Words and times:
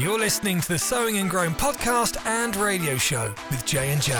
You're 0.00 0.18
listening 0.18 0.62
to 0.62 0.68
the 0.68 0.78
Sowing 0.78 1.18
and 1.18 1.28
Growing 1.28 1.50
podcast 1.50 2.16
and 2.24 2.56
radio 2.56 2.96
show 2.96 3.34
with 3.50 3.66
J 3.66 3.92
and 3.92 4.00
J. 4.00 4.14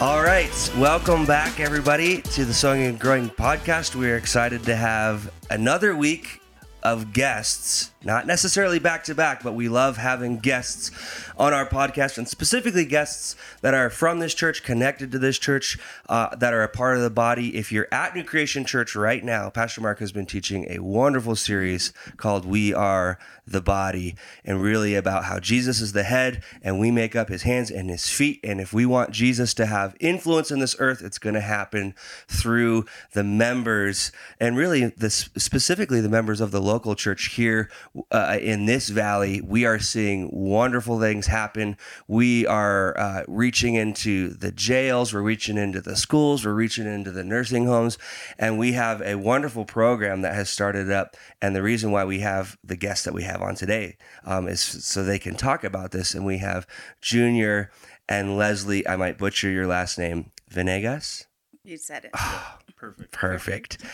All 0.00 0.22
right, 0.22 0.72
welcome 0.78 1.26
back, 1.26 1.58
everybody, 1.58 2.22
to 2.22 2.44
the 2.44 2.54
Sowing 2.54 2.84
and 2.84 2.96
Growing 2.96 3.28
podcast. 3.28 3.96
We're 3.96 4.16
excited 4.16 4.62
to 4.66 4.76
have 4.76 5.32
another 5.50 5.96
week 5.96 6.40
of 6.84 7.12
guests, 7.12 7.90
not 8.04 8.28
necessarily 8.28 8.78
back 8.78 9.02
to 9.04 9.16
back, 9.16 9.42
but 9.42 9.54
we 9.54 9.68
love 9.68 9.96
having 9.96 10.38
guests 10.38 10.92
on 11.36 11.52
our 11.52 11.66
podcast 11.66 12.18
and 12.18 12.28
specifically 12.28 12.84
guests 12.84 13.36
that 13.60 13.74
are 13.74 13.90
from 13.90 14.18
this 14.18 14.34
church, 14.34 14.62
connected 14.62 15.10
to 15.12 15.18
this 15.18 15.38
church, 15.38 15.78
uh, 16.08 16.34
that 16.36 16.52
are 16.52 16.62
a 16.62 16.68
part 16.68 16.96
of 16.96 17.02
the 17.02 17.10
body. 17.10 17.56
If 17.56 17.72
you're 17.72 17.88
at 17.92 18.14
New 18.14 18.24
Creation 18.24 18.64
Church 18.64 18.94
right 18.94 19.24
now, 19.24 19.50
Pastor 19.50 19.80
Mark 19.80 19.98
has 19.98 20.12
been 20.12 20.26
teaching 20.26 20.66
a 20.70 20.80
wonderful 20.80 21.36
series 21.36 21.92
called 22.16 22.44
We 22.44 22.72
Are 22.72 23.18
the 23.46 23.60
Body 23.60 24.14
and 24.44 24.62
really 24.62 24.94
about 24.94 25.24
how 25.24 25.38
Jesus 25.38 25.80
is 25.80 25.92
the 25.92 26.02
head 26.04 26.42
and 26.62 26.78
we 26.78 26.90
make 26.90 27.14
up 27.14 27.28
his 27.28 27.42
hands 27.42 27.70
and 27.70 27.90
his 27.90 28.08
feet. 28.08 28.40
And 28.42 28.60
if 28.60 28.72
we 28.72 28.86
want 28.86 29.10
Jesus 29.10 29.52
to 29.54 29.66
have 29.66 29.96
influence 30.00 30.50
in 30.50 30.60
this 30.60 30.76
earth, 30.78 31.02
it's 31.02 31.18
going 31.18 31.34
to 31.34 31.40
happen 31.40 31.94
through 32.28 32.86
the 33.12 33.24
members 33.24 34.12
and 34.40 34.56
really 34.56 34.86
this 34.86 35.28
specifically 35.36 36.00
the 36.00 36.08
members 36.08 36.40
of 36.40 36.50
the 36.50 36.60
local 36.60 36.94
church 36.94 37.32
here 37.34 37.68
uh, 38.10 38.38
in 38.40 38.66
this 38.66 38.88
valley. 38.88 39.40
We 39.40 39.64
are 39.64 39.78
seeing 39.78 40.30
wonderful 40.32 41.00
things 41.00 41.23
things 41.24 41.32
happen. 41.32 41.76
We 42.08 42.46
are 42.46 42.98
uh, 42.98 43.22
reaching 43.26 43.74
into 43.74 44.28
the 44.28 44.52
jails, 44.52 45.12
we're 45.12 45.22
reaching 45.22 45.56
into 45.56 45.80
the 45.80 45.96
schools, 45.96 46.44
we're 46.44 46.54
reaching 46.54 46.86
into 46.86 47.10
the 47.10 47.24
nursing 47.24 47.66
homes, 47.66 47.98
and 48.38 48.58
we 48.58 48.72
have 48.72 49.00
a 49.02 49.16
wonderful 49.16 49.64
program 49.64 50.22
that 50.22 50.34
has 50.34 50.50
started 50.50 50.90
up. 50.90 51.16
And 51.40 51.54
the 51.54 51.62
reason 51.62 51.90
why 51.90 52.04
we 52.04 52.20
have 52.20 52.56
the 52.64 52.76
guests 52.76 53.04
that 53.04 53.14
we 53.14 53.24
have 53.24 53.42
on 53.42 53.54
today 53.54 53.96
um, 54.24 54.48
is 54.48 54.60
so 54.60 55.02
they 55.02 55.18
can 55.18 55.34
talk 55.34 55.64
about 55.64 55.90
this. 55.90 56.14
And 56.14 56.24
we 56.24 56.38
have 56.38 56.66
Junior 57.00 57.70
and 58.08 58.36
Leslie. 58.36 58.86
I 58.86 58.96
might 58.96 59.18
butcher 59.18 59.50
your 59.50 59.66
last 59.66 59.98
name, 59.98 60.30
Venegas. 60.48 61.26
You 61.64 61.78
said 61.78 62.04
it. 62.04 62.12
perfect. 62.76 63.12
Perfect. 63.12 63.84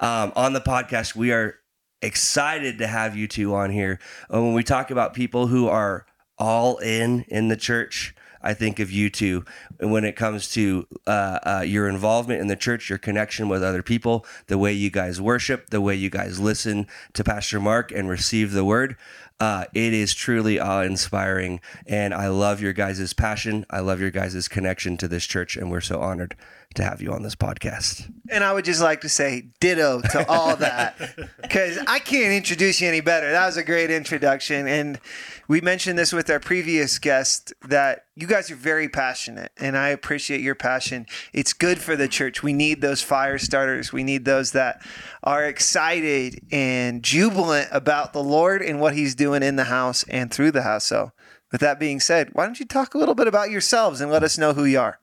Um, 0.00 0.32
on 0.34 0.52
the 0.52 0.60
podcast, 0.60 1.14
we 1.14 1.32
are 1.32 1.56
excited 2.02 2.78
to 2.78 2.86
have 2.86 3.16
you 3.16 3.28
two 3.28 3.54
on 3.54 3.70
here. 3.70 4.00
Uh, 4.32 4.40
when 4.40 4.54
we 4.54 4.64
talk 4.64 4.90
about 4.90 5.14
people 5.14 5.46
who 5.46 5.68
are 5.68 6.06
all 6.40 6.78
in 6.78 7.24
in 7.28 7.48
the 7.48 7.56
church. 7.56 8.14
I 8.42 8.54
think 8.54 8.80
of 8.80 8.90
you 8.90 9.10
two 9.10 9.44
when 9.78 10.04
it 10.04 10.16
comes 10.16 10.50
to 10.52 10.86
uh, 11.06 11.38
uh, 11.42 11.64
your 11.66 11.88
involvement 11.88 12.40
in 12.40 12.46
the 12.46 12.56
church, 12.56 12.88
your 12.88 12.98
connection 12.98 13.50
with 13.50 13.62
other 13.62 13.82
people, 13.82 14.24
the 14.46 14.56
way 14.56 14.72
you 14.72 14.90
guys 14.90 15.20
worship, 15.20 15.68
the 15.68 15.80
way 15.80 15.94
you 15.94 16.08
guys 16.08 16.40
listen 16.40 16.86
to 17.12 17.22
Pastor 17.22 17.60
Mark 17.60 17.92
and 17.92 18.08
receive 18.08 18.52
the 18.52 18.64
word. 18.64 18.96
Uh, 19.38 19.64
it 19.72 19.92
is 19.92 20.14
truly 20.14 20.58
awe 20.58 20.82
inspiring. 20.82 21.60
And 21.86 22.12
I 22.14 22.28
love 22.28 22.60
your 22.60 22.74
guys' 22.74 23.12
passion. 23.12 23.64
I 23.70 23.80
love 23.80 24.00
your 24.00 24.10
guys' 24.10 24.48
connection 24.48 24.96
to 24.98 25.08
this 25.08 25.24
church. 25.26 25.56
And 25.56 25.70
we're 25.70 25.80
so 25.80 26.00
honored 26.00 26.36
to 26.74 26.84
have 26.84 27.02
you 27.02 27.12
on 27.12 27.22
this 27.22 27.34
podcast. 27.34 28.12
And 28.30 28.44
I 28.44 28.52
would 28.52 28.64
just 28.64 28.80
like 28.80 29.00
to 29.00 29.08
say 29.08 29.48
ditto 29.58 30.00
to 30.12 30.28
all 30.28 30.54
that 30.56 30.96
because 31.42 31.78
I 31.88 31.98
can't 31.98 32.32
introduce 32.32 32.80
you 32.80 32.88
any 32.88 33.00
better. 33.00 33.32
That 33.32 33.46
was 33.46 33.56
a 33.56 33.64
great 33.64 33.90
introduction. 33.90 34.68
And 34.68 35.00
we 35.48 35.60
mentioned 35.60 35.98
this 35.98 36.12
with 36.12 36.30
our 36.30 36.38
previous 36.38 37.00
guest 37.00 37.52
that 37.66 38.04
you 38.14 38.28
guys 38.28 38.52
are 38.52 38.56
very 38.56 38.88
passionate, 38.88 39.50
and 39.56 39.76
I 39.76 39.88
appreciate 39.88 40.42
your 40.42 40.54
passion. 40.54 41.06
It's 41.32 41.52
good 41.52 41.80
for 41.80 41.96
the 41.96 42.06
church. 42.06 42.40
We 42.40 42.52
need 42.52 42.82
those 42.82 43.02
fire 43.02 43.36
starters, 43.36 43.92
we 43.92 44.04
need 44.04 44.24
those 44.24 44.52
that 44.52 44.80
are 45.24 45.44
excited 45.44 46.46
and 46.52 47.02
jubilant 47.02 47.68
about 47.72 48.12
the 48.12 48.22
Lord 48.22 48.62
and 48.62 48.80
what 48.80 48.94
He's 48.94 49.16
doing 49.16 49.42
in 49.42 49.56
the 49.56 49.64
house 49.64 50.04
and 50.04 50.30
through 50.30 50.52
the 50.52 50.62
house. 50.62 50.84
So, 50.84 51.10
with 51.50 51.60
that 51.62 51.80
being 51.80 51.98
said, 51.98 52.28
why 52.32 52.44
don't 52.44 52.60
you 52.60 52.66
talk 52.66 52.94
a 52.94 52.98
little 52.98 53.16
bit 53.16 53.26
about 53.26 53.50
yourselves 53.50 54.00
and 54.00 54.12
let 54.12 54.22
us 54.22 54.38
know 54.38 54.52
who 54.52 54.64
you 54.64 54.78
are? 54.78 55.00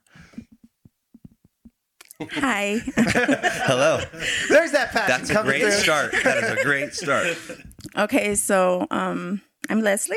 Hi. 2.20 2.80
Hello. 2.96 4.00
There's 4.48 4.72
that 4.72 4.90
passion. 4.90 5.06
That's 5.06 5.30
a 5.30 5.42
great 5.42 5.60
through. 5.60 5.70
start. 5.70 6.12
That 6.24 6.42
is 6.42 6.50
a 6.50 6.62
great 6.62 6.94
start. 6.94 7.36
Okay, 7.96 8.34
so 8.34 8.86
um, 8.90 9.40
I'm 9.70 9.80
Leslie, 9.80 10.16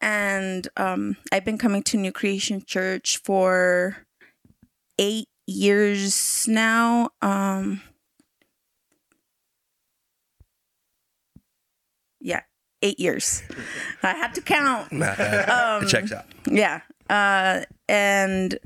and 0.00 0.68
um, 0.76 1.16
I've 1.32 1.44
been 1.44 1.58
coming 1.58 1.82
to 1.84 1.96
New 1.98 2.12
Creation 2.12 2.62
Church 2.64 3.18
for 3.24 3.96
eight 4.98 5.26
years 5.46 6.46
now. 6.46 7.10
Um, 7.20 7.82
yeah, 12.20 12.42
eight 12.80 13.00
years. 13.00 13.42
I 14.02 14.12
had 14.12 14.34
to 14.34 14.40
count. 14.40 14.92
um, 15.48 15.86
Checks 15.88 16.12
out. 16.12 16.26
Yeah, 16.46 16.80
uh, 17.10 17.62
and 17.88 18.58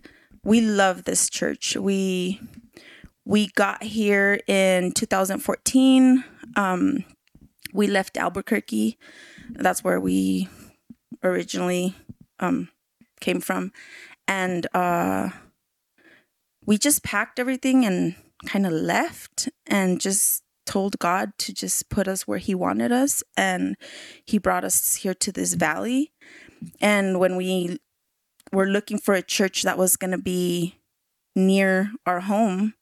we 0.49 0.63
love 0.63 1.05
this 1.05 1.29
church. 1.29 1.77
We 1.77 2.41
we 3.27 3.49
got 3.49 3.83
here 3.83 4.41
in 4.47 4.93
2014. 4.93 6.25
Um, 6.57 7.05
we 7.75 7.87
left 7.87 8.17
Albuquerque. 8.17 8.97
That's 9.51 9.85
where 9.85 10.01
we 10.01 10.49
originally 11.23 11.95
um, 12.41 12.71
came 13.21 13.41
from, 13.41 13.73
and 14.27 14.67
uh, 14.73 15.29
we 16.65 16.79
just 16.79 17.05
packed 17.05 17.39
everything 17.39 17.85
and 17.85 18.15
kind 18.47 18.67
of 18.67 18.73
left 18.73 19.51
and 19.67 20.01
just 20.01 20.45
told 20.65 20.99
God 20.99 21.33
to 21.39 21.53
just 21.53 21.91
put 21.91 22.09
us 22.09 22.27
where 22.27 22.39
He 22.39 22.55
wanted 22.55 22.91
us, 22.91 23.23
and 23.37 23.77
He 24.25 24.39
brought 24.39 24.65
us 24.65 24.97
here 24.97 25.15
to 25.15 25.31
this 25.31 25.53
valley. 25.53 26.11
And 26.81 27.21
when 27.21 27.37
we 27.37 27.81
were 28.53 28.67
looking 28.67 28.99
for 28.99 29.15
a 29.15 29.23
church 29.23 29.63
that 29.63 29.79
was 29.79 29.97
going 29.97 30.11
to 30.11 30.19
be 30.19 30.79
near 31.35 31.93
our 32.07 32.21
home, 32.21 32.75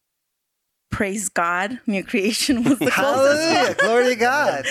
praise 0.91 1.29
God, 1.29 1.81
new 1.87 2.05
creation 2.05 2.65
was 2.65 2.79
the 2.79 2.91
Hallelujah, 2.95 3.75
glory 3.75 4.09
to 4.11 4.15
God. 4.17 4.67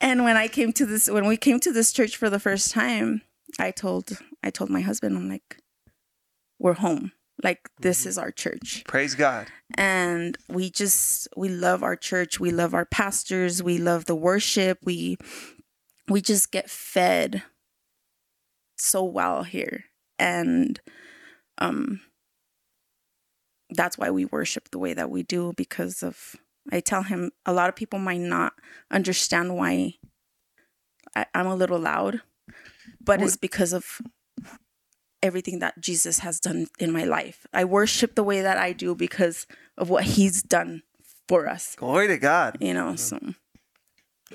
and 0.00 0.24
when 0.24 0.36
I 0.36 0.48
came 0.48 0.72
to 0.74 0.86
this, 0.86 1.08
when 1.10 1.26
we 1.26 1.36
came 1.36 1.60
to 1.60 1.72
this 1.72 1.92
church 1.92 2.16
for 2.16 2.30
the 2.30 2.40
first 2.40 2.70
time, 2.70 3.22
I 3.58 3.70
told 3.70 4.18
I 4.42 4.50
told 4.50 4.70
my 4.70 4.80
husband, 4.80 5.16
I'm 5.16 5.28
like, 5.28 5.58
we're 6.58 6.74
home. 6.74 7.12
Like 7.42 7.70
this 7.80 8.00
mm-hmm. 8.00 8.08
is 8.08 8.18
our 8.18 8.30
church. 8.30 8.84
Praise 8.86 9.14
God. 9.14 9.46
And 9.76 10.36
we 10.48 10.70
just 10.70 11.28
we 11.36 11.48
love 11.48 11.82
our 11.82 11.96
church. 11.96 12.40
We 12.40 12.50
love 12.50 12.74
our 12.74 12.84
pastors. 12.84 13.62
We 13.62 13.78
love 13.78 14.06
the 14.06 14.16
worship. 14.16 14.78
We 14.84 15.18
we 16.08 16.20
just 16.20 16.50
get 16.50 16.68
fed 16.68 17.42
so 18.76 19.04
well 19.04 19.44
here. 19.44 19.84
And 20.18 20.80
um 21.58 22.00
that's 23.70 23.98
why 23.98 24.10
we 24.10 24.24
worship 24.24 24.70
the 24.70 24.78
way 24.78 24.94
that 24.94 25.10
we 25.10 25.22
do 25.22 25.52
because 25.56 26.02
of 26.02 26.36
I 26.70 26.80
tell 26.80 27.02
him 27.02 27.30
a 27.46 27.52
lot 27.52 27.68
of 27.68 27.76
people 27.76 27.98
might 27.98 28.20
not 28.20 28.52
understand 28.90 29.56
why 29.56 29.94
I, 31.14 31.26
am 31.34 31.46
a 31.46 31.56
little 31.56 31.78
loud, 31.78 32.22
but 33.00 33.22
it's 33.22 33.36
because 33.36 33.72
of 33.72 34.00
everything 35.22 35.58
that 35.60 35.80
Jesus 35.80 36.20
has 36.20 36.38
done 36.40 36.66
in 36.78 36.92
my 36.92 37.04
life. 37.04 37.46
I 37.52 37.64
worship 37.64 38.14
the 38.14 38.22
way 38.22 38.42
that 38.42 38.58
I 38.58 38.72
do 38.72 38.94
because 38.94 39.46
of 39.76 39.88
what 39.90 40.04
he's 40.04 40.42
done 40.42 40.82
for 41.26 41.48
us. 41.48 41.74
Glory 41.76 42.08
to 42.08 42.18
God. 42.18 42.58
You 42.60 42.74
know, 42.74 42.96
so 42.96 43.18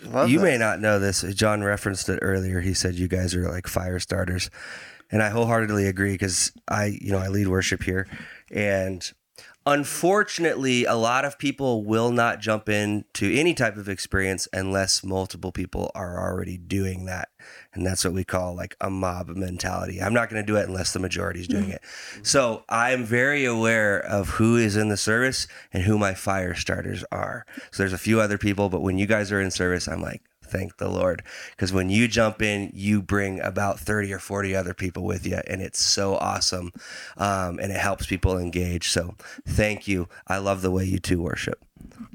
Love 0.02 0.30
you 0.30 0.40
that. 0.40 0.44
may 0.44 0.58
not 0.58 0.80
know 0.80 1.00
this. 1.00 1.22
John 1.34 1.64
referenced 1.64 2.10
it 2.10 2.20
earlier. 2.22 2.62
He 2.62 2.74
said 2.74 2.96
you 2.96 3.08
guys 3.08 3.36
are 3.36 3.50
like 3.50 3.68
fire 3.68 4.00
starters. 4.00 4.50
And 5.12 5.22
I 5.22 5.30
wholeheartedly 5.30 5.86
agree 5.88 6.14
because 6.14 6.52
I, 6.68 6.98
you 7.00 7.12
know, 7.12 7.20
I 7.20 7.28
lead 7.28 7.48
worship 7.48 7.84
here 7.84 8.08
and 8.50 9.12
Unfortunately, 9.66 10.84
a 10.84 10.96
lot 10.96 11.24
of 11.24 11.40
people 11.40 11.86
will 11.86 12.12
not 12.12 12.42
jump 12.42 12.68
into 12.68 13.32
any 13.32 13.54
type 13.54 13.78
of 13.78 13.88
experience 13.88 14.46
unless 14.52 15.06
multiple 15.06 15.54
people 15.54 15.90
are 15.96 16.20
already 16.20 16.58
doing 16.58 17.06
that. 17.06 17.30
And 17.74 17.86
that's 17.86 18.04
what 18.04 18.14
we 18.14 18.26
call 18.26 18.56
like 18.56 18.76
a 18.82 18.90
mob 18.90 19.30
mentality. 19.30 20.02
I'm 20.02 20.14
not 20.14 20.30
going 20.30 20.46
to 20.46 20.46
do 20.46 20.58
it 20.58 20.68
unless 20.68 20.92
the 20.92 21.00
majority 21.00 21.40
is 21.40 21.48
doing 21.48 21.68
mm. 21.68 21.76
it. 21.76 21.82
So 22.24 22.66
I'm 22.68 23.06
very 23.06 23.46
aware 23.46 24.00
of 24.00 24.32
who 24.32 24.58
is 24.58 24.76
in 24.76 24.90
the 24.90 24.98
service 24.98 25.48
and 25.72 25.84
who 25.84 25.98
my 25.98 26.14
fire 26.14 26.56
starters 26.56 27.06
are. 27.10 27.46
So 27.72 27.84
there's 27.84 27.94
a 27.94 27.98
few 27.98 28.20
other 28.20 28.38
people, 28.38 28.68
but 28.68 28.82
when 28.82 28.98
you 28.98 29.06
guys 29.06 29.32
are 29.32 29.40
in 29.40 29.50
service, 29.50 29.88
I'm 29.88 30.02
like, 30.02 30.24
thank 30.54 30.78
the 30.78 30.88
Lord. 30.88 31.24
Because 31.52 31.74
when 31.74 31.90
you 31.90 32.08
jump 32.08 32.42
in, 32.42 32.72
you 32.74 33.02
bring 33.02 33.42
about 33.42 33.80
30 33.80 34.14
or 34.14 34.20
40 34.20 34.56
other 34.56 34.74
people 34.74 35.04
with 35.04 35.26
you, 35.26 35.42
and 35.48 35.62
it's 35.62 35.80
so 35.80 36.16
awesome. 36.16 36.72
Um, 37.18 37.60
and 37.60 37.72
it 37.72 37.80
helps 37.80 38.06
people 38.06 38.38
engage. 38.38 38.90
So 38.90 39.16
thank 39.48 39.88
you. 39.88 40.08
I 40.28 40.38
love 40.38 40.62
the 40.62 40.72
way 40.72 40.86
you 40.86 41.00
two 41.00 41.22
worship. 41.22 41.64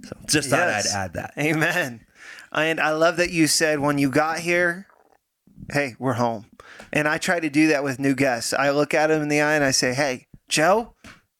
So 0.05 0.17
just 0.27 0.51
thought 0.51 0.59
yes. 0.59 0.95
I'd 0.95 0.99
add 0.99 1.13
that. 1.15 1.35
Amen. 1.39 2.07
And 2.53 2.81
I 2.81 2.93
love 2.93 3.17
that 3.19 3.31
you 3.31 3.47
said 3.47 3.81
when 3.81 3.99
you 3.99 4.09
got 4.09 4.39
here, 4.41 4.87
hey, 5.73 5.97
we're 5.99 6.15
home. 6.15 6.47
And 6.93 7.07
I 7.07 7.19
try 7.19 7.41
to 7.41 7.51
do 7.51 7.69
that 7.69 7.85
with 7.85 7.99
new 7.99 8.15
guests. 8.15 8.53
I 8.53 8.71
look 8.71 8.95
at 8.95 9.09
them 9.09 9.23
in 9.23 9.29
the 9.29 9.41
eye 9.41 9.55
and 9.55 9.65
I 9.65 9.73
say, 9.73 9.93
hey, 9.93 10.29
Joe, 10.49 10.95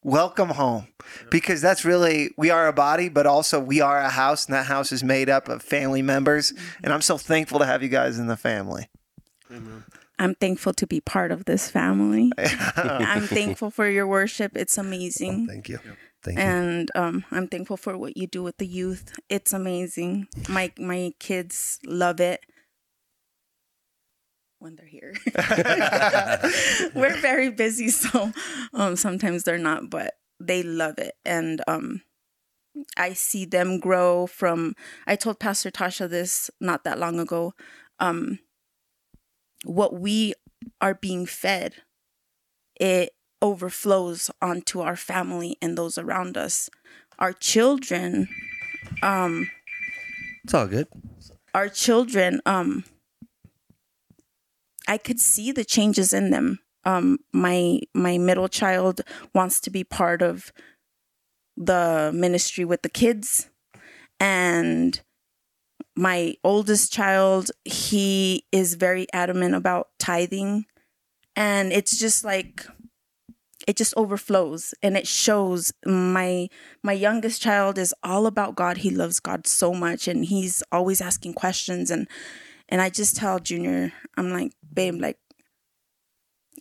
welcome 0.05 0.51
home 0.51 0.87
because 1.31 1.61
that's 1.61 1.85
really 1.85 2.31
we 2.37 2.51
are 2.51 2.69
a 2.69 2.73
body 2.73 3.09
but 3.09 3.27
also 3.27 3.59
we 3.59 3.81
are 3.81 3.99
a 3.99 4.09
house 4.09 4.47
and 4.47 4.55
that 4.55 4.67
house 4.67 4.93
is 4.93 5.03
made 5.03 5.29
up 5.29 5.49
of 5.49 5.61
family 5.63 6.03
members 6.03 6.53
and 6.85 6.93
i'm 6.93 7.03
so 7.03 7.19
thankful 7.19 7.59
to 7.59 7.67
have 7.67 7.83
you 7.83 7.89
guys 7.89 8.19
in 8.19 8.27
the 8.27 8.37
family 8.37 8.89
I'm 10.19 10.35
thankful 10.35 10.73
to 10.75 10.87
be 10.87 11.01
part 11.01 11.31
of 11.31 11.45
this 11.45 11.71
family. 11.71 12.33
I'm 12.77 13.23
thankful 13.23 13.71
for 13.71 13.89
your 13.89 14.07
worship. 14.07 14.57
It's 14.57 14.77
amazing. 14.77 15.47
Thank 15.47 15.69
you. 15.69 15.79
Thank 16.23 16.39
and 16.39 16.91
um, 16.97 17.25
I'm 17.31 17.47
thankful 17.47 17.77
for 17.77 17.97
what 17.97 18.17
you 18.17 18.27
do 18.27 18.43
with 18.43 18.59
the 18.59 18.67
youth. 18.67 19.17
It's 19.29 19.53
amazing. 19.53 20.27
My 20.49 20.73
my 20.77 21.13
kids 21.21 21.79
love 21.87 22.21
it 22.21 22.45
when 24.59 24.77
they're 24.77 24.87
here. 24.87 25.15
We're 26.95 27.17
very 27.21 27.51
busy, 27.51 27.89
so 27.89 28.33
um, 28.75 28.97
sometimes 28.97 29.45
they're 29.45 29.59
not, 29.59 29.91
but 29.91 30.15
they 30.41 30.63
love 30.63 30.99
it, 30.99 31.15
and 31.25 31.63
um, 31.67 32.03
I 32.97 33.13
see 33.13 33.45
them 33.45 33.79
grow 33.81 34.27
from. 34.27 34.75
I 35.07 35.17
told 35.17 35.39
Pastor 35.41 35.71
Tasha 35.71 36.09
this 36.09 36.51
not 36.61 36.85
that 36.85 36.99
long 36.99 37.19
ago. 37.19 37.55
Um, 38.01 38.39
what 39.65 39.95
we 39.99 40.35
are 40.81 40.95
being 40.95 41.27
fed, 41.27 41.75
it 42.81 43.11
overflows 43.43 44.31
onto 44.43 44.81
our 44.81 44.97
family 44.97 45.57
and 45.63 45.77
those 45.77 45.99
around 45.99 46.37
us. 46.37 46.69
Our 47.19 47.33
children, 47.33 48.29
um, 49.03 49.51
It's 50.45 50.55
all 50.55 50.67
good. 50.69 50.87
our 51.55 51.69
children, 51.69 52.41
um, 52.47 52.85
I 54.89 54.99
could 54.99 55.21
see 55.21 55.53
the 55.53 55.65
changes 55.65 56.13
in 56.13 56.31
them. 56.31 56.61
Um, 56.85 57.19
my 57.33 57.81
my 57.95 58.19
middle 58.19 58.49
child 58.49 59.03
wants 59.35 59.61
to 59.61 59.71
be 59.71 59.85
part 59.85 60.23
of 60.23 60.53
the 61.57 62.11
ministry 62.15 62.65
with 62.65 62.83
the 62.83 62.89
kids, 62.89 63.51
and 64.19 65.01
my 65.97 66.37
oldest 66.45 66.93
child, 66.93 67.51
he 67.65 68.45
is 68.53 68.75
very 68.75 69.07
adamant 69.13 69.55
about 69.55 69.89
tithing, 69.99 70.67
and 71.37 71.73
it's 71.73 71.99
just 71.99 72.25
like 72.25 72.67
it 73.67 73.77
just 73.77 73.95
overflows 73.97 74.75
and 74.83 74.97
it 74.97 75.07
shows. 75.07 75.73
My 75.85 76.49
my 76.83 76.93
youngest 76.93 77.43
child 77.43 77.79
is 77.79 77.95
all 78.03 78.27
about 78.27 78.55
god. 78.55 78.79
He 78.79 78.91
loves 78.91 79.21
god 79.21 79.47
so 79.47 79.75
much 79.75 80.09
and 80.09 80.25
he's 80.25 80.63
always 80.73 81.01
asking 81.01 81.35
questions 81.35 81.91
and 81.91 82.09
and 82.69 82.81
i 82.81 82.89
just 82.91 83.17
tell 83.17 83.39
junior 83.39 83.93
i'm 84.17 84.31
like 84.31 84.53
babe 84.73 84.95
like 85.01 85.19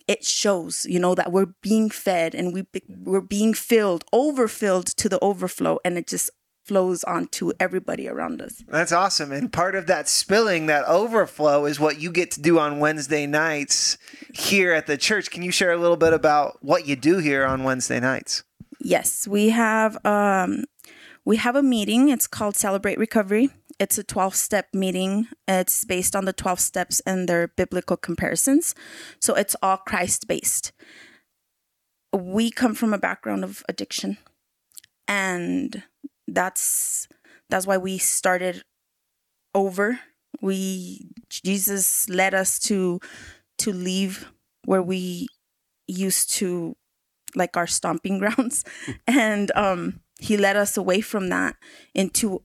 it 0.06 0.24
shows 0.24 0.86
you 0.88 0.98
know 0.98 1.14
that 1.14 1.32
we're 1.32 1.52
being 1.62 1.90
fed 1.90 2.34
and 2.34 2.54
we 2.54 2.66
we're 2.88 3.20
being 3.20 3.54
filled 3.54 4.04
overfilled 4.12 4.86
to 4.86 5.08
the 5.08 5.18
overflow 5.20 5.78
and 5.84 5.98
it 5.98 6.06
just 6.06 6.30
flows 6.68 7.02
onto 7.04 7.50
everybody 7.58 8.06
around 8.06 8.42
us 8.42 8.62
That's 8.68 8.92
awesome. 8.92 9.32
And 9.32 9.50
part 9.50 9.74
of 9.74 9.86
that 9.86 10.06
spilling, 10.06 10.66
that 10.66 10.84
overflow, 10.84 11.64
is 11.64 11.80
what 11.80 11.98
you 11.98 12.12
get 12.12 12.30
to 12.32 12.42
do 12.42 12.58
on 12.58 12.78
Wednesday 12.78 13.26
nights 13.26 13.96
here 14.34 14.74
at 14.74 14.86
the 14.86 14.98
church. 14.98 15.30
Can 15.30 15.42
you 15.42 15.50
share 15.50 15.72
a 15.72 15.78
little 15.78 15.96
bit 15.96 16.12
about 16.12 16.58
what 16.60 16.86
you 16.86 16.94
do 16.94 17.18
here 17.18 17.46
on 17.46 17.64
Wednesday 17.64 18.00
nights? 18.00 18.44
Yes, 18.80 19.26
we 19.26 19.48
have 19.48 20.04
um 20.04 20.64
we 21.24 21.38
have 21.38 21.56
a 21.56 21.62
meeting. 21.62 22.10
It's 22.10 22.26
called 22.26 22.54
Celebrate 22.54 22.98
Recovery. 22.98 23.48
It's 23.78 23.98
a 23.98 24.02
12 24.02 24.34
step 24.34 24.68
meeting. 24.72 25.28
It's 25.46 25.84
based 25.84 26.16
on 26.16 26.24
the 26.24 26.32
12 26.32 26.60
steps 26.60 27.00
and 27.06 27.28
their 27.28 27.48
biblical 27.48 27.96
comparisons. 27.96 28.74
So 29.20 29.34
it's 29.34 29.56
all 29.62 29.76
Christ 29.76 30.26
based. 30.26 30.72
We 32.12 32.50
come 32.50 32.74
from 32.74 32.92
a 32.92 32.98
background 32.98 33.44
of 33.44 33.62
addiction. 33.68 34.18
And 35.06 35.84
that's 36.26 37.08
that's 37.48 37.66
why 37.66 37.78
we 37.78 37.98
started 37.98 38.62
over. 39.54 40.00
We 40.40 41.10
Jesus 41.30 42.08
led 42.08 42.34
us 42.34 42.58
to 42.60 43.00
to 43.58 43.72
leave 43.72 44.30
where 44.64 44.82
we 44.82 45.28
used 45.86 46.30
to 46.30 46.76
like 47.34 47.56
our 47.56 47.66
stomping 47.66 48.18
grounds 48.20 48.64
and 49.06 49.50
um 49.54 50.00
he 50.20 50.36
led 50.36 50.56
us 50.56 50.76
away 50.76 51.00
from 51.00 51.28
that 51.28 51.56
into 51.94 52.42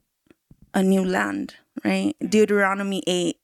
a 0.74 0.84
new 0.84 1.04
land 1.04 1.56
right? 1.84 2.16
Deuteronomy 2.20 3.04
8 3.08 3.38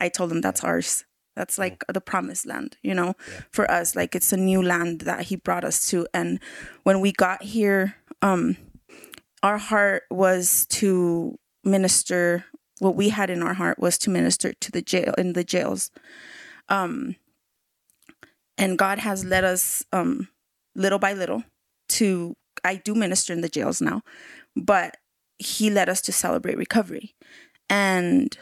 i 0.00 0.08
told 0.08 0.30
them 0.30 0.40
that's 0.40 0.64
ours. 0.64 1.04
That's 1.36 1.56
like 1.56 1.84
the 1.88 2.00
promised 2.00 2.46
land 2.46 2.76
you 2.82 2.94
know 2.94 3.14
for 3.50 3.70
us. 3.70 3.96
Like 3.96 4.14
it's 4.14 4.32
a 4.32 4.36
new 4.36 4.62
land 4.62 5.02
that 5.02 5.26
he 5.26 5.36
brought 5.36 5.64
us 5.64 5.88
to. 5.90 6.06
And 6.12 6.40
when 6.82 7.00
we 7.00 7.12
got 7.12 7.42
here 7.42 7.96
um 8.20 8.56
our 9.42 9.58
heart 9.58 10.04
was 10.10 10.66
to 10.66 11.38
minister 11.64 12.44
what 12.78 12.96
we 12.96 13.10
had 13.10 13.30
in 13.30 13.42
our 13.42 13.54
heart 13.54 13.78
was 13.78 13.96
to 13.98 14.10
minister 14.10 14.52
to 14.52 14.72
the 14.72 14.82
jail 14.82 15.14
in 15.16 15.32
the 15.32 15.44
jails. 15.44 15.90
Um 16.68 17.16
and 18.58 18.78
god 18.78 18.98
has 18.98 19.24
led 19.24 19.44
us 19.44 19.84
um 19.92 20.28
little 20.74 20.98
by 20.98 21.12
little 21.12 21.44
to 21.88 22.36
I 22.64 22.76
do 22.76 22.94
minister 22.94 23.32
in 23.32 23.40
the 23.40 23.48
jails 23.48 23.80
now, 23.80 24.02
but 24.54 24.96
he 25.42 25.70
led 25.70 25.88
us 25.88 26.00
to 26.02 26.12
celebrate 26.12 26.56
recovery. 26.56 27.14
And 27.68 28.36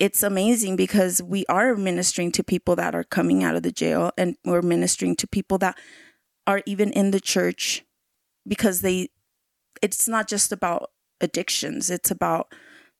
it's 0.00 0.22
amazing 0.22 0.76
because 0.76 1.22
we 1.22 1.44
are 1.48 1.76
ministering 1.76 2.32
to 2.32 2.44
people 2.44 2.76
that 2.76 2.94
are 2.94 3.04
coming 3.04 3.44
out 3.44 3.56
of 3.56 3.62
the 3.62 3.72
jail 3.72 4.12
and 4.16 4.36
we're 4.44 4.62
ministering 4.62 5.16
to 5.16 5.26
people 5.26 5.58
that 5.58 5.78
are 6.46 6.62
even 6.66 6.92
in 6.92 7.10
the 7.10 7.20
church 7.20 7.84
because 8.46 8.80
they 8.80 9.08
it's 9.82 10.08
not 10.08 10.28
just 10.28 10.52
about 10.52 10.90
addictions, 11.20 11.90
it's 11.90 12.10
about 12.10 12.52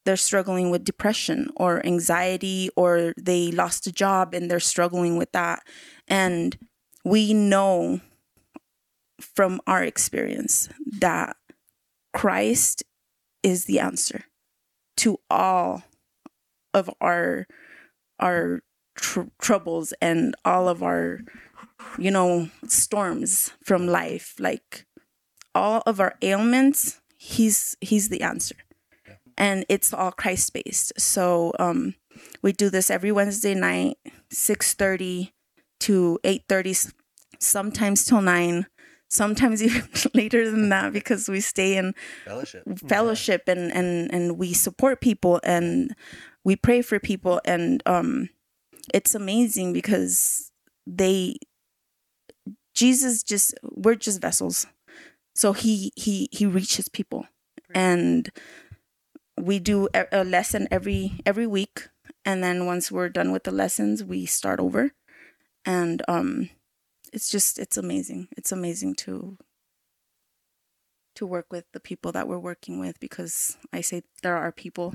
they're 0.05 0.17
struggling 0.17 0.71
with 0.71 0.85
depression 0.85 1.51
or 1.57 1.85
anxiety 1.85 2.71
or 2.77 3.13
they 3.21 3.51
lost 3.51 3.87
a 3.87 3.93
job 3.93 4.35
and 4.35 4.51
they're 4.51 4.61
struggling 4.61 5.17
with 5.17 5.31
that. 5.33 5.63
And 6.09 6.57
we 7.05 7.35
know 7.35 8.01
from 9.21 9.61
our 9.67 9.83
experience 9.83 10.69
that 11.01 11.37
Christ 12.13 12.85
is 13.43 13.65
the 13.65 13.81
answer 13.81 14.25
to 14.99 15.19
all 15.31 15.85
of 16.75 16.91
our 17.01 17.47
our 18.19 18.61
tr- 18.95 19.33
troubles 19.41 19.95
and 20.01 20.35
all 20.45 20.69
of 20.69 20.83
our 20.83 21.21
you 21.99 22.11
know 22.11 22.49
storms 22.67 23.53
from 23.65 23.87
life. 23.87 24.35
Like 24.39 24.87
all 25.55 25.83
of 25.87 26.01
our 26.01 26.15
ailments 26.23 27.01
he's 27.17 27.77
he's 27.81 28.09
the 28.09 28.23
answer. 28.23 28.57
And 29.37 29.65
it's 29.71 29.95
all 29.95 30.13
christ 30.13 30.53
based 30.53 30.93
so 30.99 31.53
um 31.59 31.95
we 32.43 32.53
do 32.53 32.69
this 32.69 32.91
every 32.91 33.11
wednesday 33.11 33.55
night 33.55 33.97
6.30 34.31 35.33
to 35.81 36.19
8.30 36.23 36.93
sometimes 37.39 38.05
till 38.05 38.21
9 38.21 38.67
sometimes 39.11 39.63
even 39.67 39.87
later 40.15 40.51
than 40.51 40.69
that 40.71 40.93
because 40.93 41.29
we 41.29 41.41
stay 41.41 41.77
in 41.77 41.95
Fellowship. 42.25 42.63
fellowship 42.89 43.43
and 43.47 43.73
and 43.73 44.13
and 44.13 44.39
we 44.39 44.55
support 44.55 45.01
people 45.01 45.41
and 45.45 45.95
we 46.45 46.57
pray 46.57 46.81
for 46.81 46.99
people 46.99 47.41
and 47.45 47.83
um 47.87 48.29
it's 48.95 49.15
amazing 49.15 49.73
because 49.73 50.51
they 50.87 51.37
Jesus 52.75 53.23
just 53.23 53.55
we're 53.63 53.95
just 53.97 54.21
vessels. 54.21 54.67
So 55.35 55.53
he 55.53 55.93
he 55.97 56.29
he 56.33 56.47
reaches 56.47 56.89
people 56.89 57.27
and 57.75 58.31
we 59.39 59.59
do 59.59 59.89
a, 59.95 60.07
a 60.13 60.25
lesson 60.25 60.69
every 60.71 61.21
every 61.27 61.47
week. 61.47 61.89
And 62.25 62.43
then 62.45 62.67
once 62.67 62.91
we're 62.93 63.09
done 63.09 63.33
with 63.33 63.45
the 63.45 63.51
lessons 63.53 64.05
we 64.05 64.27
start 64.27 64.61
over. 64.61 64.93
And 65.65 66.03
um 66.09 66.51
it's 67.13 67.31
just 67.31 67.59
it's 67.59 67.77
amazing 67.77 68.29
it's 68.37 68.53
amazing 68.53 68.95
to 68.95 69.37
to 71.17 71.27
work 71.27 71.47
with 71.51 71.65
the 71.73 71.81
people 71.81 72.13
that 72.13 72.29
we're 72.29 72.39
working 72.39 72.79
with 72.79 72.99
because 73.01 73.57
i 73.73 73.81
say 73.81 74.03
there 74.23 74.37
are 74.37 74.53
people 74.53 74.95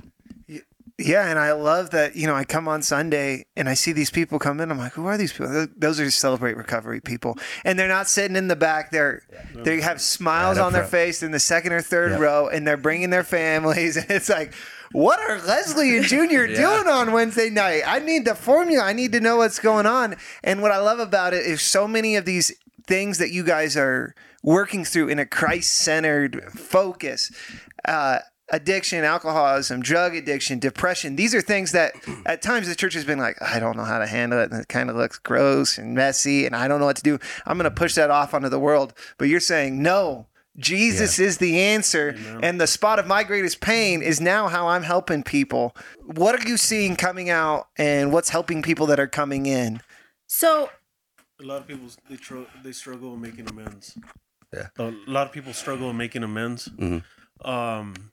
Yeah, 0.97 1.27
and 1.29 1.37
I 1.37 1.51
love 1.51 1.89
that, 1.89 2.15
you 2.15 2.25
know, 2.25 2.35
I 2.35 2.45
come 2.45 2.69
on 2.69 2.81
Sunday 2.81 3.47
and 3.57 3.67
I 3.67 3.73
see 3.73 3.91
these 3.91 4.09
people 4.09 4.39
come 4.39 4.61
in. 4.61 4.71
I'm 4.71 4.77
like, 4.77 4.93
who 4.93 5.07
are 5.07 5.17
these 5.17 5.33
people? 5.33 5.67
Those 5.75 5.99
are 5.99 6.09
Celebrate 6.09 6.55
Recovery 6.55 7.01
people. 7.01 7.37
And 7.65 7.77
they're 7.77 7.89
not 7.89 8.07
sitting 8.07 8.37
in 8.37 8.47
the 8.47 8.55
back. 8.55 8.91
They're 8.91 9.23
they 9.65 9.81
have 9.81 9.99
smiles 9.99 10.57
Right 10.57 10.63
on 10.65 10.71
their 10.71 10.83
front. 10.83 10.91
face 10.91 11.21
in 11.21 11.31
the 11.31 11.39
second 11.39 11.73
or 11.73 11.81
third 11.81 12.11
Yep. 12.11 12.19
row 12.21 12.47
and 12.47 12.65
they're 12.65 12.77
bringing 12.77 13.09
their 13.09 13.25
families 13.25 13.97
and 14.01 14.09
it's 14.09 14.29
like, 14.29 14.53
what 14.95 15.19
are 15.19 15.39
Leslie 15.41 15.97
and 15.97 16.05
Junior 16.05 16.45
Yeah. 16.47 16.55
doing 16.83 16.87
on 16.87 17.11
Wednesday 17.11 17.49
night? 17.49 17.83
I 17.85 17.99
need 17.99 18.25
the 18.25 18.35
formula. 18.35 18.83
I 18.83 18.93
need 18.93 19.11
to 19.11 19.19
know 19.19 19.37
what's 19.37 19.59
going 19.59 19.85
on. 19.85 20.15
And 20.43 20.61
what 20.61 20.71
I 20.71 20.77
love 20.77 20.99
about 20.99 21.33
it 21.33 21.45
is 21.45 21.61
so 21.61 21.87
many 21.87 22.15
of 22.15 22.25
these 22.25 22.53
things 22.87 23.17
that 23.17 23.31
you 23.31 23.43
guys 23.43 23.75
are 23.75 24.15
working 24.43 24.85
through 24.85 25.09
in 25.09 25.19
a 25.19 25.25
Christ-centered 25.25 26.43
focus. 26.53 27.31
Uh, 27.83 28.19
addiction, 28.49 29.03
alcoholism, 29.03 29.81
drug 29.81 30.15
addiction, 30.15 30.59
depression. 30.59 31.15
These 31.15 31.33
are 31.33 31.41
things 31.41 31.71
that 31.71 31.93
at 32.27 32.41
times 32.43 32.67
the 32.67 32.75
church 32.75 32.93
has 32.93 33.03
been 33.03 33.17
like, 33.19 33.41
I 33.41 33.59
don't 33.59 33.75
know 33.75 33.83
how 33.83 33.97
to 33.99 34.05
handle 34.07 34.39
it. 34.39 34.51
And 34.51 34.61
it 34.61 34.67
kind 34.67 34.89
of 34.89 34.95
looks 34.95 35.17
gross 35.17 35.77
and 35.79 35.95
messy. 35.95 36.45
And 36.45 36.55
I 36.55 36.67
don't 36.67 36.79
know 36.79 36.85
what 36.85 36.97
to 36.97 37.03
do. 37.03 37.17
I'm 37.45 37.57
going 37.57 37.69
to 37.69 37.71
push 37.75 37.95
that 37.95 38.11
off 38.11 38.33
onto 38.33 38.49
the 38.49 38.59
world. 38.59 38.93
But 39.17 39.29
you're 39.29 39.39
saying, 39.39 39.81
no, 39.81 40.27
Jesus 40.57 41.19
is 41.19 41.37
the 41.37 41.59
answer. 41.59 42.15
And 42.41 42.59
the 42.61 42.67
spot 42.67 42.97
of 42.99 43.07
my 43.07 43.23
greatest 43.23 43.59
pain 43.61 44.01
is 44.01 44.21
now 44.21 44.47
how 44.47 44.67
I'm 44.67 44.83
helping 44.83 45.21
people. 45.23 45.75
What 46.05 46.33
are 46.39 46.47
you 46.47 46.57
seeing 46.57 46.95
coming 46.95 47.29
out 47.29 47.67
and 47.77 48.11
what's 48.13 48.29
helping 48.29 48.61
people 48.61 48.85
that 48.87 48.99
are 48.99 49.07
coming 49.07 49.45
in? 49.47 49.81
So 50.27 50.69
A 51.39 51.43
lot 51.43 51.61
of 51.61 51.67
people 51.67 51.87
they 52.09 52.15
tro- 52.15 52.47
they 52.63 52.71
struggle 52.71 53.11
with 53.11 53.19
making 53.19 53.49
amends. 53.49 53.97
Yeah. 54.53 54.67
a 54.79 54.93
lot 55.07 55.27
of 55.27 55.33
people 55.33 55.51
struggle 55.53 55.87
with 55.87 55.97
making 55.97 56.23
amends. 56.23 56.69
Mhm. 56.69 57.03
Um, 57.43 58.11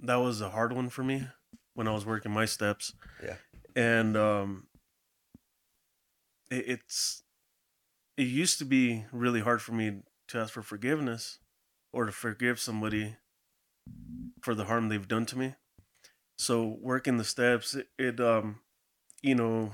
that 0.00 0.16
was 0.16 0.42
a 0.42 0.50
hard 0.50 0.72
one 0.74 0.90
for 0.90 1.02
me 1.02 1.26
when 1.72 1.88
I 1.88 1.92
was 1.92 2.04
working 2.04 2.30
my 2.32 2.44
steps. 2.44 2.92
Yeah. 3.22 3.36
and 3.74 4.16
um, 4.16 4.66
it, 6.50 6.64
it's 6.68 7.22
it 8.16 8.24
used 8.28 8.58
to 8.58 8.64
be 8.64 9.06
really 9.10 9.40
hard 9.40 9.62
for 9.62 9.72
me 9.72 10.02
to 10.28 10.38
ask 10.38 10.52
for 10.52 10.62
forgiveness 10.62 11.38
or 11.92 12.06
to 12.06 12.12
forgive 12.12 12.58
somebody 12.58 13.16
for 14.42 14.54
the 14.54 14.64
harm 14.64 14.88
they've 14.88 15.08
done 15.08 15.26
to 15.26 15.38
me. 15.38 15.54
So 16.38 16.76
working 16.80 17.16
the 17.16 17.24
steps, 17.24 17.74
it, 17.74 17.88
it 17.98 18.20
um, 18.20 18.60
you 19.22 19.34
know, 19.34 19.72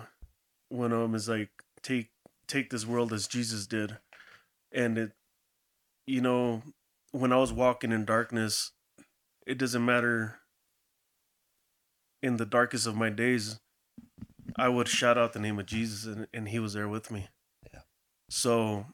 one 0.69 0.93
of 0.93 1.01
them 1.01 1.15
is 1.15 1.29
like 1.29 1.51
take 1.83 2.11
take 2.47 2.71
this 2.71 2.87
world 2.87 3.13
as 3.13 3.27
Jesus 3.27 3.67
did, 3.67 3.97
and 4.73 4.99
it, 4.99 5.13
you 6.07 6.21
know, 6.21 6.63
when 7.13 7.33
I 7.33 7.37
was 7.37 7.53
walking 7.53 7.93
in 7.93 8.05
darkness, 8.05 8.73
it 9.47 9.59
doesn't 9.59 9.85
matter. 9.85 10.37
In 12.23 12.37
the 12.37 12.45
darkest 12.45 12.87
of 12.87 12.95
my 12.95 13.09
days, 13.09 13.61
I 14.55 14.69
would 14.69 14.89
shout 14.89 15.17
out 15.17 15.33
the 15.33 15.39
name 15.41 15.59
of 15.59 15.65
Jesus, 15.65 16.05
and, 16.05 16.27
and 16.35 16.49
He 16.49 16.59
was 16.59 16.75
there 16.75 16.89
with 16.89 17.11
me. 17.11 17.29
Yeah. 17.73 17.81
So, 18.29 18.87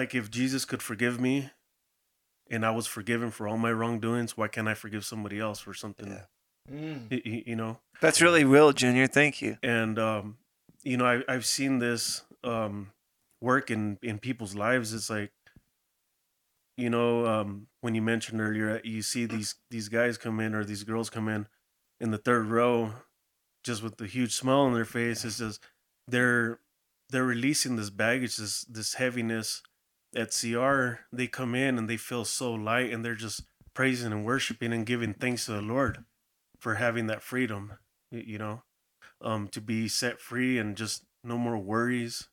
like, 0.00 0.14
if 0.14 0.30
Jesus 0.30 0.64
could 0.64 0.82
forgive 0.82 1.20
me, 1.20 1.50
and 2.50 2.64
I 2.64 2.70
was 2.70 2.86
forgiven 2.86 3.30
for 3.30 3.46
all 3.48 3.58
my 3.58 3.72
wrongdoings, 3.72 4.36
why 4.36 4.48
can't 4.48 4.68
I 4.68 4.74
forgive 4.74 5.04
somebody 5.04 5.38
else 5.38 5.60
for 5.60 5.74
something? 5.74 6.08
Yeah. 6.08 6.24
y- 7.10 7.22
y- 7.26 7.42
you 7.46 7.56
know 7.56 7.78
That's 8.00 8.20
really 8.22 8.44
real, 8.44 8.72
Junior. 8.72 9.06
Thank 9.08 9.40
you. 9.42 9.56
and 9.62 9.98
um, 9.98 10.36
you 10.84 10.96
know 10.98 11.06
I, 11.06 11.22
i've 11.32 11.44
seen 11.56 11.78
this 11.80 12.22
um, 12.44 12.92
work 13.40 13.70
in 13.70 13.98
in 14.02 14.18
people's 14.18 14.54
lives 14.54 14.92
it's 14.94 15.10
like 15.10 15.32
you 16.76 16.90
know 16.90 17.26
um, 17.26 17.66
when 17.80 17.94
you 17.94 18.02
mentioned 18.02 18.40
earlier 18.40 18.80
you 18.84 19.02
see 19.02 19.24
these 19.26 19.56
these 19.70 19.88
guys 19.88 20.16
come 20.18 20.40
in 20.40 20.54
or 20.54 20.64
these 20.64 20.84
girls 20.84 21.10
come 21.10 21.28
in 21.28 21.46
in 22.00 22.10
the 22.10 22.18
third 22.18 22.46
row 22.46 22.92
just 23.64 23.82
with 23.82 23.96
the 23.96 24.06
huge 24.06 24.32
smile 24.34 24.60
on 24.68 24.72
their 24.74 24.84
face 24.84 25.24
it's 25.24 25.38
just 25.38 25.60
they're 26.06 26.60
they're 27.10 27.24
releasing 27.24 27.76
this 27.76 27.90
baggage 27.90 28.36
this 28.36 28.62
this 28.62 28.94
heaviness 28.94 29.62
at 30.16 30.30
cr 30.32 31.00
they 31.12 31.26
come 31.26 31.54
in 31.54 31.78
and 31.78 31.88
they 31.88 31.96
feel 31.96 32.24
so 32.24 32.52
light 32.52 32.92
and 32.92 33.04
they're 33.04 33.14
just 33.14 33.42
praising 33.74 34.12
and 34.12 34.24
worshiping 34.24 34.72
and 34.72 34.86
giving 34.86 35.12
thanks 35.14 35.46
to 35.46 35.52
the 35.52 35.60
lord 35.62 36.04
for 36.58 36.76
having 36.76 37.06
that 37.06 37.22
freedom 37.22 37.74
you 38.10 38.38
know 38.38 38.62
um, 39.20 39.48
to 39.48 39.60
be 39.60 39.88
set 39.88 40.20
free 40.20 40.58
and 40.58 40.76
just 40.76 41.04
no 41.24 41.36
more 41.36 41.58
worries. 41.58 42.28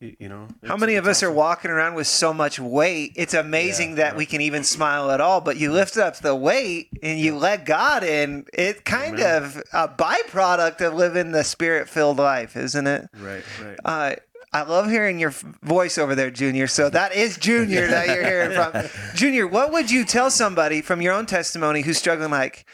You 0.00 0.28
know, 0.28 0.46
How 0.64 0.76
many 0.76 0.94
of 0.94 1.08
us 1.08 1.24
are 1.24 1.30
walking 1.30 1.72
around 1.72 1.94
with 1.94 2.06
so 2.06 2.32
much 2.32 2.60
weight? 2.60 3.14
It's 3.16 3.34
amazing 3.34 3.90
Yeah, 3.90 3.96
that 3.96 4.12
yeah. 4.12 4.18
we 4.18 4.26
can 4.26 4.40
even 4.40 4.62
smile 4.62 5.10
at 5.10 5.20
all, 5.20 5.40
but 5.40 5.56
you 5.56 5.72
lift 5.72 5.96
up 5.96 6.18
the 6.18 6.36
weight 6.36 6.88
and 7.02 7.18
you 7.18 7.36
let 7.36 7.66
God 7.66 8.04
in. 8.04 8.44
It 8.52 8.84
kind 8.84 9.18
Amen. 9.18 9.42
of 9.42 9.62
a 9.72 9.88
byproduct 9.88 10.86
of 10.86 10.94
living 10.94 11.32
the 11.32 11.42
spirit 11.42 11.88
filled 11.88 12.18
life, 12.18 12.56
isn't 12.56 12.86
it? 12.86 13.08
Right, 13.18 13.42
right. 13.60 13.78
Uh, 13.84 14.14
I 14.52 14.62
love 14.62 14.88
hearing 14.88 15.18
your 15.18 15.34
voice 15.62 15.98
over 15.98 16.14
there, 16.14 16.30
Junior. 16.30 16.66
So 16.66 16.88
that 16.90 17.14
is 17.14 17.36
Junior 17.36 17.86
that 17.88 18.08
you're 18.08 18.24
hearing 18.24 18.52
from. 18.52 18.88
Junior, 19.14 19.46
what 19.46 19.72
would 19.72 19.90
you 19.90 20.04
tell 20.04 20.30
somebody 20.30 20.80
from 20.80 21.02
your 21.02 21.12
own 21.12 21.26
testimony 21.26 21.82
who's 21.82 21.98
struggling 21.98 22.30
like, 22.30 22.64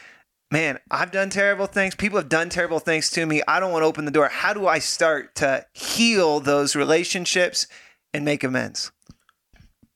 man, 0.51 0.79
I've 0.89 1.11
done 1.11 1.29
terrible 1.29 1.65
things. 1.67 1.95
People 1.95 2.17
have 2.17 2.29
done 2.29 2.49
terrible 2.49 2.79
things 2.79 3.09
to 3.11 3.25
me. 3.25 3.41
I 3.47 3.59
don't 3.59 3.71
want 3.71 3.81
to 3.81 3.87
open 3.87 4.05
the 4.05 4.11
door. 4.11 4.29
How 4.29 4.53
do 4.53 4.67
I 4.67 4.79
start 4.79 5.35
to 5.35 5.65
heal 5.73 6.39
those 6.39 6.75
relationships 6.75 7.67
and 8.13 8.23
make 8.23 8.43
amends? 8.43 8.91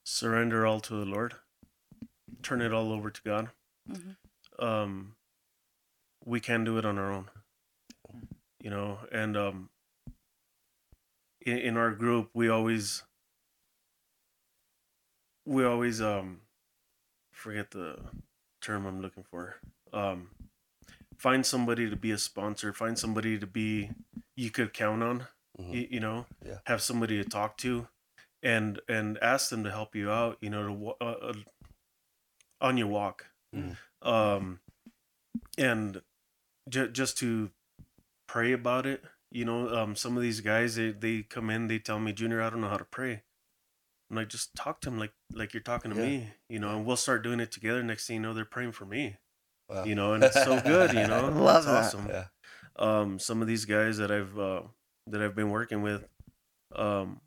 Surrender 0.04 0.66
all 0.66 0.80
to 0.80 0.94
the 0.94 1.06
Lord. 1.06 1.34
Turn 2.42 2.60
it 2.60 2.74
all 2.74 2.92
over 2.92 3.10
to 3.10 3.20
God. 3.22 3.48
Um, 4.58 5.14
we 6.24 6.40
can 6.40 6.64
do 6.64 6.76
it 6.76 6.84
on 6.84 6.98
our 6.98 7.10
own. 7.10 7.30
You 8.62 8.68
know, 8.68 8.98
and 9.10 9.36
um, 9.36 9.70
in, 11.40 11.58
in 11.58 11.76
our 11.76 11.90
group, 11.92 12.30
we 12.34 12.48
always 12.48 13.02
we 15.46 15.64
always 15.64 16.00
um 16.00 16.40
forget 17.32 17.70
the 17.70 17.96
term 18.60 18.86
I'm 18.86 19.00
looking 19.00 19.24
for. 19.24 19.56
Um, 19.92 20.30
find 21.16 21.44
somebody 21.44 21.88
to 21.88 21.96
be 21.96 22.10
a 22.10 22.18
sponsor. 22.18 22.72
Find 22.72 22.98
somebody 22.98 23.38
to 23.38 23.46
be 23.46 23.90
you 24.36 24.50
could 24.50 24.72
count 24.74 25.02
on. 25.02 25.26
Mhm. 25.58 25.72
You, 25.74 25.88
you 25.92 26.00
know, 26.00 26.26
Yeah. 26.44 26.58
have 26.66 26.82
somebody 26.82 27.22
to 27.22 27.28
talk 27.28 27.56
to, 27.58 27.88
and 28.42 28.80
and 28.88 29.18
ask 29.18 29.50
them 29.50 29.64
to 29.64 29.70
help 29.70 29.94
you 29.94 30.10
out. 30.10 30.38
You 30.40 30.50
know, 30.50 30.66
to 30.68 31.04
uh, 31.04 31.04
uh, 31.04 31.34
on 32.60 32.76
your 32.76 32.86
walk, 32.88 33.26
Mhm. 33.54 33.76
um, 34.02 34.60
and 35.58 36.02
ju- 36.68 36.88
just 36.90 37.18
to 37.18 37.50
pray 38.26 38.52
about 38.52 38.86
it. 38.86 39.02
You 39.32 39.44
know, 39.44 39.68
um, 39.74 39.94
some 39.96 40.16
of 40.16 40.22
these 40.22 40.40
guys 40.40 40.74
they 40.76 40.90
they 40.92 41.22
come 41.22 41.50
in, 41.50 41.68
they 41.68 41.78
tell 41.78 42.00
me, 42.00 42.12
Junior, 42.12 42.42
I 42.42 42.50
don't 42.50 42.60
know 42.60 42.68
how 42.68 42.76
to 42.76 42.84
pray. 42.84 43.22
I'm 44.10 44.16
like, 44.16 44.28
just 44.28 44.54
talk 44.56 44.80
to 44.82 44.90
them 44.90 44.98
like 44.98 45.12
like 45.32 45.54
you're 45.54 45.62
talking 45.62 45.90
to 45.92 45.96
Yeah. 45.96 46.02
me, 46.04 46.28
you 46.48 46.58
know, 46.58 46.76
and 46.76 46.84
we'll 46.84 46.96
start 46.96 47.22
doing 47.22 47.40
it 47.40 47.52
together. 47.52 47.82
Next 47.82 48.06
thing 48.06 48.16
you 48.16 48.22
know, 48.22 48.34
they're 48.34 48.44
praying 48.44 48.72
for 48.72 48.84
me, 48.86 49.16
Wow. 49.68 49.84
you 49.84 49.94
know, 49.94 50.14
and 50.14 50.24
it's 50.24 50.42
so 50.42 50.60
good, 50.64 50.92
you 50.92 51.06
know. 51.06 51.28
Love 51.30 51.58
it's 51.58 51.66
that. 51.66 51.86
awesome. 51.86 52.08
Yeah. 52.08 52.24
Um, 52.76 53.18
some 53.18 53.40
of 53.42 53.48
these 53.48 53.64
guys 53.66 53.98
that 53.98 54.10
I've 54.10 54.38
uh, 54.38 54.62
that 55.06 55.22
I've 55.22 55.36
been 55.36 55.50
working 55.50 55.82
with, 55.82 56.08
um, 56.74 57.20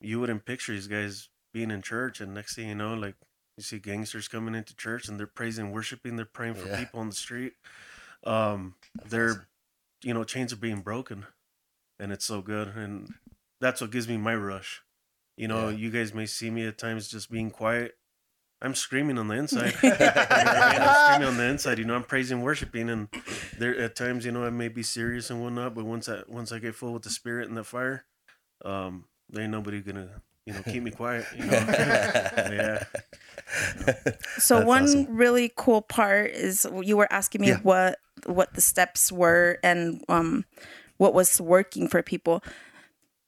you 0.00 0.20
wouldn't 0.20 0.46
picture 0.46 0.72
these 0.72 0.86
guys 0.86 1.28
being 1.52 1.70
in 1.70 1.82
church, 1.82 2.20
and 2.20 2.32
next 2.34 2.54
thing 2.56 2.68
you 2.68 2.74
know, 2.74 2.94
like 2.94 3.16
you 3.58 3.62
see 3.64 3.78
gangsters 3.78 4.28
coming 4.28 4.54
into 4.54 4.74
church 4.76 5.08
and 5.08 5.18
they're 5.18 5.26
praising, 5.26 5.72
worshiping, 5.72 6.16
they're 6.16 6.24
praying 6.24 6.54
for 6.54 6.68
Yeah. 6.68 6.76
people 6.78 7.00
on 7.00 7.08
the 7.10 7.14
street. 7.14 7.52
Um, 8.24 8.76
they're 9.04 9.30
awesome. 9.30 9.46
you 10.02 10.14
know 10.14 10.24
chains 10.24 10.52
are 10.52 10.56
being 10.56 10.80
broken 10.80 11.26
and 11.98 12.12
it's 12.12 12.24
so 12.24 12.40
good 12.42 12.68
and 12.76 13.08
that's 13.60 13.80
what 13.80 13.90
gives 13.90 14.08
me 14.08 14.16
my 14.16 14.34
rush 14.34 14.82
you 15.36 15.48
know 15.48 15.68
Yeah. 15.68 15.76
you 15.76 15.90
guys 15.90 16.12
may 16.14 16.26
see 16.26 16.50
me 16.50 16.66
at 16.66 16.78
times 16.78 17.08
just 17.08 17.30
being 17.30 17.50
quiet 17.50 17.96
i'm 18.62 18.74
screaming 18.74 19.18
on 19.18 19.28
the 19.28 19.34
inside 19.34 19.74
You 19.82 19.90
know 19.90 19.96
I 19.98 20.72
mean? 20.72 20.82
i'm 20.82 20.94
screaming 21.04 21.28
on 21.28 21.36
the 21.36 21.44
inside 21.44 21.78
you 21.78 21.84
know 21.84 21.94
i'm 21.94 22.04
praising 22.04 22.42
worshiping 22.42 22.88
and 22.90 23.08
there 23.58 23.76
at 23.78 23.94
times 23.96 24.24
you 24.24 24.32
know 24.32 24.44
i 24.44 24.50
may 24.50 24.68
be 24.68 24.82
serious 24.82 25.30
and 25.30 25.40
whatnot 25.42 25.74
but 25.74 25.84
once 25.84 26.08
i 26.08 26.20
once 26.28 26.50
i 26.52 26.58
get 26.58 26.74
full 26.74 26.92
with 26.92 27.02
the 27.02 27.10
spirit 27.10 27.48
and 27.48 27.56
the 27.56 27.64
fire 27.64 28.04
um 28.64 29.04
there 29.30 29.42
ain't 29.42 29.52
nobody 29.52 29.80
gonna 29.80 30.08
you 30.46 30.52
know 30.52 30.62
keep 30.62 30.82
me 30.82 30.90
quiet 30.90 31.26
you 31.36 31.44
know 31.44 31.52
yeah 32.50 32.84
So 34.38 34.56
That's 34.58 34.66
one 34.68 34.82
awesome. 34.84 35.16
really 35.16 35.52
cool 35.56 35.80
part 35.82 36.30
is 36.32 36.66
you 36.82 36.96
were 36.96 37.10
asking 37.12 37.40
me 37.42 37.48
Yeah. 37.48 37.58
what 37.58 37.98
what 38.26 38.54
the 38.54 38.60
steps 38.60 39.12
were 39.12 39.58
and 39.62 40.02
um 40.08 40.44
what 41.04 41.12
was 41.14 41.40
working 41.40 41.86
for 41.88 42.02
people. 42.02 42.42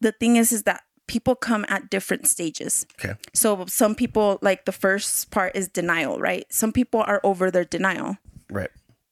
The 0.00 0.12
thing 0.12 0.36
is 0.36 0.50
is 0.52 0.62
that 0.64 0.82
people 1.06 1.34
come 1.36 1.64
at 1.68 1.90
different 1.90 2.26
stages. 2.26 2.86
Okay. 2.98 3.14
So 3.34 3.66
some 3.68 3.94
people 3.94 4.38
like 4.42 4.64
the 4.64 4.72
first 4.72 5.30
part 5.30 5.54
is 5.54 5.68
denial, 5.68 6.18
right? 6.18 6.44
Some 6.50 6.72
people 6.72 7.00
are 7.06 7.20
over 7.22 7.50
their 7.50 7.64
denial, 7.64 8.16
Right. 8.50 8.70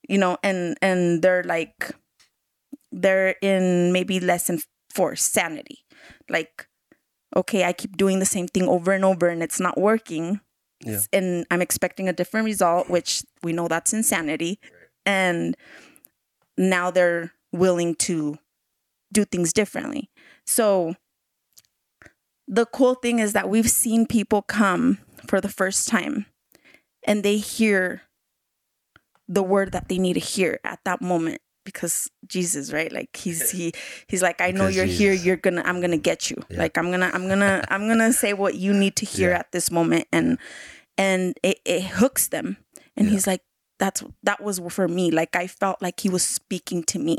you 0.08 0.18
know, 0.18 0.38
and 0.42 0.76
and 0.82 1.22
they're 1.22 1.44
like 1.44 1.92
they're 2.90 3.36
in 3.42 3.92
maybe 3.92 4.18
lesson 4.20 4.60
4 4.94 5.14
sanity. 5.16 5.84
Like 6.28 6.66
okay, 7.36 7.64
I 7.64 7.72
keep 7.72 7.96
doing 7.96 8.18
the 8.20 8.26
same 8.36 8.46
thing 8.48 8.68
over 8.68 8.92
and 8.92 9.04
over 9.04 9.28
and 9.28 9.42
it's 9.42 9.60
not 9.60 9.76
working 9.78 10.40
Yeah. 10.80 11.00
and 11.12 11.46
I'm 11.50 11.62
expecting 11.62 12.08
a 12.08 12.12
different 12.12 12.44
result, 12.46 12.88
which 12.88 13.22
we 13.42 13.52
know 13.52 13.68
that's 13.68 13.92
insanity. 13.92 14.58
And 15.06 15.56
now 16.56 16.90
they're 16.90 17.32
willing 17.52 17.94
to 18.06 18.38
do 19.14 19.24
things 19.24 19.52
differently. 19.52 20.10
So 20.46 20.94
the 22.46 22.66
cool 22.66 22.94
thing 22.94 23.18
is 23.20 23.32
that 23.32 23.48
we've 23.48 23.70
seen 23.70 24.06
people 24.06 24.42
come 24.42 24.98
for 25.26 25.40
the 25.40 25.48
first 25.48 25.88
time 25.88 26.26
and 27.06 27.22
they 27.22 27.38
hear 27.38 28.02
the 29.26 29.42
word 29.42 29.72
that 29.72 29.88
they 29.88 29.96
need 29.98 30.14
to 30.14 30.20
hear 30.20 30.60
at 30.64 30.80
that 30.84 31.00
moment 31.00 31.40
because 31.64 32.10
Jesus, 32.26 32.70
right? 32.74 32.92
Like 32.92 33.16
he's 33.16 33.50
he 33.50 33.72
he's 34.06 34.20
like, 34.22 34.42
I 34.42 34.50
know 34.50 34.64
Because 34.68 34.76
you're 34.76 34.84
here, 34.84 35.12
you're 35.14 35.36
gonna 35.36 35.62
I'm 35.64 35.80
gonna 35.80 35.96
get 35.96 36.30
you. 36.30 36.36
Yeah. 36.50 36.58
Like 36.58 36.76
I'm 36.76 36.90
gonna 36.90 37.10
I'm 37.14 37.26
gonna 37.26 37.64
I'm 37.68 37.88
gonna 37.88 38.12
say 38.12 38.34
what 38.34 38.54
you 38.56 38.74
need 38.74 38.96
to 38.96 39.06
hear 39.06 39.30
Yeah. 39.30 39.38
at 39.38 39.52
this 39.52 39.70
moment 39.70 40.06
and 40.12 40.36
and 40.98 41.34
it, 41.42 41.60
it 41.64 41.82
hooks 41.84 42.28
them. 42.28 42.58
And 42.96 43.06
Yeah. 43.06 43.12
he's 43.12 43.26
like, 43.26 43.40
that's 43.78 44.02
that 44.22 44.42
was 44.42 44.60
for 44.70 44.88
me. 44.88 45.10
Like 45.10 45.36
I 45.36 45.46
felt 45.46 45.82
like 45.82 46.00
he 46.00 46.08
was 46.08 46.22
speaking 46.22 46.84
to 46.84 46.98
me. 46.98 47.18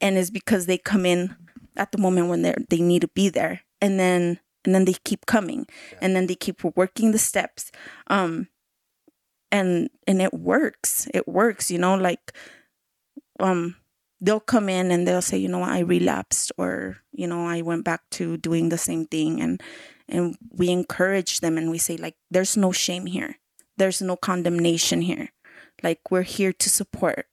And 0.00 0.16
it's 0.16 0.30
because 0.30 0.66
they 0.66 0.78
come 0.78 1.04
in 1.04 1.36
at 1.76 1.92
the 1.92 1.98
moment 1.98 2.28
when 2.28 2.42
they 2.42 2.54
they 2.68 2.80
need 2.80 3.02
to 3.02 3.08
be 3.08 3.28
there. 3.28 3.62
And 3.80 3.98
then 3.98 4.40
and 4.64 4.74
then 4.74 4.84
they 4.84 4.94
keep 5.04 5.26
coming. 5.26 5.66
And 6.00 6.14
then 6.14 6.26
they 6.26 6.34
keep 6.34 6.62
working 6.76 7.12
the 7.12 7.18
steps. 7.18 7.70
Um 8.06 8.48
and 9.52 9.90
and 10.06 10.22
it 10.22 10.32
works. 10.34 11.08
It 11.12 11.28
works, 11.28 11.70
you 11.70 11.78
know, 11.78 11.94
like 11.96 12.32
um 13.38 13.76
they'll 14.20 14.40
come 14.40 14.68
in 14.68 14.90
and 14.90 15.06
they'll 15.06 15.22
say, 15.22 15.38
you 15.38 15.48
know 15.48 15.60
what, 15.60 15.70
I 15.70 15.80
relapsed 15.80 16.52
or, 16.58 16.98
you 17.12 17.26
know, 17.26 17.46
I 17.46 17.62
went 17.62 17.84
back 17.84 18.02
to 18.12 18.36
doing 18.36 18.68
the 18.68 18.78
same 18.78 19.06
thing 19.06 19.40
and 19.40 19.62
and 20.08 20.36
we 20.50 20.70
encourage 20.70 21.40
them 21.40 21.56
and 21.56 21.70
we 21.70 21.78
say 21.78 21.96
like 21.96 22.16
there's 22.30 22.56
no 22.56 22.72
shame 22.72 23.06
here. 23.06 23.36
There's 23.76 24.02
no 24.02 24.16
condemnation 24.16 25.00
here. 25.00 25.30
Like 25.82 26.10
we're 26.10 26.22
here 26.22 26.52
to 26.52 26.70
support. 26.70 27.26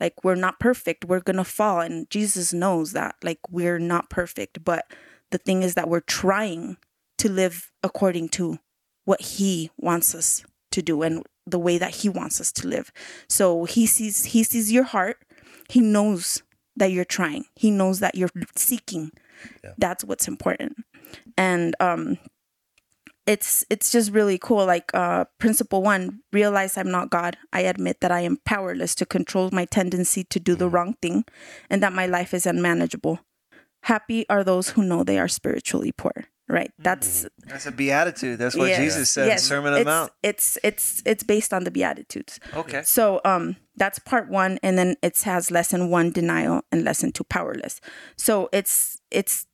Like 0.00 0.24
we're 0.24 0.34
not 0.34 0.60
perfect. 0.60 1.04
We're 1.04 1.20
going 1.20 1.36
to 1.36 1.44
fall 1.44 1.80
and 1.80 2.08
Jesus 2.10 2.52
knows 2.52 2.92
that 2.92 3.16
like 3.22 3.40
we're 3.50 3.78
not 3.78 4.10
perfect, 4.10 4.64
but 4.64 4.84
the 5.30 5.38
thing 5.38 5.62
is 5.62 5.74
that 5.74 5.88
we're 5.88 6.00
trying 6.00 6.76
to 7.18 7.28
live 7.28 7.70
according 7.82 8.28
to 8.30 8.58
what 9.04 9.20
he 9.20 9.70
wants 9.76 10.14
us 10.14 10.44
to 10.70 10.82
do 10.82 11.02
and 11.02 11.22
the 11.46 11.58
way 11.58 11.78
that 11.78 11.96
he 11.96 12.08
wants 12.08 12.40
us 12.40 12.52
to 12.52 12.68
live. 12.68 12.92
So 13.28 13.64
he 13.64 13.86
sees 13.86 14.26
he 14.26 14.42
sees 14.42 14.70
your 14.70 14.84
heart. 14.84 15.18
He 15.68 15.80
knows 15.80 16.42
that 16.76 16.92
you're 16.92 17.04
trying. 17.04 17.46
He 17.56 17.70
knows 17.70 18.00
that 18.00 18.14
you're 18.14 18.30
seeking. 18.54 19.10
Yeah. 19.64 19.72
That's 19.78 20.04
what's 20.04 20.28
important. 20.28 20.76
And 21.36 21.74
um 21.80 22.18
it's 23.28 23.62
it's 23.68 23.92
just 23.92 24.10
really 24.10 24.38
cool 24.38 24.64
like 24.64 24.90
uh 24.94 25.26
principle 25.38 25.82
1 25.82 26.20
realize 26.32 26.78
I'm 26.78 26.90
not 26.90 27.10
God. 27.10 27.36
I 27.52 27.60
admit 27.60 28.00
that 28.00 28.10
I 28.10 28.20
am 28.20 28.38
powerless 28.46 28.94
to 28.96 29.06
control 29.06 29.50
my 29.52 29.66
tendency 29.66 30.24
to 30.24 30.40
do 30.40 30.54
the 30.54 30.68
wrong 30.68 30.94
thing 31.02 31.24
and 31.68 31.82
that 31.82 31.92
my 31.92 32.06
life 32.06 32.32
is 32.32 32.46
unmanageable. 32.46 33.20
Happy 33.82 34.26
are 34.30 34.42
those 34.42 34.70
who 34.70 34.82
know 34.82 35.04
they 35.04 35.18
are 35.18 35.28
spiritually 35.28 35.92
poor, 35.92 36.24
right? 36.48 36.72
That's 36.78 37.26
That's 37.46 37.66
a 37.66 37.70
beatitude. 37.70 38.38
That's 38.38 38.56
what 38.56 38.70
Yes, 38.70 38.78
Jesus 38.80 39.10
said 39.10 39.26
yes. 39.26 39.44
Sermon 39.44 39.74
on 39.74 39.74
the 39.74 39.80
it's, 39.80 39.86
Mount. 39.86 40.12
It's 40.22 40.58
it's 40.64 41.02
it's 41.04 41.22
based 41.22 41.52
on 41.52 41.64
the 41.64 41.70
Beatitudes. 41.70 42.40
Okay. 42.56 42.82
So 42.82 43.20
um 43.26 43.56
that's 43.76 43.98
part 43.98 44.30
one, 44.30 44.58
and 44.62 44.78
then 44.78 44.96
it 45.02 45.20
has 45.22 45.50
lesson 45.50 45.90
one 45.90 46.12
denial 46.12 46.62
and 46.72 46.82
lesson 46.82 47.12
two 47.12 47.24
powerless. 47.24 47.82
So 48.16 48.48
it's 48.54 49.02
it's 49.10 49.46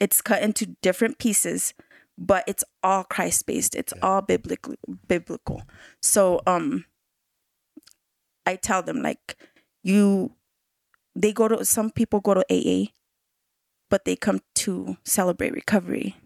it's 0.00 0.20
cut 0.20 0.42
into 0.42 0.66
different 0.80 1.18
pieces, 1.18 1.74
but 2.24 2.44
it's 2.46 2.62
all 2.82 3.02
Christ 3.04 3.46
based. 3.46 3.74
It's 3.74 3.92
all 4.00 4.22
biblical 4.22 4.74
biblical. 5.08 5.62
So 6.00 6.40
um 6.46 6.84
I 8.46 8.56
tell 8.56 8.82
them 8.82 9.02
like 9.02 9.36
you 9.82 10.32
they 11.14 11.32
go 11.32 11.48
to 11.48 11.64
some 11.64 11.90
people 11.90 12.20
go 12.20 12.34
to 12.34 12.44
AA, 12.50 12.90
but 13.90 14.04
they 14.04 14.16
come 14.16 14.40
to 14.56 14.96
celebrate 15.04 15.52
recovery 15.52 16.16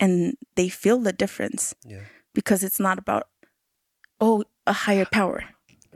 and 0.00 0.36
they 0.56 0.68
feel 0.68 0.98
the 0.98 1.12
difference 1.12 1.74
Yeah. 1.86 2.00
because 2.34 2.64
it's 2.64 2.80
not 2.80 2.98
about 2.98 3.28
oh 4.20 4.44
a 4.66 4.72
higher 4.72 5.04
power 5.06 5.44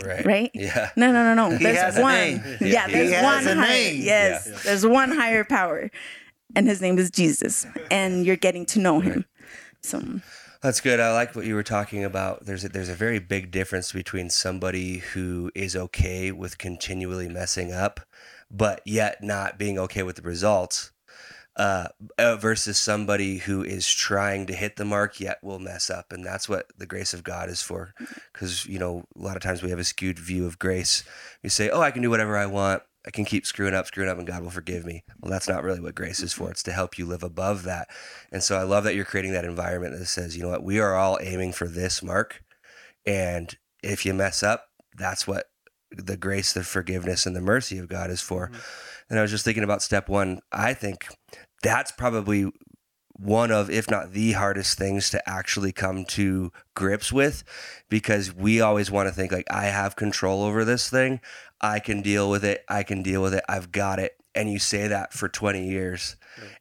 Right. 0.04 0.26
right 0.26 0.50
Yeah. 0.52 0.90
no 0.94 1.10
no 1.10 1.24
no 1.24 1.34
no 1.48 1.56
He 1.58 1.64
there's 1.64 1.98
one 1.98 2.14
yeah, 2.60 2.86
Yeah, 2.86 2.86
there's 2.88 3.22
one 3.24 3.44
higher 3.44 3.54
name. 3.68 4.02
yes 4.04 4.46
Yeah. 4.46 4.58
there's 4.64 4.84
one 4.86 5.10
higher 5.10 5.42
power 5.42 5.90
and 6.54 6.68
his 6.68 6.82
name 6.82 6.98
is 6.98 7.10
jesus 7.10 7.66
and 7.90 8.26
you're 8.26 8.36
getting 8.36 8.66
to 8.66 8.78
know 8.78 9.00
him 9.00 9.24
so 9.86 10.02
That's 10.62 10.80
good. 10.80 11.00
I 11.00 11.12
like 11.12 11.36
what 11.36 11.46
you 11.46 11.54
were 11.54 11.62
talking 11.62 12.04
about. 12.04 12.44
There's 12.44 12.64
a, 12.64 12.68
there's 12.68 12.88
a 12.88 12.94
very 12.94 13.18
big 13.18 13.50
difference 13.50 13.92
between 13.92 14.30
somebody 14.30 14.98
who 14.98 15.50
is 15.54 15.76
okay 15.76 16.32
with 16.32 16.58
continually 16.58 17.28
messing 17.28 17.72
up, 17.72 18.00
but 18.50 18.80
yet 18.84 19.22
not 19.22 19.58
being 19.58 19.78
okay 19.78 20.02
with 20.02 20.16
the 20.16 20.22
results, 20.22 20.92
uh, 21.56 21.88
uh, 22.18 22.36
versus 22.36 22.76
somebody 22.76 23.38
who 23.38 23.62
is 23.62 23.88
trying 23.88 24.46
to 24.46 24.54
hit 24.54 24.76
the 24.76 24.84
mark 24.84 25.20
yet 25.20 25.38
will 25.42 25.58
mess 25.58 25.88
up, 25.88 26.12
and 26.12 26.24
that's 26.24 26.48
what 26.48 26.66
the 26.76 26.86
grace 26.86 27.14
of 27.14 27.24
God 27.24 27.48
is 27.48 27.62
for. 27.62 27.94
Because 28.32 28.66
you 28.66 28.78
know, 28.78 29.04
a 29.16 29.22
lot 29.22 29.36
of 29.36 29.42
times 29.42 29.62
we 29.62 29.70
have 29.70 29.78
a 29.78 29.84
skewed 29.84 30.18
view 30.18 30.46
of 30.46 30.58
grace. 30.58 31.02
We 31.42 31.48
say, 31.48 31.70
"Oh, 31.70 31.80
I 31.80 31.92
can 31.92 32.02
do 32.02 32.10
whatever 32.10 32.36
I 32.36 32.46
want." 32.46 32.82
I 33.06 33.10
can 33.10 33.24
keep 33.24 33.46
screwing 33.46 33.74
up, 33.74 33.86
screwing 33.86 34.10
up, 34.10 34.18
and 34.18 34.26
God 34.26 34.42
will 34.42 34.50
forgive 34.50 34.84
me. 34.84 35.04
Well, 35.20 35.30
that's 35.30 35.48
not 35.48 35.62
really 35.62 35.80
what 35.80 35.94
grace 35.94 36.20
is 36.20 36.32
for. 36.32 36.50
It's 36.50 36.62
to 36.64 36.72
help 36.72 36.98
you 36.98 37.06
live 37.06 37.22
above 37.22 37.62
that. 37.62 37.88
And 38.32 38.42
so 38.42 38.58
I 38.58 38.64
love 38.64 38.84
that 38.84 38.96
you're 38.96 39.04
creating 39.04 39.32
that 39.32 39.44
environment 39.44 39.96
that 39.96 40.06
says, 40.06 40.36
you 40.36 40.42
know 40.42 40.50
what, 40.50 40.64
we 40.64 40.80
are 40.80 40.96
all 40.96 41.18
aiming 41.20 41.52
for 41.52 41.68
this 41.68 42.02
mark. 42.02 42.42
And 43.06 43.56
if 43.82 44.04
you 44.04 44.12
mess 44.12 44.42
up, 44.42 44.64
that's 44.96 45.26
what 45.26 45.46
the 45.90 46.16
grace, 46.16 46.52
the 46.52 46.64
forgiveness, 46.64 47.26
and 47.26 47.36
the 47.36 47.40
mercy 47.40 47.78
of 47.78 47.88
God 47.88 48.10
is 48.10 48.20
for. 48.20 48.48
Mm-hmm. 48.48 48.60
And 49.10 49.18
I 49.18 49.22
was 49.22 49.30
just 49.30 49.44
thinking 49.44 49.62
about 49.62 49.82
step 49.82 50.08
one. 50.08 50.40
I 50.50 50.74
think 50.74 51.06
that's 51.62 51.92
probably 51.92 52.50
one 53.18 53.50
of, 53.50 53.70
if 53.70 53.90
not 53.90 54.12
the 54.12 54.32
hardest 54.32 54.76
things 54.76 55.08
to 55.10 55.28
actually 55.28 55.72
come 55.72 56.04
to 56.04 56.52
grips 56.74 57.12
with 57.12 57.44
because 57.88 58.34
we 58.34 58.60
always 58.60 58.90
want 58.90 59.08
to 59.08 59.14
think 59.14 59.32
like, 59.32 59.46
I 59.50 59.66
have 59.66 59.96
control 59.96 60.42
over 60.42 60.64
this 60.64 60.90
thing. 60.90 61.20
I 61.60 61.78
can 61.78 62.02
deal 62.02 62.30
with 62.30 62.44
it. 62.44 62.64
I 62.68 62.82
can 62.82 63.02
deal 63.02 63.22
with 63.22 63.34
it. 63.34 63.44
I've 63.48 63.72
got 63.72 63.98
it. 63.98 64.16
And 64.34 64.52
you 64.52 64.58
say 64.58 64.86
that 64.88 65.14
for 65.14 65.28
20 65.30 65.66
years 65.66 66.16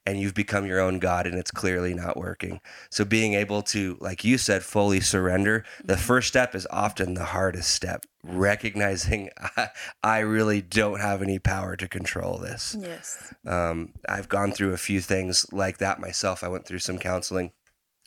and 0.05 0.17
you've 0.17 0.33
become 0.33 0.65
your 0.65 0.79
own 0.79 0.99
God 0.99 1.27
and 1.27 1.37
it's 1.37 1.51
clearly 1.51 1.93
not 1.93 2.15
working. 2.15 2.61
So 2.89 3.03
being 3.03 3.33
able 3.33 3.61
to, 3.63 3.97
like 3.99 4.23
you 4.23 4.37
said, 4.37 4.63
fully 4.63 5.01
surrender, 5.01 5.65
the 5.83 5.97
first 5.97 6.29
step 6.29 6.55
is 6.55 6.65
often 6.71 7.15
the 7.15 7.25
hardest 7.25 7.71
step. 7.71 8.05
Recognizing 8.23 9.29
I, 9.57 9.67
I 10.03 10.19
really 10.19 10.61
don't 10.61 11.01
have 11.01 11.21
any 11.21 11.37
power 11.37 11.75
to 11.75 11.87
control 11.89 12.37
this. 12.37 12.77
yes 12.79 13.33
Um, 13.45 13.93
I've 14.07 14.29
gone 14.29 14.53
through 14.53 14.71
a 14.71 14.77
few 14.77 15.01
things 15.01 15.45
like 15.51 15.79
that 15.79 15.99
myself. 15.99 16.45
I 16.45 16.47
went 16.47 16.65
through 16.65 16.79
some 16.79 16.97
counseling 16.97 17.51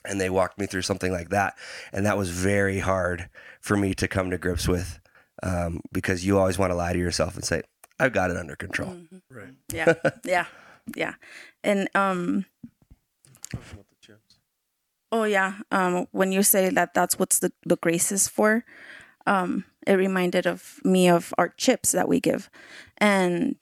and 0.04 0.18
they 0.18 0.30
walked 0.30 0.58
me 0.58 0.66
through 0.66 0.82
something 0.82 1.12
like 1.12 1.28
that. 1.28 1.58
And 1.92 2.06
that 2.06 2.16
was 2.16 2.30
very 2.30 2.78
hard 2.78 3.28
for 3.60 3.76
me 3.76 3.92
to 3.94 4.08
come 4.08 4.30
to 4.30 4.38
grips 4.38 4.66
with 4.66 4.98
um, 5.42 5.80
because 5.92 6.24
you 6.24 6.38
always 6.38 6.58
want 6.58 6.70
to 6.70 6.74
lie 6.76 6.92
to 6.92 6.98
yourself 6.98 7.34
and 7.34 7.44
say, 7.44 7.62
I've 7.98 8.12
got 8.12 8.30
it 8.30 8.36
under 8.36 8.56
control. 8.56 8.96
Right. 9.30 9.54
yeah 9.72 9.94
yeah 10.24 10.46
yeah 10.96 11.14
and 11.64 11.88
um 11.94 12.46
Talking 13.50 13.68
about 13.72 13.88
the 13.88 13.96
chips. 14.00 14.36
Oh 15.10 15.24
yeah. 15.24 15.54
Um, 15.72 16.06
when 16.12 16.32
you 16.32 16.42
say 16.42 16.68
that, 16.70 16.92
that's 16.94 17.18
what's 17.18 17.38
the 17.38 17.52
the 17.64 17.76
grace 17.76 18.12
is 18.12 18.28
for. 18.28 18.64
Um, 19.26 19.64
it 19.86 19.94
reminded 19.94 20.46
of 20.46 20.80
me 20.84 21.08
of 21.08 21.32
our 21.38 21.48
chips 21.56 21.92
that 21.92 22.08
we 22.08 22.20
give, 22.20 22.50
and 22.98 23.56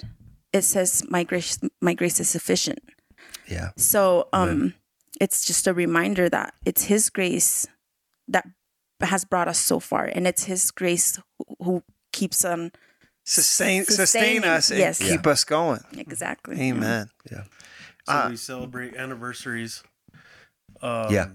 it 0.52 0.62
says, 0.62 1.04
"My 1.08 1.22
grace, 1.24 1.58
my 1.80 1.94
grace 1.94 2.18
is 2.20 2.28
sufficient." 2.28 2.80
Yeah. 3.48 3.70
So, 3.76 4.28
um, 4.32 4.74
it's 5.20 5.46
just 5.46 5.66
a 5.66 5.72
reminder 5.74 6.28
that 6.28 6.54
it's 6.64 6.84
His 6.84 7.10
grace 7.10 7.66
that 8.28 8.46
has 9.00 9.24
brought 9.24 9.48
us 9.48 9.58
so 9.58 9.80
far, 9.80 10.04
and 10.04 10.26
it's 10.26 10.44
His 10.44 10.70
grace 10.70 11.18
who, 11.38 11.56
who 11.64 11.82
keeps 12.12 12.44
on 12.44 12.72
Sustain, 13.28 13.84
sustain 13.84 14.44
us 14.44 14.70
and 14.70 14.78
yes. 14.78 14.98
keep 14.98 15.26
us 15.26 15.42
going. 15.42 15.80
exactly. 15.96 16.60
Amen. 16.60 17.10
Yeah. 17.30 17.42
So 17.42 17.48
Ah. 18.08 18.28
we 18.30 18.36
celebrate 18.36 18.94
anniversaries. 18.94 19.82
Um, 20.80 21.12
Yeah. 21.12 21.28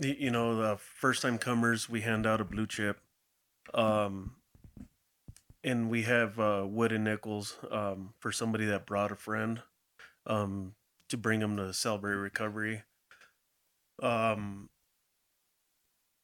You 0.00 0.30
know, 0.30 0.56
the 0.56 0.76
first 0.78 1.22
time 1.22 1.38
comers, 1.38 1.88
we 1.88 2.00
hand 2.02 2.26
out 2.26 2.40
a 2.40 2.44
blue 2.44 2.66
chip. 2.66 3.00
Um, 3.72 4.34
and 5.64 5.88
we 5.90 6.02
have 6.02 6.38
uh, 6.40 6.64
wooden 6.68 7.04
nickels 7.04 7.56
um, 7.70 8.14
for 8.20 8.32
somebody 8.32 8.64
that 8.66 8.86
brought 8.86 9.12
a 9.12 9.16
friend 9.16 9.62
um, 10.26 10.74
to 11.08 11.16
bring 11.16 11.38
them 11.40 11.56
to 11.56 11.72
celebrate 11.72 12.14
recovery. 12.14 12.82
Um, 14.02 14.70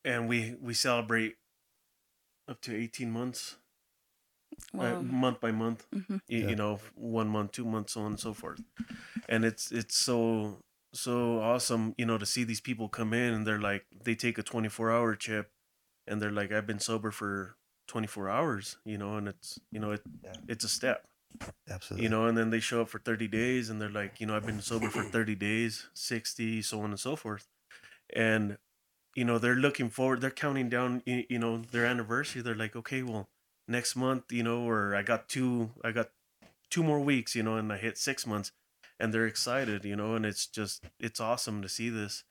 and 0.04 0.28
we 0.28 0.54
we 0.60 0.74
celebrate 0.74 1.36
up 2.48 2.60
to 2.62 2.74
18 2.74 3.10
months, 3.10 3.56
uh, 4.78 5.00
month 5.02 5.40
by 5.40 5.50
month 5.52 5.86
Mhm. 5.92 6.20
you, 6.28 6.38
Yeah. 6.40 6.48
you 6.50 6.56
know 6.56 6.80
one 6.94 7.28
month 7.28 7.52
two 7.52 7.64
months 7.64 7.92
so 7.94 8.00
on 8.00 8.06
and 8.12 8.20
so 8.20 8.32
forth 8.32 8.62
and 9.28 9.44
it's 9.44 9.70
it's 9.72 9.96
so 9.96 10.58
so 10.92 11.40
awesome 11.40 11.94
you 11.98 12.06
know 12.06 12.18
to 12.18 12.26
see 12.26 12.44
these 12.44 12.60
people 12.60 12.88
come 12.88 13.12
in 13.12 13.34
and 13.34 13.46
they're 13.46 13.60
like 13.60 13.86
they 14.04 14.14
take 14.14 14.38
a 14.38 14.42
24 14.42 14.90
hour 14.90 15.14
chip 15.16 15.50
and 16.06 16.20
they're 16.20 16.30
like 16.32 16.52
i've 16.52 16.66
been 16.66 16.78
sober 16.78 17.10
for 17.10 17.56
24 17.88 18.28
hours 18.30 18.78
you 18.84 18.98
know 18.98 19.16
and 19.16 19.28
it's 19.28 19.60
you 19.70 19.80
know 19.80 19.92
it, 19.92 20.02
Yeah. 20.24 20.32
it's 20.48 20.64
a 20.64 20.68
step 20.68 21.06
Absolutely. 21.68 22.04
you 22.04 22.08
know 22.10 22.26
and 22.26 22.36
then 22.38 22.50
they 22.50 22.60
show 22.60 22.82
up 22.82 22.88
for 22.88 22.98
30 22.98 23.28
days 23.28 23.70
and 23.70 23.80
they're 23.80 23.90
like 23.90 24.20
you 24.20 24.26
know 24.26 24.36
i've 24.36 24.46
been 24.46 24.60
sober 24.60 24.88
for 24.88 25.02
30 25.04 25.34
days 25.34 25.88
60 25.94 26.62
so 26.62 26.80
on 26.80 26.90
and 26.90 27.00
so 27.00 27.16
forth 27.16 27.48
and 28.14 28.58
you 29.14 29.24
know 29.24 29.38
they're 29.38 29.54
looking 29.54 29.88
forward 29.90 30.20
they're 30.20 30.30
counting 30.30 30.68
down 30.68 31.02
you 31.06 31.38
know 31.38 31.58
their 31.72 31.86
anniversary 31.86 32.42
they're 32.42 32.54
like 32.54 32.76
okay 32.76 33.02
well 33.02 33.28
next 33.68 33.96
month 33.96 34.30
you 34.32 34.42
know 34.42 34.62
or 34.68 34.94
i 34.94 35.02
got 35.02 35.28
two 35.28 35.70
i 35.84 35.90
got 35.92 36.10
two 36.70 36.82
more 36.82 37.00
weeks 37.00 37.34
you 37.34 37.42
know 37.42 37.56
and 37.56 37.72
i 37.72 37.76
hit 37.76 37.96
six 37.98 38.26
months 38.26 38.52
and 38.98 39.12
they're 39.12 39.26
excited 39.26 39.84
you 39.84 39.96
know 39.96 40.14
and 40.14 40.26
it's 40.26 40.46
just 40.46 40.84
it's 41.00 41.20
awesome 41.20 41.62
to 41.62 41.68
see 41.68 41.88
this 41.88 42.24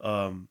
um 0.00 0.48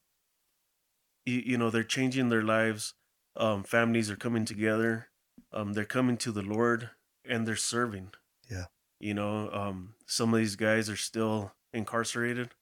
you, 1.26 1.42
you 1.46 1.58
know 1.58 1.70
they're 1.70 1.84
changing 1.84 2.30
their 2.30 2.44
lives 2.44 2.94
Um, 3.40 3.64
families 3.64 4.10
are 4.10 4.18
coming 4.18 4.46
together. 4.46 5.10
Um, 5.54 5.74
they're 5.74 5.86
coming 5.86 6.18
to 6.18 6.32
the 6.32 6.42
Lord 6.42 6.90
and 7.24 7.46
they're 7.46 7.56
serving. 7.56 8.10
Yeah. 8.50 8.66
You 9.00 9.14
know, 9.14 9.52
um, 9.54 9.94
some 10.08 10.34
of 10.34 10.40
these 10.40 10.56
guys 10.58 10.90
are 10.90 10.98
still 10.98 11.54
incarcerated. 11.72 12.56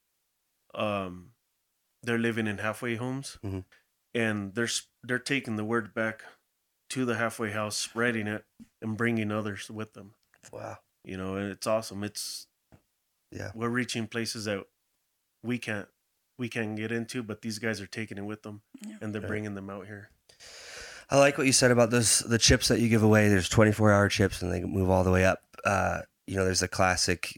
Um, 0.74 1.32
they're 2.06 2.18
living 2.20 2.48
in 2.48 2.60
halfway 2.60 2.96
homes, 2.96 3.38
Mhm. 3.44 3.66
and 4.14 4.54
they're 4.56 4.70
they're 5.04 5.20
taking 5.20 5.56
the 5.56 5.66
word 5.66 5.94
back 5.94 6.24
to 6.90 7.06
the 7.06 7.16
halfway 7.16 7.52
house, 7.52 7.76
spreading 7.78 8.28
it, 8.28 8.46
and 8.82 8.96
bringing 8.98 9.32
others 9.32 9.70
with 9.70 9.94
them. 9.94 10.14
Wow. 10.52 10.78
You 11.04 11.18
know, 11.18 11.36
and 11.36 11.52
it's 11.52 11.68
awesome. 11.68 12.04
It's 12.04 12.48
Yeah. 13.32 13.52
we're 13.56 13.70
reaching 13.70 14.08
places 14.08 14.46
that 14.46 14.66
we 15.44 15.58
can't 15.60 15.88
we 16.38 16.50
can't 16.50 16.76
get 16.76 16.92
into, 16.92 17.24
but 17.24 17.42
these 17.42 17.60
guys 17.60 17.80
are 17.80 17.88
taking 17.88 18.18
it 18.18 18.26
with 18.26 18.44
them, 18.44 18.62
Yeah. 18.82 18.98
and 19.02 19.14
they're 19.14 19.22
Right. 19.22 19.28
bringing 19.30 19.56
them 19.56 19.70
out 19.70 19.88
here. 19.88 20.10
I 21.10 21.18
like 21.18 21.38
what 21.38 21.48
you 21.48 21.54
said 21.54 21.72
about 21.72 21.92
those 21.92 22.20
the 22.20 22.38
chips 22.38 22.68
that 22.68 22.80
you 22.82 22.90
give 22.90 23.04
away. 23.04 23.30
There's 23.30 23.48
24 23.48 23.92
hour 23.94 24.10
chips 24.10 24.42
and 24.42 24.52
they 24.52 24.62
move 24.64 24.90
all 24.90 25.04
the 25.06 25.12
way 25.12 25.24
up. 25.26 25.44
Uh, 25.64 26.02
you 26.28 26.36
know, 26.36 26.46
there's 26.46 26.64
a 26.64 26.68
classic. 26.68 27.38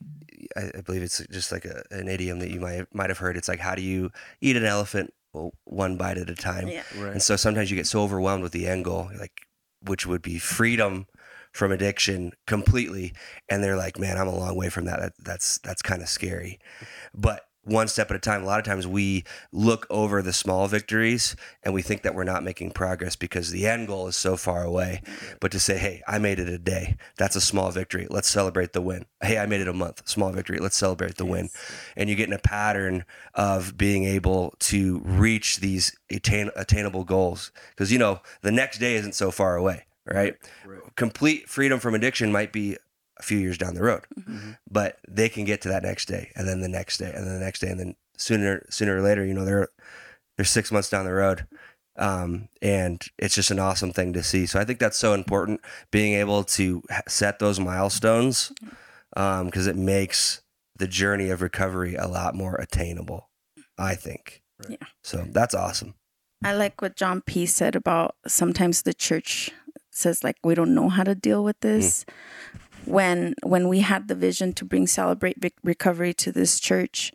I, 0.55 0.71
I 0.77 0.81
believe 0.81 1.03
it's 1.03 1.25
just 1.27 1.51
like 1.51 1.65
a, 1.65 1.83
an 1.91 2.07
idiom 2.07 2.39
that 2.39 2.51
you 2.51 2.59
might 2.59 2.93
might 2.93 3.09
have 3.09 3.17
heard. 3.17 3.37
It's 3.37 3.47
like, 3.47 3.59
how 3.59 3.75
do 3.75 3.81
you 3.81 4.11
eat 4.41 4.55
an 4.55 4.65
elephant? 4.65 5.13
Well, 5.33 5.53
one 5.65 5.97
bite 5.97 6.17
at 6.17 6.29
a 6.29 6.35
time. 6.35 6.67
Yeah. 6.67 6.83
Right. 6.97 7.11
And 7.11 7.21
so 7.21 7.35
sometimes 7.35 7.69
you 7.69 7.77
get 7.77 7.87
so 7.87 8.01
overwhelmed 8.01 8.43
with 8.43 8.53
the 8.53 8.67
end 8.67 8.85
goal, 8.85 9.09
like 9.19 9.41
which 9.81 10.05
would 10.05 10.21
be 10.21 10.39
freedom 10.39 11.05
from 11.51 11.71
addiction 11.71 12.31
completely, 12.45 13.13
and 13.49 13.63
they're 13.63 13.77
like, 13.77 13.99
"Man, 13.99 14.17
I'm 14.17 14.27
a 14.27 14.35
long 14.35 14.55
way 14.55 14.69
from 14.69 14.85
that. 14.85 14.99
that 14.99 15.13
that's 15.19 15.57
that's 15.59 15.81
kind 15.81 16.01
of 16.01 16.09
scary." 16.09 16.59
But 17.13 17.41
one 17.67 17.87
step 17.87 18.09
at 18.09 18.17
a 18.17 18.19
time. 18.19 18.43
A 18.43 18.45
lot 18.45 18.59
of 18.59 18.65
times 18.65 18.87
we 18.87 19.23
look 19.51 19.85
over 19.89 20.21
the 20.21 20.33
small 20.33 20.67
victories 20.67 21.35
and 21.63 21.73
we 21.73 21.81
think 21.81 22.01
that 22.03 22.15
we're 22.15 22.23
not 22.23 22.43
making 22.43 22.71
progress 22.71 23.15
because 23.15 23.51
the 23.51 23.67
end 23.67 23.87
goal 23.87 24.07
is 24.07 24.15
so 24.15 24.37
far 24.37 24.63
away. 24.63 25.01
But 25.39 25.51
to 25.51 25.59
say, 25.59 25.77
"Hey, 25.77 26.01
I 26.07 26.17
made 26.17 26.39
it 26.39 26.49
a 26.49 26.57
day. 26.57 26.97
That's 27.17 27.35
a 27.35 27.41
small 27.41 27.71
victory. 27.71 28.07
Let's 28.09 28.27
celebrate 28.27 28.73
the 28.73 28.81
win." 28.81 29.05
Hey, 29.21 29.37
I 29.37 29.45
made 29.45 29.61
it 29.61 29.67
a 29.67 29.73
month. 29.73 30.07
Small 30.07 30.31
victory. 30.31 30.59
Let's 30.59 30.77
celebrate 30.77 31.15
the 31.17 31.25
win 31.25 31.49
and 31.95 32.09
you 32.09 32.15
get 32.15 32.27
in 32.27 32.33
a 32.33 32.39
pattern 32.39 33.05
of 33.33 33.77
being 33.77 34.05
able 34.05 34.53
to 34.59 35.01
reach 35.03 35.57
these 35.57 35.97
attain- 36.11 36.51
attainable 36.55 37.03
goals 37.03 37.51
because 37.69 37.91
you 37.91 37.99
know 37.99 38.21
the 38.41 38.51
next 38.51 38.77
day 38.77 38.95
isn't 38.95 39.15
so 39.15 39.31
far 39.31 39.55
away 39.55 39.83
right? 40.05 40.37
Right. 40.65 40.95
complete 40.95 41.49
freedom 41.49 41.79
from 41.79 41.93
addiction 41.93 42.31
might 42.31 42.53
be 42.53 42.77
a 43.19 43.23
few 43.23 43.37
years 43.37 43.57
down 43.57 43.73
the 43.73 43.83
road. 43.83 44.03
Mm-hmm. 44.19 44.51
but 44.69 44.97
they 45.07 45.29
can 45.29 45.45
get 45.45 45.61
to 45.61 45.69
that 45.69 45.83
next 45.83 46.05
day 46.07 46.31
and 46.35 46.47
then 46.47 46.61
the 46.61 46.67
next 46.67 46.97
day 46.97 47.11
and 47.13 47.25
then 47.25 47.33
the 47.33 47.45
next 47.45 47.59
day 47.59 47.69
and 47.69 47.79
then 47.79 47.95
sooner 48.17 48.65
sooner 48.69 48.97
or 48.97 49.01
later 49.01 49.23
you 49.25 49.33
know 49.33 49.45
they're 49.45 49.67
they're 50.35 50.45
six 50.45 50.71
months 50.71 50.89
down 50.89 51.05
the 51.05 51.13
road. 51.13 51.47
Um, 51.99 52.49
and 52.61 53.03
it's 53.17 53.33
just 53.33 53.49
an 53.49 53.57
awesome 53.57 53.91
thing 53.91 54.13
to 54.13 54.21
see. 54.21 54.45
So 54.45 54.59
i 54.59 54.65
think 54.65 54.79
that's 54.79 54.97
so 54.97 55.13
important 55.13 55.61
being 55.91 56.13
able 56.13 56.43
to 56.43 56.83
set 57.07 57.39
those 57.39 57.59
milestones 57.59 58.51
because 59.15 59.65
it 59.67 59.75
makes 59.75 60.41
the 60.75 60.87
journey 60.87 61.29
of 61.31 61.41
recovery 61.41 61.95
a 61.95 62.07
lot 62.07 62.35
more 62.35 62.55
attainable 62.55 63.29
i 63.79 63.95
think. 63.95 64.43
Yeah. 64.69 64.77
so 65.03 65.25
that's 65.29 65.55
awesome. 65.55 65.95
I 66.43 66.53
like 66.53 66.81
what 66.81 66.95
John 66.95 67.21
P 67.21 67.45
said 67.45 67.75
about 67.75 68.15
sometimes 68.27 68.83
the 68.83 68.93
church 68.93 69.51
says 69.91 70.23
like 70.23 70.37
we 70.43 70.53
don't 70.53 70.75
know 70.75 70.89
how 70.89 71.03
to 71.03 71.15
deal 71.15 71.43
with 71.43 71.59
this. 71.61 72.05
When 72.87 73.35
when 73.43 73.67
we 73.67 73.79
had 73.81 74.07
the 74.07 74.15
vision 74.15 74.53
to 74.53 74.65
bring 74.65 74.87
celebrate 74.87 75.37
recovery 75.63 76.13
to 76.15 76.31
this 76.31 76.59
church, 76.59 77.11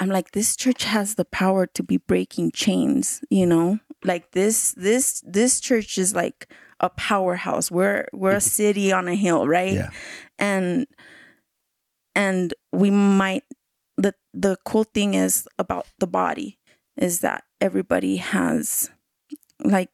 I'm 0.00 0.08
like 0.08 0.32
this 0.32 0.56
church 0.56 0.84
has 0.84 1.14
the 1.14 1.24
power 1.24 1.66
to 1.66 1.82
be 1.82 1.96
breaking 1.96 2.52
chains, 2.52 3.20
you 3.30 3.46
know? 3.46 3.78
Like 4.04 4.32
this 4.32 4.72
this 4.72 5.22
this 5.26 5.60
church 5.60 5.98
is 5.98 6.14
like 6.14 6.48
a 6.80 6.90
powerhouse. 6.90 7.70
We're 7.70 8.08
we're 8.12 8.32
a 8.32 8.34
mm-hmm. 8.34 8.40
city 8.40 8.92
on 8.92 9.08
a 9.08 9.14
hill, 9.14 9.46
right? 9.46 9.72
Yeah. 9.72 9.90
And 10.38 10.86
and 12.14 12.54
we 12.72 12.90
might 12.90 13.44
the 13.96 14.14
the 14.32 14.56
cool 14.64 14.84
thing 14.84 15.14
is 15.14 15.48
about 15.58 15.86
the 15.98 16.06
body 16.06 16.58
is 16.96 17.20
that 17.20 17.44
everybody 17.60 18.16
has 18.16 18.90
like 19.60 19.90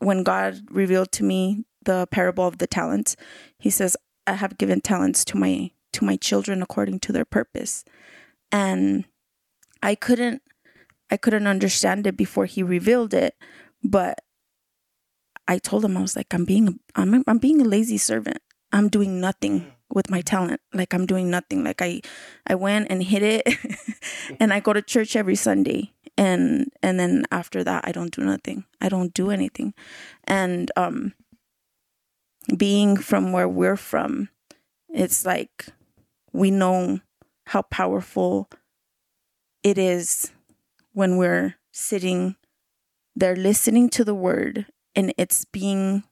when 0.00 0.22
God 0.22 0.60
revealed 0.70 1.12
to 1.12 1.24
me 1.24 1.64
the 1.84 2.06
parable 2.10 2.46
of 2.46 2.58
the 2.58 2.66
talents, 2.66 3.16
he 3.58 3.70
says, 3.70 3.96
I 4.26 4.34
have 4.34 4.58
given 4.58 4.80
talents 4.80 5.24
to 5.26 5.36
my 5.36 5.70
to 5.92 6.04
my 6.04 6.16
children 6.16 6.62
according 6.62 7.00
to 7.00 7.12
their 7.12 7.24
purpose. 7.24 7.84
And 8.52 9.04
I 9.82 9.94
couldn't 9.94 10.42
I 11.10 11.16
couldn't 11.16 11.46
understand 11.46 12.06
it 12.06 12.16
before 12.16 12.46
he 12.46 12.62
revealed 12.62 13.14
it, 13.14 13.36
but 13.82 14.20
I 15.46 15.58
told 15.58 15.84
him 15.84 15.96
I 15.96 16.00
was 16.00 16.16
like 16.16 16.32
I'm 16.34 16.44
being 16.44 16.80
I'm 16.94 17.22
I'm 17.26 17.38
being 17.38 17.60
a 17.60 17.64
lazy 17.64 17.98
servant. 17.98 18.38
I'm 18.72 18.88
doing 18.88 19.20
nothing 19.20 19.72
with 19.92 20.10
my 20.10 20.20
talent. 20.20 20.60
Like 20.72 20.92
I'm 20.94 21.06
doing 21.06 21.30
nothing. 21.30 21.62
Like 21.62 21.80
I 21.80 22.00
I 22.46 22.54
went 22.54 22.88
and 22.90 23.02
hit 23.02 23.22
it 23.22 23.46
and 24.40 24.52
I 24.52 24.60
go 24.60 24.72
to 24.72 24.82
church 24.82 25.16
every 25.16 25.36
Sunday 25.36 25.92
and 26.16 26.72
and 26.82 26.98
then 26.98 27.26
after 27.30 27.62
that 27.62 27.86
I 27.86 27.92
don't 27.92 28.10
do 28.10 28.22
nothing. 28.22 28.64
I 28.80 28.88
don't 28.88 29.14
do 29.14 29.30
anything. 29.30 29.74
And 30.24 30.72
um 30.76 31.12
being 32.56 32.96
from 32.96 33.32
where 33.32 33.48
we're 33.48 33.76
from, 33.76 34.28
it's 34.88 35.24
like 35.24 35.66
we 36.32 36.50
know 36.50 37.00
how 37.46 37.62
powerful 37.62 38.48
it 39.62 39.78
is 39.78 40.30
when 40.92 41.16
we're 41.16 41.56
sitting 41.72 42.36
there 43.16 43.36
listening 43.36 43.88
to 43.88 44.04
the 44.04 44.14
word 44.14 44.66
and 44.94 45.12
it's 45.16 45.44
being 45.44 46.04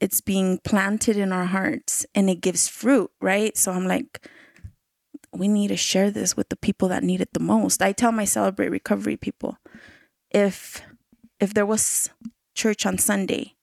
it's 0.00 0.20
being 0.20 0.58
planted 0.64 1.16
in 1.16 1.32
our 1.32 1.44
hearts 1.44 2.04
and 2.12 2.28
it 2.28 2.40
gives 2.40 2.66
fruit, 2.66 3.08
right? 3.20 3.56
So 3.56 3.70
I'm 3.70 3.86
like, 3.86 4.26
we 5.32 5.46
need 5.46 5.68
to 5.68 5.76
share 5.76 6.10
this 6.10 6.36
with 6.36 6.48
the 6.48 6.56
people 6.56 6.88
that 6.88 7.04
need 7.04 7.20
it 7.20 7.32
the 7.32 7.40
most. 7.40 7.80
I 7.80 7.92
tell 7.92 8.10
my 8.10 8.24
celebrate 8.24 8.70
recovery 8.70 9.16
people, 9.16 9.58
if 10.30 10.82
if 11.38 11.54
there 11.54 11.66
was 11.66 12.10
church 12.54 12.84
on 12.84 12.98
Sunday 12.98 13.54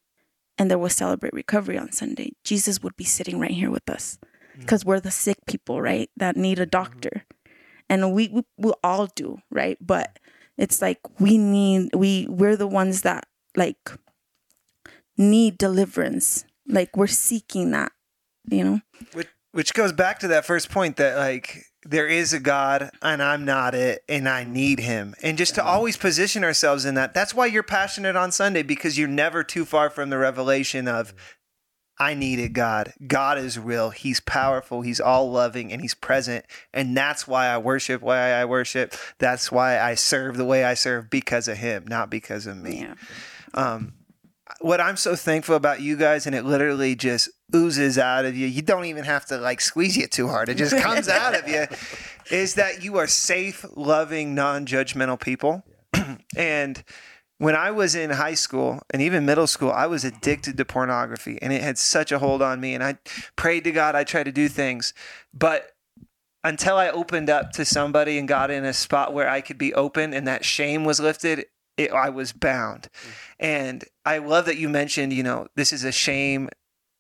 and 0.60 0.70
there 0.70 0.78
was 0.78 0.94
celebrate 0.94 1.34
recovery 1.34 1.78
on 1.78 1.92
Sunday, 1.94 2.34
Jesus 2.44 2.84
would 2.84 2.98
be 2.98 3.06
sitting 3.06 3.40
right 3.40 3.50
here 3.50 3.72
with 3.72 3.90
us 3.90 4.20
mm. 4.56 4.60
because 4.60 4.86
we're 4.86 5.00
the 5.00 5.10
sick 5.10 5.38
people, 5.48 5.82
right? 5.82 6.10
That 6.18 6.36
need 6.36 6.60
a 6.60 6.66
doctor, 6.66 7.24
mm-hmm. 7.24 7.54
and 7.90 8.14
we 8.14 8.28
we, 8.28 8.44
we 8.58 8.74
all 8.84 9.08
do, 9.08 9.40
right? 9.50 9.78
But 9.82 10.20
it's 10.58 10.82
like 10.82 11.00
we 11.20 11.38
need 11.38 11.96
we 11.96 12.28
we're 12.30 12.58
the 12.58 12.68
ones 12.68 13.02
that 13.04 13.26
like 13.56 13.90
need 15.18 15.58
deliverance. 15.58 16.46
Like 16.68 16.96
we're 16.96 17.08
seeking 17.08 17.72
that, 17.72 17.94
you 18.52 18.64
know? 18.64 18.82
which 19.14 19.30
which 19.54 19.74
goes 19.74 19.92
back 19.92 20.20
to 20.20 20.28
that 20.28 20.46
first 20.46 20.70
point 20.70 20.98
that 20.98 21.18
like 21.18 21.66
there 21.84 22.08
is 22.08 22.34
a 22.34 22.40
God 22.40 22.90
and 23.02 23.24
I'm 23.24 23.46
not 23.46 23.74
it 23.74 24.04
and 24.10 24.28
I 24.28 24.44
need 24.44 24.80
him. 24.80 25.16
And 25.24 25.38
just 25.38 25.56
to 25.56 25.64
always 25.64 25.98
position 25.98 26.44
ourselves 26.44 26.86
in 26.86 26.96
that. 26.96 27.14
That's 27.14 27.34
why 27.34 27.46
you're 27.46 27.64
passionate 27.64 28.16
on 28.16 28.32
Sunday 28.32 28.64
because 28.64 28.98
you're 28.98 29.08
never 29.08 29.44
too 29.44 29.66
far 29.66 29.90
from 29.90 30.10
the 30.10 30.18
revelation 30.18 30.88
of 30.88 31.14
I 32.02 32.14
need 32.14 32.38
needed 32.38 32.54
God. 32.54 32.94
God 33.08 33.38
is 33.38 33.60
real. 33.60 33.90
He's 33.90 34.22
powerful. 34.22 34.82
He's 34.82 35.02
all 35.02 35.30
loving 35.32 35.74
and 35.74 35.82
he's 35.82 35.94
present. 35.94 36.46
And 36.74 36.96
that's 36.96 37.28
why 37.28 37.48
I 37.48 37.58
worship 37.58 38.02
why 38.02 38.32
I 38.32 38.46
worship. 38.46 38.94
That's 39.18 39.52
why 39.52 39.80
I 39.80 39.96
serve 39.96 40.38
the 40.38 40.46
way 40.46 40.64
I 40.64 40.76
serve 40.76 41.10
because 41.10 41.50
of 41.50 41.58
him, 41.58 41.86
not 41.88 42.10
because 42.10 42.48
of 42.48 42.56
me 42.58 42.82
Yeah. 42.82 42.94
um, 43.54 43.94
what 44.60 44.82
I'm 44.82 44.98
so 44.98 45.16
thankful 45.16 45.56
about 45.56 45.82
you 45.82 45.96
guys, 45.96 46.26
and 46.26 46.36
it 46.36 46.46
literally 46.46 46.96
just 46.96 47.30
oozes 47.56 47.98
out 47.98 48.26
of 48.26 48.36
you. 48.36 48.48
You 48.48 48.62
don't 48.62 48.86
even 48.86 49.06
have 49.06 49.26
to 49.28 49.38
like 49.38 49.62
squeeze 49.62 49.98
it 49.98 50.12
too 50.12 50.28
hard; 50.28 50.50
it 50.50 50.56
just 50.56 50.78
comes 50.78 51.08
out 51.08 51.36
of 51.36 51.48
you. 51.48 51.66
Is 52.32 52.56
that 52.56 52.84
you 52.84 52.98
are 52.98 53.08
safe, 53.08 53.66
loving, 53.76 54.36
non-judgmental 54.36 55.20
people, 55.20 55.64
and 56.38 56.84
when 57.40 57.56
I 57.56 57.72
was 57.72 57.96
in 57.96 58.12
high 58.12 58.34
school 58.34 58.82
and 58.92 59.02
even 59.02 59.26
middle 59.26 59.48
school, 59.48 59.72
I 59.72 59.88
was 59.88 60.04
addicted 60.04 60.58
to 60.58 60.66
pornography, 60.66 61.40
and 61.42 61.52
it 61.52 61.62
had 61.64 61.78
such 61.78 62.12
a 62.12 62.20
hold 62.20 62.42
on 62.42 62.60
me. 62.60 62.76
And 62.76 62.84
I 62.84 62.98
prayed 63.36 63.64
to 63.64 63.72
God, 63.72 63.96
I 63.96 64.04
tried 64.04 64.26
to 64.26 64.32
do 64.32 64.50
things, 64.50 64.94
but 65.34 65.72
until 66.44 66.78
I 66.78 66.90
opened 66.90 67.30
up 67.30 67.52
to 67.54 67.66
somebody 67.66 68.18
and 68.18 68.28
got 68.28 68.52
in 68.52 68.66
a 68.66 68.74
spot 68.74 69.14
where 69.14 69.30
I 69.30 69.42
could 69.42 69.58
be 69.58 69.74
open 69.74 70.14
and 70.14 70.28
that 70.28 70.46
shame 70.46 70.86
was 70.86 71.00
lifted, 71.00 71.46
it, 71.80 71.92
I 71.92 72.10
was 72.10 72.34
bound. 72.34 72.84
Mm. 72.84 73.10
And 73.40 73.86
I 74.06 74.18
love 74.18 74.46
that 74.46 74.58
you 74.58 74.70
mentioned, 74.70 75.14
you 75.14 75.24
know, 75.24 75.48
this 75.56 75.72
is 75.72 75.84
a 75.84 75.92
shame, 75.92 76.50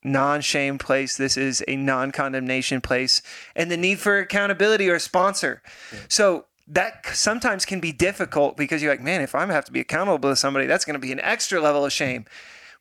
non 0.03 0.41
shame 0.41 0.77
place. 0.77 1.17
This 1.17 1.35
is 1.35 1.63
a 1.67 1.75
non 1.75 2.11
condemnation 2.11 2.79
place, 2.81 3.21
and 3.55 3.69
the 3.69 3.77
need 3.77 3.99
for 3.99 4.17
accountability 4.17 4.89
or 4.89 4.97
sponsor. 4.97 5.61
So 6.07 6.45
that 6.67 7.05
sometimes 7.13 7.65
can 7.65 7.79
be 7.79 7.91
difficult 7.91 8.55
because 8.55 8.81
you're 8.81 8.91
like, 8.91 9.01
man, 9.01 9.21
if 9.21 9.35
I'm 9.35 9.49
have 9.49 9.65
to 9.65 9.71
be 9.71 9.79
accountable 9.81 10.29
to 10.29 10.35
somebody, 10.35 10.65
that's 10.65 10.85
going 10.85 10.93
to 10.93 10.99
be 10.99 11.11
an 11.11 11.19
extra 11.19 11.59
level 11.59 11.85
of 11.85 11.91
shame. 11.91 12.25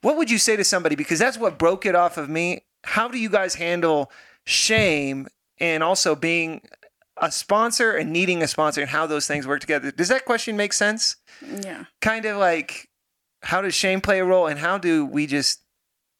What 0.01 0.17
would 0.17 0.31
you 0.31 0.39
say 0.39 0.55
to 0.57 0.65
somebody? 0.65 0.95
Because 0.95 1.19
that's 1.19 1.39
what 1.39 1.59
broke 1.59 1.85
it 1.85 1.97
off 1.97 2.17
of 2.17 2.29
me. 2.29 2.65
How 2.85 3.09
do 3.09 3.19
you 3.19 3.29
guys 3.29 3.57
handle 3.57 4.13
shame 4.45 5.27
and 5.59 5.83
also 5.83 6.15
being 6.15 6.61
a 7.21 7.31
sponsor 7.31 7.93
and 7.93 8.13
needing 8.13 8.43
a 8.43 8.49
sponsor 8.49 8.81
and 8.81 8.91
how 8.91 9.07
those 9.07 9.27
things 9.27 9.47
work 9.47 9.61
together. 9.61 9.91
Does 9.91 10.09
that 10.09 10.25
question 10.25 10.57
make 10.57 10.73
sense? 10.73 11.17
Yeah. 11.63 11.85
Kind 12.01 12.25
of 12.25 12.37
like 12.37 12.89
how 13.43 13.63
does 13.63 13.75
shame 13.75 14.01
play 14.01 14.19
a 14.19 14.25
role 14.25 14.47
and 14.47 14.59
how 14.59 14.79
do 14.79 15.07
we 15.07 15.27
just 15.27 15.63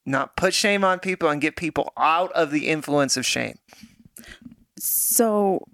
not 0.07 0.37
put 0.37 0.55
shame 0.55 0.85
on 0.85 0.99
people 0.99 1.29
and 1.29 1.41
get 1.41 1.57
people 1.57 1.93
out 1.97 2.33
of 2.33 2.51
the 2.51 2.69
influence 2.69 3.17
of 3.17 3.27
shame? 3.27 3.57
So 4.79 5.67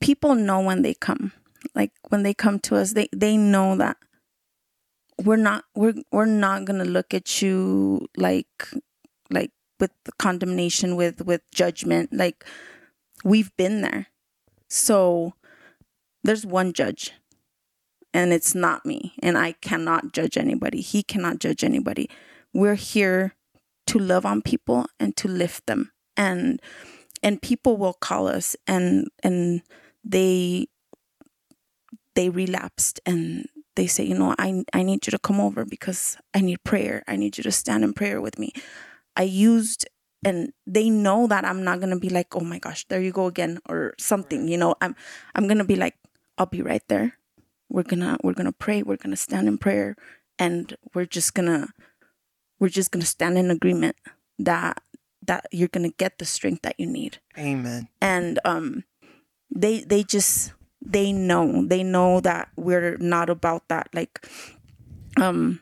people 0.00 0.34
know 0.34 0.60
when 0.60 0.82
they 0.82 0.94
come. 0.94 1.32
Like 1.74 1.92
when 2.08 2.22
they 2.22 2.34
come 2.34 2.58
to 2.60 2.76
us, 2.76 2.92
they 2.92 3.08
they 3.14 3.36
know 3.36 3.76
that 3.76 3.96
we're 5.22 5.36
not 5.36 5.64
we're 5.74 5.94
we're 6.12 6.24
not 6.24 6.64
going 6.64 6.78
to 6.78 6.84
look 6.84 7.12
at 7.12 7.42
you 7.42 8.06
like 8.16 8.68
like 9.30 9.50
with 9.80 9.90
condemnation 10.18 10.96
with 10.96 11.24
with 11.26 11.42
judgment 11.52 12.12
like 12.12 12.44
we've 13.24 13.54
been 13.56 13.80
there. 13.82 14.06
So 14.68 15.34
there's 16.24 16.44
one 16.44 16.72
judge 16.72 17.12
and 18.12 18.32
it's 18.32 18.54
not 18.54 18.84
me 18.86 19.14
and 19.22 19.36
i 19.36 19.52
cannot 19.52 20.12
judge 20.12 20.36
anybody. 20.36 20.80
He 20.80 21.02
cannot 21.02 21.38
judge 21.38 21.62
anybody. 21.64 22.10
We're 22.52 22.74
here 22.74 23.34
to 23.86 23.98
love 23.98 24.26
on 24.26 24.42
people 24.42 24.86
and 24.98 25.16
to 25.16 25.28
lift 25.28 25.66
them. 25.66 25.92
And 26.16 26.60
and 27.22 27.40
people 27.42 27.76
will 27.76 27.94
call 27.94 28.28
us 28.28 28.56
and 28.66 29.08
and 29.22 29.62
they 30.04 30.66
they 32.14 32.28
relapsed 32.28 33.00
and 33.06 33.46
they 33.76 33.86
say 33.86 34.04
you 34.04 34.18
know 34.18 34.34
i 34.38 34.64
i 34.72 34.82
need 34.82 35.06
you 35.06 35.10
to 35.10 35.18
come 35.18 35.40
over 35.40 35.64
because 35.64 36.16
i 36.34 36.40
need 36.40 36.62
prayer. 36.64 37.02
I 37.06 37.16
need 37.16 37.38
you 37.38 37.44
to 37.44 37.52
stand 37.52 37.84
in 37.84 37.92
prayer 37.92 38.20
with 38.20 38.38
me. 38.38 38.52
I 39.16 39.22
used 39.22 39.86
and 40.24 40.52
they 40.66 40.90
know 40.90 41.26
that 41.26 41.44
i'm 41.44 41.62
not 41.62 41.78
going 41.78 41.90
to 41.90 41.98
be 41.98 42.10
like 42.10 42.34
oh 42.34 42.40
my 42.40 42.58
gosh 42.58 42.84
there 42.88 43.00
you 43.00 43.12
go 43.12 43.26
again 43.26 43.58
or 43.68 43.94
something 43.98 44.48
you 44.48 44.56
know? 44.56 44.74
I'm 44.80 44.96
i'm 45.34 45.46
going 45.46 45.58
to 45.58 45.64
be 45.64 45.76
like 45.76 45.94
i'll 46.38 46.46
be 46.46 46.62
right 46.62 46.82
there. 46.88 47.14
We're 47.68 47.82
going 47.82 48.00
to 48.00 48.16
we're 48.22 48.32
to 48.46 48.52
pray. 48.52 48.82
We're 48.82 48.96
going 48.96 49.10
to 49.10 49.16
stand 49.16 49.46
in 49.46 49.58
prayer 49.58 49.96
and 50.38 50.74
we're 50.94 51.04
just 51.04 51.34
going 51.34 51.48
to 51.48 51.68
we're 52.58 52.70
just 52.70 52.90
to 53.02 53.06
stand 53.06 53.36
in 53.36 53.50
agreement 53.50 53.96
that 54.38 54.82
that 55.26 55.46
you're 55.52 55.68
going 55.68 55.88
to 55.90 55.94
get 55.96 56.18
the 56.18 56.24
strength 56.24 56.62
that 56.62 56.78
you 56.78 56.86
need. 56.86 57.18
Amen. 57.36 57.88
and 58.00 58.38
um 58.44 58.84
they 59.50 59.80
they 59.80 60.02
just 60.02 60.52
they 60.80 61.12
know. 61.12 61.66
They 61.66 61.82
know 61.82 62.20
that 62.20 62.48
we're 62.56 62.96
not 62.98 63.28
about 63.28 63.68
that 63.68 63.88
like 63.92 64.26
um 65.20 65.60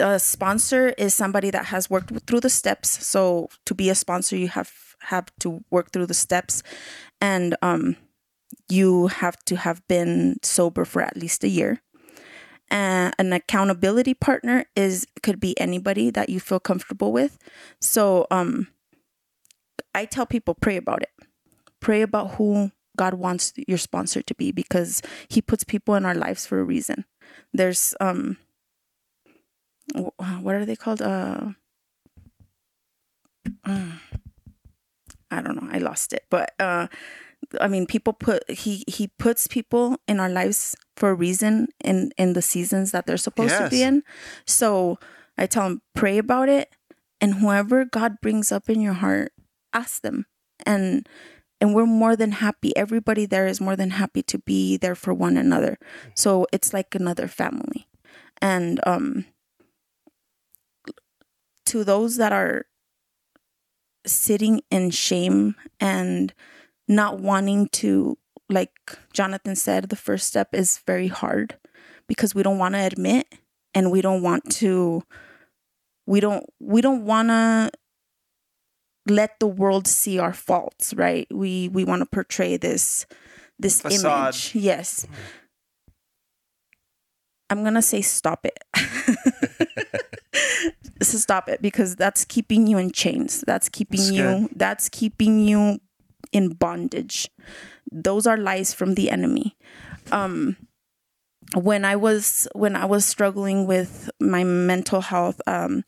a 0.00 0.18
sponsor 0.18 0.88
is 0.98 1.14
somebody 1.14 1.50
that 1.50 1.66
has 1.66 1.88
worked 1.88 2.12
through 2.26 2.40
the 2.40 2.50
steps. 2.50 3.04
So 3.06 3.48
to 3.66 3.74
be 3.74 3.90
a 3.90 3.94
sponsor 3.94 4.36
you 4.36 4.48
have 4.48 4.72
have 5.00 5.26
to 5.40 5.62
work 5.70 5.92
through 5.92 6.06
the 6.06 6.14
steps. 6.14 6.62
And 7.20 7.56
um 7.62 7.96
you 8.68 9.08
have 9.08 9.36
to 9.44 9.56
have 9.56 9.86
been 9.88 10.36
sober 10.42 10.84
for 10.84 11.02
at 11.02 11.16
least 11.16 11.44
a 11.44 11.48
year. 11.48 11.82
Uh, 12.70 13.10
an 13.18 13.32
accountability 13.32 14.14
partner 14.14 14.64
is 14.74 15.06
could 15.22 15.38
be 15.38 15.58
anybody 15.60 16.10
that 16.10 16.28
you 16.28 16.40
feel 16.40 16.60
comfortable 16.60 17.12
with. 17.12 17.38
So 17.80 18.26
um 18.30 18.68
i 19.94 20.04
tell 20.04 20.26
people 20.26 20.54
pray 20.54 20.76
about 20.76 21.02
it. 21.02 21.12
Pray 21.80 22.02
about 22.02 22.32
who 22.32 22.72
God 22.96 23.14
wants 23.14 23.52
your 23.68 23.78
sponsor 23.78 24.22
to 24.22 24.34
be 24.34 24.52
because 24.52 25.02
he 25.28 25.42
puts 25.42 25.64
people 25.64 25.94
in 25.94 26.06
our 26.06 26.14
lives 26.14 26.46
for 26.46 26.58
a 26.60 26.64
reason. 26.64 27.04
There's 27.52 27.94
um 28.00 28.38
what 29.94 30.54
are 30.54 30.64
they 30.64 30.76
called? 30.76 31.02
Uh 31.02 31.50
I 35.30 35.42
don't 35.42 35.56
know. 35.56 35.68
I 35.70 35.78
lost 35.78 36.12
it. 36.12 36.24
But 36.30 36.52
uh 36.58 36.88
I 37.60 37.68
mean 37.68 37.86
people 37.86 38.12
put 38.12 38.48
he 38.50 38.84
he 38.86 39.08
puts 39.18 39.46
people 39.46 39.98
in 40.08 40.20
our 40.20 40.30
lives 40.30 40.76
for 40.96 41.10
a 41.10 41.14
reason 41.14 41.68
in 41.82 42.12
in 42.16 42.32
the 42.32 42.42
seasons 42.42 42.92
that 42.92 43.06
they're 43.06 43.16
supposed 43.16 43.54
to 43.64 43.70
be 43.70 43.82
in. 43.82 44.02
So 44.46 44.98
I 45.36 45.46
tell 45.46 45.64
them 45.64 45.82
pray 45.94 46.18
about 46.18 46.48
it 46.48 46.74
and 47.20 47.34
whoever 47.34 47.84
God 47.84 48.20
brings 48.22 48.52
up 48.52 48.70
in 48.70 48.80
your 48.80 48.94
heart 48.94 49.32
ask 49.72 50.02
them 50.02 50.26
and 50.64 51.08
and 51.60 51.74
we're 51.74 51.86
more 51.86 52.16
than 52.16 52.32
happy 52.32 52.76
everybody 52.76 53.26
there 53.26 53.46
is 53.46 53.60
more 53.60 53.76
than 53.76 53.90
happy 53.90 54.22
to 54.22 54.38
be 54.38 54.76
there 54.76 54.94
for 54.94 55.12
one 55.12 55.36
another 55.36 55.78
so 56.14 56.46
it's 56.52 56.72
like 56.72 56.94
another 56.94 57.26
family 57.26 57.88
and 58.40 58.80
um 58.86 59.24
to 61.66 61.84
those 61.84 62.16
that 62.16 62.32
are 62.32 62.66
sitting 64.06 64.60
in 64.70 64.90
shame 64.90 65.54
and 65.80 66.34
not 66.88 67.18
wanting 67.18 67.68
to 67.68 68.18
like 68.50 68.72
Jonathan 69.12 69.56
said 69.56 69.88
the 69.88 69.96
first 69.96 70.26
step 70.26 70.48
is 70.52 70.80
very 70.86 71.08
hard 71.08 71.56
because 72.06 72.34
we 72.34 72.42
don't 72.42 72.58
want 72.58 72.74
to 72.74 72.80
admit 72.80 73.26
and 73.74 73.90
we 73.90 74.02
don't 74.02 74.22
want 74.22 74.48
to 74.50 75.02
we 76.06 76.20
don't 76.20 76.44
we 76.60 76.80
don't 76.80 77.06
want 77.06 77.28
to 77.28 77.70
let 79.06 79.38
the 79.40 79.46
world 79.46 79.86
see 79.86 80.18
our 80.18 80.32
faults 80.34 80.92
right? 80.94 81.26
We 81.30 81.68
we 81.68 81.84
want 81.84 82.00
to 82.00 82.06
portray 82.06 82.56
this 82.56 83.06
this 83.58 83.80
Facade. 83.80 84.34
image. 84.34 84.54
Yes. 84.54 85.06
Mm-hmm. 85.06 85.14
I'm 87.50 87.64
gonna 87.64 87.82
say 87.82 88.02
stop 88.02 88.46
it 88.46 88.58
stop 91.02 91.48
it 91.48 91.60
because 91.60 91.96
that's 91.96 92.24
keeping 92.24 92.66
you 92.66 92.78
in 92.78 92.90
chains 92.90 93.42
that's 93.46 93.68
keeping 93.68 94.00
That's 94.00 94.10
you 94.12 94.22
good. 94.22 94.48
that's 94.56 94.88
keeping 94.88 95.38
you 95.40 95.78
in 96.32 96.50
bondage 96.50 97.28
those 97.90 98.26
are 98.26 98.36
lies 98.36 98.72
from 98.74 98.94
the 98.94 99.10
enemy 99.10 99.56
um 100.12 100.56
when 101.54 101.84
i 101.84 101.94
was 101.96 102.48
when 102.54 102.74
i 102.76 102.84
was 102.84 103.04
struggling 103.04 103.66
with 103.66 104.08
my 104.20 104.44
mental 104.44 105.00
health 105.00 105.40
um 105.46 105.82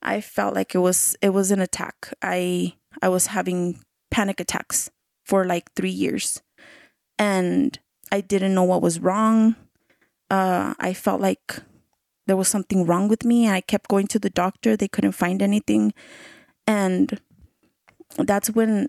I 0.00 0.20
felt 0.20 0.54
like 0.54 0.76
it 0.76 0.78
was 0.78 1.16
it 1.20 1.30
was 1.30 1.50
an 1.50 1.60
attack. 1.60 2.14
I 2.22 2.74
I 3.02 3.08
was 3.08 3.26
having 3.26 3.82
panic 4.12 4.38
attacks 4.38 4.90
for 5.26 5.44
like 5.44 5.72
3 5.74 5.90
years. 5.90 6.40
And 7.18 7.76
I 8.12 8.20
didn't 8.20 8.54
know 8.54 8.62
what 8.62 8.80
was 8.80 9.00
wrong. 9.00 9.56
Uh 10.30 10.74
I 10.78 10.94
felt 10.94 11.20
like 11.20 11.58
there 12.28 12.36
was 12.36 12.48
something 12.48 12.86
wrong 12.86 13.08
with 13.08 13.24
me. 13.24 13.48
I 13.48 13.60
kept 13.62 13.88
going 13.88 14.06
to 14.08 14.18
the 14.18 14.30
doctor. 14.30 14.76
They 14.76 14.86
couldn't 14.86 15.12
find 15.12 15.42
anything. 15.42 15.92
And 16.66 17.20
that's 18.18 18.50
when 18.50 18.88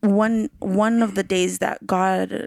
one 0.00 0.50
one 0.60 1.02
of 1.02 1.14
the 1.14 1.22
days 1.24 1.58
that 1.58 1.86
God 1.86 2.46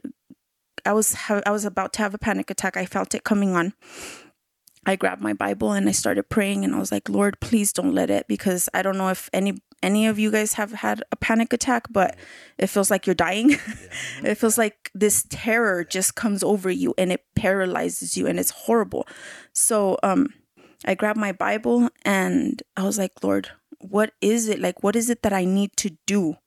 I 0.86 0.94
was 0.94 1.14
ha- 1.14 1.42
I 1.46 1.52
was 1.52 1.66
about 1.66 1.94
to 1.94 2.00
have 2.04 2.14
a 2.14 2.20
panic 2.20 2.50
attack. 2.52 2.78
I 2.78 2.86
felt 2.86 3.16
it 3.16 3.24
coming 3.24 3.56
on. 3.56 3.74
I 4.86 4.96
grabbed 4.96 5.22
my 5.22 5.34
Bible 5.34 5.74
and 5.74 5.88
I 5.88 5.92
started 5.92 6.30
praying 6.30 6.66
and 6.66 6.74
I 6.74 6.80
was 6.80 6.92
like, 6.92 7.08
Lord, 7.08 7.40
please 7.40 7.72
don't 7.72 7.94
let 7.94 8.10
it 8.10 8.28
because 8.28 8.68
I 8.74 8.82
don't 8.82 8.98
know 8.98 9.10
if 9.10 9.30
any 9.32 9.62
any 9.84 10.08
of 10.08 10.20
you 10.20 10.32
guys 10.32 10.54
have 10.54 10.72
had 10.72 11.04
a 11.12 11.16
panic 11.16 11.54
attack, 11.54 11.88
but 11.92 12.16
it 12.58 12.68
feels 12.68 12.90
like 12.92 13.06
you're 13.06 13.16
dying. 13.16 13.52
it 14.24 14.36
feels 14.36 14.58
like 14.58 14.92
this 14.94 15.26
terror 15.30 15.84
just 15.84 16.16
comes 16.16 16.44
over 16.44 16.70
you 16.70 16.94
and 16.98 17.12
it 17.12 17.24
paralyzes 17.36 18.18
you 18.18 18.26
and 18.26 18.40
it's 18.40 18.52
horrible. 18.52 19.08
So 19.54 19.98
um 20.02 20.34
I 20.84 20.96
grabbed 20.96 21.20
my 21.20 21.32
Bible 21.32 21.90
and 22.04 22.64
I 22.76 22.84
was 22.84 22.98
like, 22.98 23.24
Lord, 23.24 23.50
what 23.80 24.14
is 24.20 24.50
it? 24.50 24.60
Like 24.60 24.82
what 24.82 24.96
is 24.96 25.12
it 25.12 25.22
that 25.22 25.34
I 25.34 25.46
need 25.46 25.78
to 25.78 25.96
do 26.08 26.38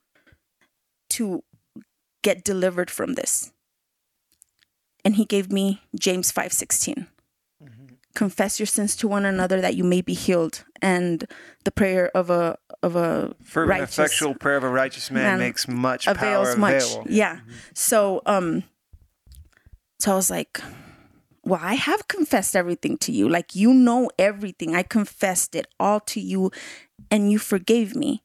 to 1.11 1.45
get 2.23 2.43
delivered 2.43 2.91
from 2.91 3.13
this? 3.15 3.53
And 5.05 5.15
he 5.15 5.25
gave 5.25 5.53
me 5.53 5.83
James 5.97 6.33
5:16 6.33 7.07
confess 8.15 8.59
your 8.59 8.67
sins 8.67 8.97
to 8.97 9.09
one 9.09 9.25
another 9.25 9.61
that 9.61 9.75
you 9.77 9.85
may 9.85 10.01
be 10.01 10.15
healed. 10.15 10.65
And 10.81 11.27
the 11.65 11.71
prayer 11.71 12.11
of 12.15 12.31
a 12.31 12.59
of 12.83 12.97
a 12.97 13.35
Fervent, 13.43 13.81
righteous 13.81 13.99
effectual 13.99 14.35
prayer 14.35 14.57
of 14.57 14.65
a 14.65 14.69
righteous 14.69 15.11
man, 15.11 15.25
man 15.25 15.39
makes 15.39 15.67
much 15.69 16.07
avails 16.07 16.49
power 16.51 16.57
much. 16.59 16.75
available. 16.83 17.07
yeah. 17.11 17.41
So 17.75 18.23
um 18.27 18.65
so 19.99 20.13
i 20.13 20.17
was 20.17 20.29
like 20.29 20.61
well 21.45 21.61
i 21.63 21.75
have 21.75 22.09
confessed 22.09 22.55
everything 22.55 22.99
to 22.99 23.13
you. 23.13 23.29
Like 23.29 23.55
you 23.55 23.73
know 23.73 24.11
everything. 24.19 24.75
I 24.75 24.83
confessed 24.83 25.55
it 25.55 25.67
all 25.81 26.01
to 26.01 26.21
you 26.21 26.51
and 27.11 27.31
you 27.31 27.39
forgave 27.39 27.97
me. 27.97 28.23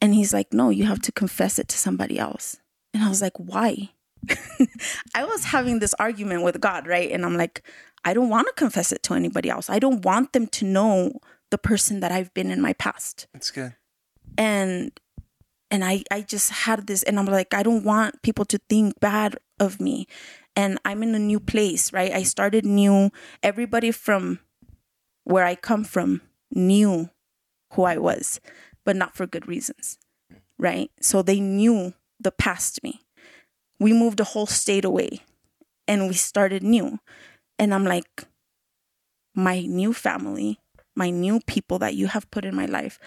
And 0.00 0.14
he's 0.14 0.32
like 0.32 0.52
no 0.52 0.70
you 0.70 0.84
have 0.84 1.00
to 1.02 1.12
confess 1.12 1.58
it 1.58 1.68
to 1.68 1.78
somebody 1.78 2.18
else. 2.18 2.58
And 2.92 3.02
i 3.02 3.08
was 3.08 3.22
like 3.22 3.36
why 3.36 3.90
i 5.14 5.24
was 5.24 5.44
having 5.44 5.78
this 5.78 5.94
argument 5.98 6.42
with 6.42 6.60
god 6.60 6.86
right? 6.86 7.10
And 7.10 7.24
i'm 7.24 7.36
like 7.36 7.62
i 8.04 8.14
don't 8.14 8.28
want 8.28 8.46
to 8.46 8.52
confess 8.54 8.92
it 8.92 9.02
to 9.04 9.14
anybody 9.14 9.50
else. 9.50 9.68
I 9.70 9.78
don't 9.78 10.04
want 10.04 10.32
them 10.32 10.46
to 10.46 10.64
know 10.64 11.20
the 11.50 11.58
person 11.58 12.00
that 12.00 12.12
i've 12.12 12.32
been 12.34 12.50
in 12.50 12.60
my 12.60 12.72
past. 12.74 13.26
That's 13.32 13.50
good. 13.50 13.74
and 14.36 14.92
and 15.70 15.84
I 15.84 16.02
I 16.10 16.22
just 16.22 16.50
had 16.50 16.86
this 16.86 17.02
and 17.02 17.18
I'm 17.18 17.26
like 17.26 17.52
I 17.54 17.62
don't 17.62 17.84
want 17.84 18.22
people 18.22 18.44
to 18.46 18.58
think 18.70 18.98
bad 19.00 19.36
of 19.60 19.80
me. 19.80 20.06
And 20.56 20.78
I'm 20.84 21.02
in 21.02 21.14
a 21.14 21.18
new 21.18 21.40
place 21.40 21.92
right? 21.92 22.12
I 22.12 22.22
started 22.22 22.64
new. 22.64 23.10
Everybody 23.42 23.90
from 23.92 24.40
where 25.24 25.44
I 25.44 25.54
come 25.54 25.84
from 25.84 26.22
knew 26.50 27.10
who 27.74 27.82
I 27.84 27.98
was 27.98 28.40
but 28.84 28.96
not 28.96 29.14
for 29.14 29.26
good 29.26 29.46
reasons 29.48 29.98
right? 30.58 30.90
So 31.00 31.22
they 31.22 31.40
knew 31.40 31.92
the 32.18 32.32
past 32.32 32.82
me. 32.82 33.00
We 33.78 33.92
moved 33.92 34.20
a 34.20 34.24
whole 34.24 34.46
state 34.46 34.84
away 34.84 35.20
and 35.86 36.08
we 36.08 36.14
started 36.14 36.62
new. 36.62 36.98
And 37.58 37.74
I'm 37.74 37.84
like, 37.84 38.24
my 39.34 39.60
new 39.60 39.92
family, 39.92 40.58
my 40.96 41.10
new 41.10 41.40
people 41.46 41.78
that 41.78 41.94
you 41.94 42.08
have 42.08 42.30
put 42.30 42.44
in 42.44 42.54
my 42.54 42.66
life, 42.66 42.98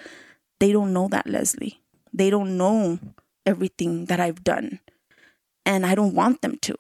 they 0.60 0.72
don't 0.72 0.94
know 0.94 1.08
that, 1.10 1.28
Leslie. 1.28 1.82
They 2.14 2.30
don't 2.30 2.58
know 2.58 3.00
everything 3.46 4.06
that 4.06 4.20
I've 4.20 4.44
done. 4.44 4.80
And 5.66 5.86
I 5.86 5.96
don't 5.96 6.16
want 6.16 6.42
them 6.42 6.58
to. 6.62 6.76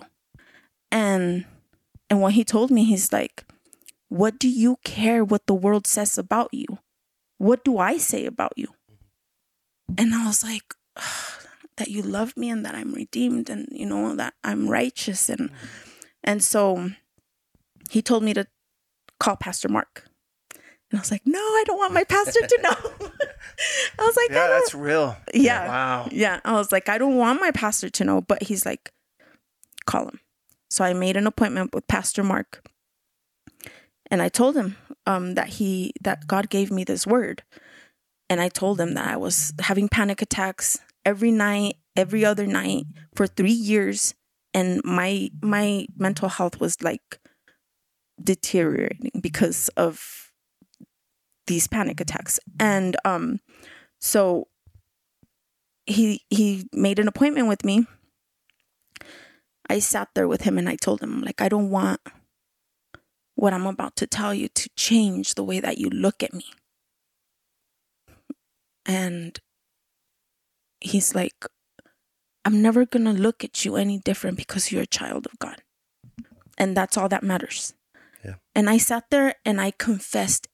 And 0.92 1.46
and 2.10 2.22
what 2.22 2.34
he 2.34 2.44
told 2.44 2.72
me, 2.72 2.84
he's 2.84 3.14
like, 3.14 3.46
What 4.10 4.38
do 4.38 4.50
you 4.50 4.78
care 4.84 5.24
what 5.24 5.48
the 5.48 5.54
world 5.54 5.88
says 5.88 6.18
about 6.18 6.54
you? 6.54 6.80
What 7.38 7.64
do 7.64 7.78
I 7.78 7.98
say 7.98 8.26
about 8.26 8.54
you? 8.58 8.68
And 9.98 10.14
I 10.14 10.28
was 10.28 10.44
like, 10.44 10.76
that 11.82 11.90
you 11.90 12.04
love 12.04 12.38
me 12.38 12.48
and 12.52 12.64
that 12.64 12.76
I'm 12.76 12.94
redeemed 12.94 13.50
and 13.50 13.68
you 13.72 13.88
know 13.88 14.16
that 14.16 14.36
I'm 14.44 14.70
righteous 14.70 15.30
and 15.30 15.50
and 16.24 16.44
so 16.44 16.92
he 17.90 18.04
told 18.04 18.22
me 18.22 18.36
to 18.36 18.46
call 19.20 19.36
Pastor 19.36 19.68
Mark. 19.68 20.06
And 20.54 21.00
I 21.00 21.02
was 21.02 21.10
like, 21.10 21.24
no, 21.26 21.40
I 21.40 21.64
don't 21.66 21.78
want 21.80 21.94
my 21.94 22.04
pastor 22.04 22.46
to 22.46 22.60
know. 22.62 22.70
I 24.00 24.06
was 24.06 24.16
like, 24.16 24.30
Yeah, 24.30 24.48
that's 24.48 24.76
real. 24.76 25.18
yeah. 25.34 25.68
Wow. 25.68 26.10
Yeah. 26.12 26.40
I 26.46 26.52
was 26.54 26.72
like, 26.72 26.88
I 26.88 27.00
don't 27.00 27.18
want 27.18 27.40
my 27.42 27.50
pastor 27.50 27.90
to 27.90 28.04
know, 28.04 28.22
but 28.22 28.44
he's 28.44 28.64
like, 28.66 28.92
call 29.86 30.08
him. 30.08 30.20
So 30.70 30.86
I 30.86 30.94
made 30.94 31.18
an 31.18 31.26
appointment 31.26 31.74
with 31.74 31.88
Pastor 31.88 32.24
Mark. 32.24 32.64
And 34.12 34.22
I 34.22 34.30
told 34.30 34.56
him 34.56 34.78
um, 35.08 35.34
that 35.34 35.48
he 35.50 35.94
that 36.02 36.28
God 36.28 36.50
gave 36.50 36.70
me 36.70 36.84
this 36.84 37.08
word. 37.08 37.42
And 38.30 38.40
I 38.40 38.50
told 38.50 38.80
him 38.80 38.94
that 38.94 39.08
I 39.08 39.18
was 39.18 39.54
having 39.62 39.90
panic 39.90 40.22
attacks 40.22 40.80
every 41.06 41.32
night, 41.32 41.76
every 41.96 42.26
other 42.26 42.46
night 42.46 42.86
for 43.16 43.28
three 43.28 43.52
years. 43.52 44.14
And 44.54 44.82
my 44.84 45.30
my 45.42 45.88
mental 45.98 46.30
health 46.30 46.60
was 46.60 46.82
like 46.82 47.20
deteriorating 48.22 49.22
because 49.22 49.70
of 49.70 50.32
these 51.48 51.68
panic 51.68 52.00
attacks. 52.02 52.40
And 52.60 52.98
um 53.06 53.40
so 54.00 54.48
he 55.86 56.22
he 56.30 56.68
made 56.74 57.00
an 57.00 57.08
appointment 57.08 57.48
with 57.48 57.64
me. 57.64 57.86
I 59.70 59.80
sat 59.80 60.10
there 60.16 60.28
with 60.28 60.42
him 60.42 60.58
and 60.58 60.68
I 60.68 60.76
told 60.76 61.02
him 61.02 61.22
like 61.22 61.42
I 61.42 61.50
don't 61.50 61.70
want 61.70 62.02
what 63.36 63.54
I'm 63.54 63.66
about 63.66 63.96
to 63.98 64.08
tell 64.08 64.34
you 64.34 64.50
to 64.50 64.70
change 64.76 65.36
the 65.36 65.44
way 65.44 65.60
that 65.60 65.78
you 65.78 65.90
look 65.90 66.22
at 66.22 66.34
me. 66.34 66.46
And 68.86 69.40
he's 70.82 71.16
like 71.16 71.46
I'm 72.44 72.62
never 72.62 72.86
going 72.86 73.06
to 73.06 73.12
look 73.12 73.44
at 73.44 73.66
you 73.66 73.76
any 73.76 74.00
different 74.00 74.38
because 74.38 74.72
you're 74.72 74.82
a 74.84 74.88
child 74.88 75.28
of 75.28 75.38
God. 75.40 75.62
And 76.58 76.76
that's 76.76 76.98
all 76.98 77.10
that 77.10 77.24
matters. 77.24 77.74
Yeah. 78.26 78.36
And 78.56 78.70
I 78.70 78.78
sat 78.78 79.06
there 79.10 79.36
and 79.46 79.62
I 79.62 79.72
confessed 79.72 80.48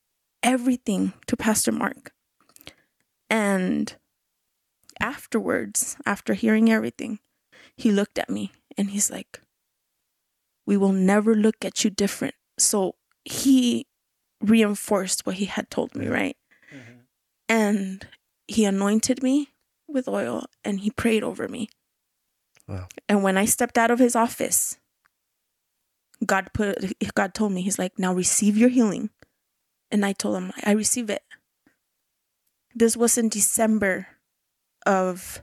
everything 0.43 1.13
to 1.27 1.37
Pastor 1.37 1.71
Mark. 1.71 2.11
And 3.29 3.95
afterwards, 4.99 5.97
after 6.05 6.33
hearing 6.33 6.71
everything, 6.71 7.19
he 7.75 7.91
looked 7.91 8.17
at 8.17 8.29
me 8.29 8.51
and 8.77 8.89
he's 8.91 9.11
like, 9.11 9.41
We 10.65 10.77
will 10.77 10.93
never 10.93 11.35
look 11.35 11.63
at 11.63 11.83
you 11.83 11.89
different. 11.89 12.35
So 12.57 12.95
he 13.23 13.87
reinforced 14.41 15.25
what 15.25 15.35
he 15.35 15.45
had 15.45 15.69
told 15.69 15.95
me, 15.95 16.07
right? 16.07 16.37
Mm-hmm. 16.73 16.99
And 17.49 18.07
he 18.47 18.65
anointed 18.65 19.23
me 19.23 19.49
with 19.87 20.07
oil 20.07 20.45
and 20.63 20.79
he 20.81 20.91
prayed 20.91 21.23
over 21.23 21.47
me. 21.47 21.69
Wow. 22.67 22.87
And 23.07 23.23
when 23.23 23.37
I 23.37 23.45
stepped 23.45 23.77
out 23.77 23.91
of 23.91 23.99
his 23.99 24.15
office, 24.15 24.77
God 26.25 26.49
put 26.53 26.93
God 27.15 27.33
told 27.33 27.51
me, 27.53 27.61
He's 27.61 27.79
like, 27.79 27.97
now 27.99 28.13
receive 28.13 28.57
your 28.57 28.69
healing. 28.69 29.09
And 29.91 30.05
I 30.05 30.13
told 30.13 30.37
him, 30.37 30.51
I 30.65 30.71
receive 30.71 31.09
it. 31.09 31.23
This 32.75 32.97
was 32.97 33.17
in 33.17 33.29
December 33.29 34.07
of 34.85 35.41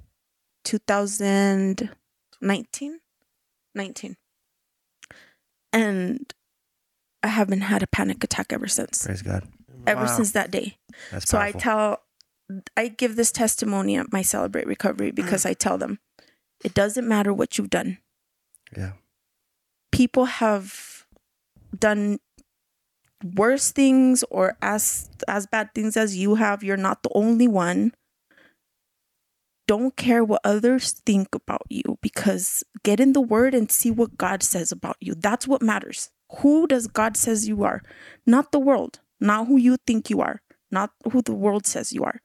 2019. 0.65 3.01
19. 3.77 4.17
And 5.73 6.33
I 7.23 7.29
haven't 7.29 7.63
had 7.63 7.83
a 7.83 7.87
panic 7.87 8.23
attack 8.23 8.53
ever 8.53 8.69
since. 8.69 9.07
Praise 9.07 9.23
God. 9.23 9.49
Ever 9.87 10.03
Wow. 10.03 10.07
since 10.17 10.33
that 10.33 10.51
day. 10.51 10.79
That's 11.11 11.29
So 11.29 11.39
powerful. 11.39 11.59
I 11.59 11.63
tell, 11.63 12.04
I 12.77 12.89
give 12.89 13.17
this 13.17 13.33
testimony 13.33 13.97
at 13.97 14.13
my 14.13 14.23
Celebrate 14.23 14.67
Recovery 14.67 15.11
because 15.11 15.45
mm. 15.45 15.51
I 15.51 15.55
tell 15.55 15.79
them, 15.79 15.99
it 16.63 16.75
doesn't 16.75 17.09
matter 17.09 17.33
what 17.33 17.59
you've 17.59 17.71
done. 17.71 17.99
yeah. 18.77 18.93
People 19.93 20.25
have 20.25 21.07
done 21.79 22.19
worse 23.37 23.71
things 23.73 24.25
or 24.31 24.57
as 24.61 25.09
as 25.29 25.47
bad 25.47 25.75
things 25.75 25.97
as 25.97 26.17
you 26.17 26.35
have. 26.35 26.63
You're 26.65 26.77
not 26.77 27.03
the 27.03 27.11
only 27.15 27.49
one. 27.49 27.93
Don't 29.67 29.97
care 29.97 30.23
what 30.23 30.43
others 30.45 30.93
think 31.07 31.35
about 31.35 31.63
you 31.71 31.99
because 32.03 32.65
get 32.83 33.01
in 33.01 33.15
the 33.15 33.21
word 33.21 33.55
and 33.55 33.71
see 33.71 33.91
what 33.91 34.19
God 34.19 34.43
says 34.43 34.73
about 34.73 34.97
you. 35.01 35.15
That's 35.15 35.49
what 35.49 35.63
matters. 35.63 36.11
Who 36.41 36.67
does 36.67 36.87
God 36.87 37.17
says 37.17 37.49
you 37.49 37.63
are? 37.63 37.81
Not 38.27 38.53
the 38.53 38.59
world, 38.59 39.01
not 39.21 39.47
who 39.47 39.57
you 39.57 39.79
think 39.87 40.11
you 40.11 40.21
are, 40.21 40.43
not 40.71 40.91
who 41.11 41.23
the 41.23 41.35
world 41.35 41.67
says 41.67 41.93
you 41.93 42.05
are. 42.05 42.21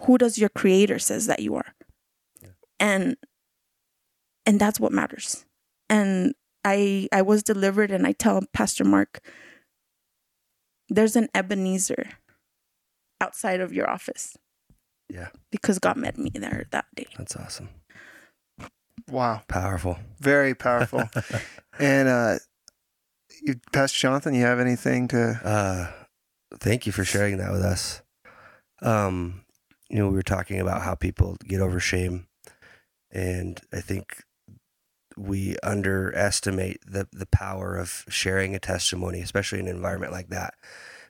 Who 0.00 0.18
does 0.18 0.38
your 0.38 0.48
creator 0.48 0.98
says 0.98 1.26
that 1.26 1.40
you 1.40 1.54
are? 1.56 1.74
And 2.80 3.16
and 4.46 4.60
that's 4.60 4.78
what 4.80 4.92
matters. 4.92 5.44
And 5.90 6.34
I 6.64 7.08
I 7.12 7.22
was 7.22 7.42
delivered 7.42 7.90
and 7.90 8.06
I 8.06 8.12
tell 8.12 8.42
Pastor 8.52 8.84
Mark 8.84 9.20
there's 10.88 11.16
an 11.16 11.28
Ebenezer 11.34 12.08
outside 13.20 13.60
of 13.60 13.72
your 13.72 13.90
office 13.90 14.36
Yeah. 15.10 15.28
because 15.50 15.78
God 15.78 15.96
met 15.96 16.16
me 16.16 16.30
there 16.34 16.66
that 16.70 16.86
day. 16.94 17.06
That's 17.18 17.36
awesome. 17.36 17.68
Wow. 19.10 19.42
Powerful. 19.48 19.98
Very 20.20 20.54
powerful. 20.54 21.10
and 21.78 22.08
uh 22.08 22.38
you, 23.42 23.56
Pastor 23.72 23.98
Jonathan, 23.98 24.34
you 24.34 24.44
have 24.44 24.60
anything 24.60 25.08
to 25.08 25.40
Uh, 25.44 25.92
thank 26.58 26.86
you 26.86 26.92
for 26.92 27.04
sharing 27.04 27.36
that 27.38 27.52
with 27.52 27.62
us. 27.62 28.02
Um, 28.82 29.44
you 29.90 29.98
know, 29.98 30.08
we 30.08 30.14
were 30.16 30.22
talking 30.22 30.60
about 30.60 30.82
how 30.82 30.94
people 30.94 31.36
get 31.46 31.60
over 31.60 31.80
shame, 31.80 32.26
and 33.10 33.60
I 33.72 33.80
think 33.80 34.22
we 35.16 35.56
underestimate 35.62 36.80
the 36.86 37.08
the 37.12 37.26
power 37.26 37.76
of 37.76 38.04
sharing 38.08 38.54
a 38.54 38.58
testimony, 38.60 39.20
especially 39.20 39.58
in 39.58 39.68
an 39.68 39.74
environment 39.76 40.12
like 40.12 40.28
that, 40.28 40.54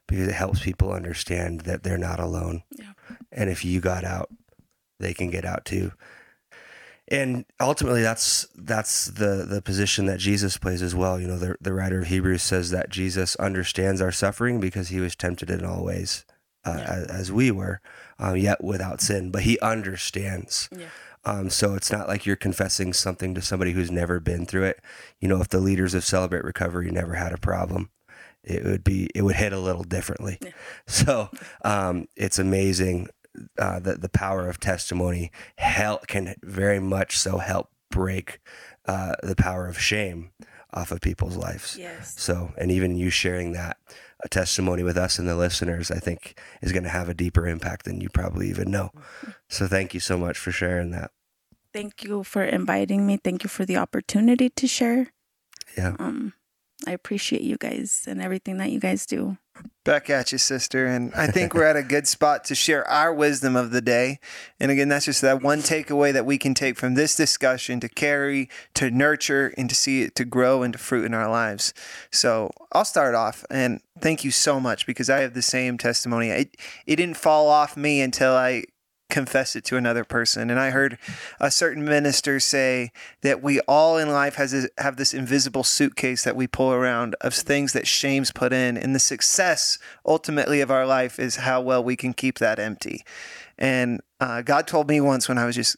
because 0.07 0.27
it 0.29 0.35
helps 0.35 0.61
people 0.61 0.93
understand 0.93 1.63
that 1.63 1.83
they're 1.83 1.99
not 1.99 2.21
alone. 2.21 2.63
Yeah. 2.79 2.93
And 3.33 3.51
if 3.51 3.65
you 3.65 3.81
got 3.81 4.05
out, 4.05 4.31
they 4.99 5.13
can 5.15 5.31
get 5.31 5.45
out 5.45 5.65
too. 5.65 5.93
And 7.11 7.47
ultimately, 7.59 8.03
that's 8.03 8.47
that's 8.55 9.07
the 9.07 9.47
the 9.49 9.63
position 9.63 10.07
that 10.07 10.19
Jesus 10.19 10.59
plays 10.59 10.83
as 10.83 10.95
well. 10.95 11.19
You 11.19 11.27
know, 11.27 11.39
the 11.39 11.57
the 11.61 11.73
writer 11.73 12.01
of 12.01 12.09
Hebrews 12.09 12.43
says 12.43 12.71
that 12.71 12.91
Jesus 12.91 13.35
understands 13.37 14.01
our 14.03 14.13
suffering 14.13 14.61
because 14.61 14.89
he 14.89 15.01
was 15.01 15.17
tempted 15.17 15.51
in 15.51 15.65
all 15.65 15.83
ways, 15.85 16.27
uh, 16.67 16.75
Yeah. 16.77 16.85
as, 16.93 17.07
as 17.07 17.33
we 17.33 17.51
were, 17.51 17.81
um, 18.19 18.37
yet 18.37 18.63
without 18.63 19.01
sin. 19.01 19.31
But 19.31 19.43
he 19.43 19.59
understands. 19.61 20.69
Yeah. 20.77 20.89
Um, 21.25 21.51
so 21.51 21.75
it's 21.75 21.93
not 21.93 22.09
like 22.09 22.25
you're 22.25 22.37
confessing 22.37 22.93
something 22.93 23.35
to 23.35 23.43
somebody 23.43 23.73
who's 23.73 23.91
never 23.91 24.21
been 24.21 24.47
through 24.47 24.65
it. 24.65 24.81
You 25.21 25.29
know, 25.29 25.41
if 25.41 25.49
the 25.49 25.61
leaders 25.61 25.93
of 25.93 26.05
Celebrate 26.05 26.45
Recovery 26.45 26.91
never 26.91 27.15
had 27.15 27.33
a 27.33 27.39
problem, 27.39 27.91
it 28.45 28.65
would 28.65 28.85
be 28.85 29.11
it 29.15 29.23
would 29.23 29.37
hit 29.37 29.53
a 29.53 29.59
little 29.59 29.85
differently. 29.85 30.39
Yeah. 30.43 30.51
So 30.87 31.29
um, 31.65 32.07
it's 32.17 32.39
amazing 32.39 33.09
uh, 33.59 33.79
that 33.81 34.01
the 34.01 34.09
power 34.09 34.49
of 34.49 34.59
testimony 34.59 35.31
help 35.57 36.07
can 36.07 36.35
very 36.43 36.81
much 36.81 37.19
so 37.19 37.39
help 37.39 37.71
break 37.91 38.41
uh, 38.87 39.15
the 39.23 39.37
power 39.37 39.67
of 39.67 39.79
shame 39.79 40.31
off 40.73 40.93
of 40.93 41.01
people's 41.01 41.37
lives. 41.37 41.77
Yes. 41.79 42.15
So, 42.19 42.53
and 42.57 42.71
even 42.71 42.97
you 42.97 43.11
sharing 43.11 43.53
that 43.53 43.77
a 44.25 44.29
testimony 44.29 44.83
with 44.83 44.97
us 44.97 45.19
and 45.19 45.29
the 45.29 45.37
listeners, 45.37 45.91
I 45.91 45.99
think 45.99 46.39
is 46.63 46.73
going 46.73 46.85
to 46.85 46.89
have 46.89 47.09
a 47.09 47.15
deeper 47.15 47.47
impact 47.47 47.85
than 47.85 48.01
you 48.01 48.09
probably 48.09 48.49
even 48.49 48.71
know. 48.71 48.91
So, 49.49 49.67
thank 49.67 49.95
you 49.95 50.01
so 50.01 50.19
much 50.19 50.39
for 50.39 50.51
sharing 50.51 50.91
that. 50.91 51.11
Thank 51.73 52.03
you 52.03 52.25
for 52.25 52.43
inviting 52.43 53.07
me. 53.07 53.19
Thank 53.23 53.45
you 53.45 53.49
for 53.49 53.65
the 53.65 53.77
opportunity 53.77 54.49
to 54.51 54.67
share. 54.67 55.13
Yeah. 55.77 55.97
Um, 55.99 56.33
I 56.87 56.93
appreciate 56.93 57.43
you 57.43 57.57
guys 57.57 58.05
and 58.07 58.23
everything 58.23 58.59
that 58.59 58.71
you 58.71 58.79
guys 58.79 59.05
do. 59.05 59.37
back 59.85 60.09
at 60.09 60.31
you, 60.33 60.39
sister? 60.39 60.87
And 60.87 61.13
I 61.15 61.27
think 61.27 61.55
we're 61.55 61.65
at 61.65 61.77
a 61.77 61.83
good 61.83 62.07
spot 62.07 62.45
to 62.45 62.55
share 62.55 62.87
our 62.89 63.13
wisdom 63.13 63.57
of 63.57 63.71
the 63.71 63.81
day. 63.81 64.21
And 64.61 64.71
again, 64.71 64.89
that's 64.89 65.07
just 65.07 65.21
that 65.23 65.43
one 65.43 65.59
takeaway 65.59 66.13
that 66.13 66.25
we 66.25 66.39
can 66.39 66.55
take 66.55 66.77
from 66.77 66.95
this 66.95 67.17
discussion 67.17 67.81
to 67.81 67.89
carry, 67.89 68.49
to 68.75 68.91
nurture, 68.91 69.53
and 69.59 69.69
to 69.69 69.75
see 69.75 70.03
it 70.03 70.15
to 70.17 70.25
grow 70.25 70.63
into 70.63 70.79
fruit 70.79 71.05
in 71.05 71.15
our 71.15 71.29
lives. 71.29 71.75
So 72.13 72.51
I'll 72.73 72.85
start 72.85 73.15
off 73.15 73.45
and 73.51 73.81
thank 74.01 74.25
you 74.25 74.31
so 74.31 74.61
much 74.61 74.87
because 74.87 75.11
I 75.11 75.21
have 75.21 75.35
the 75.35 75.43
same 75.43 75.79
testimony. 75.79 76.29
It, 76.29 76.57
it 76.87 76.97
didn't 76.97 77.17
fall 77.17 77.49
off 77.49 77.77
me 77.77 78.01
until 78.01 78.33
I 78.33 78.65
confessed 79.11 79.57
it 79.57 79.65
to 79.65 79.77
another 79.77 80.05
person. 80.05 80.51
And 80.51 80.61
I 80.61 80.71
heard 80.71 80.99
a 81.41 81.51
certain 81.51 81.85
minister 81.85 82.39
say 82.41 82.93
that 83.23 83.43
we 83.43 83.61
all 83.61 83.97
in 83.97 84.11
life 84.11 84.35
has 84.35 84.53
this, 84.53 84.69
have 84.79 84.97
this 84.97 85.15
invisible 85.15 85.65
suitcase 85.65 86.25
that 86.25 86.37
we 86.37 86.47
pull 86.47 86.73
around 86.73 87.17
of 87.21 87.35
things 87.35 87.73
that 87.73 87.87
shame's 87.87 88.33
put 88.33 88.53
in, 88.53 88.77
and 88.77 88.95
the 88.95 89.01
success 89.01 89.79
ultimately 90.05 90.61
of 90.61 90.71
our 90.71 90.87
life 90.87 91.19
is 91.19 91.37
how 91.37 91.61
well 91.61 91.83
we 91.83 91.97
can 91.97 92.13
keep 92.13 92.39
that 92.39 92.59
empty. 92.59 93.05
And 93.57 94.01
uh, 94.21 94.43
God 94.43 94.67
told 94.67 94.89
me 94.89 95.01
once 95.01 95.29
when 95.29 95.39
I 95.39 95.47
was 95.47 95.57
just 95.57 95.77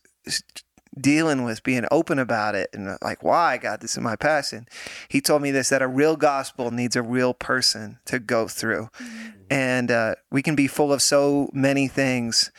dealing 0.99 1.45
with 1.45 1.63
being 1.63 1.87
open 1.91 2.19
about 2.19 2.55
it 2.55 2.71
and 2.73 2.97
like 3.03 3.23
why 3.23 3.53
I 3.53 3.59
got 3.59 3.81
this 3.81 3.97
in 3.97 4.03
my 4.03 4.17
passion. 4.17 4.67
he 5.09 5.21
told 5.21 5.43
me 5.43 5.51
this 5.51 5.69
that 5.69 5.83
a 5.83 5.89
real 5.89 6.17
gospel 6.17 6.71
needs 6.71 6.97
a 6.97 7.03
real 7.03 7.35
person 7.35 7.99
to 8.07 8.19
go 8.19 8.49
through 8.49 8.91
mm-hmm. 8.99 9.29
and 9.49 9.91
uh, 9.91 10.15
we 10.31 10.43
can 10.43 10.55
be 10.55 10.67
full 10.67 10.93
of 10.93 11.01
so 11.01 11.49
many 11.53 11.87
things 11.87 12.51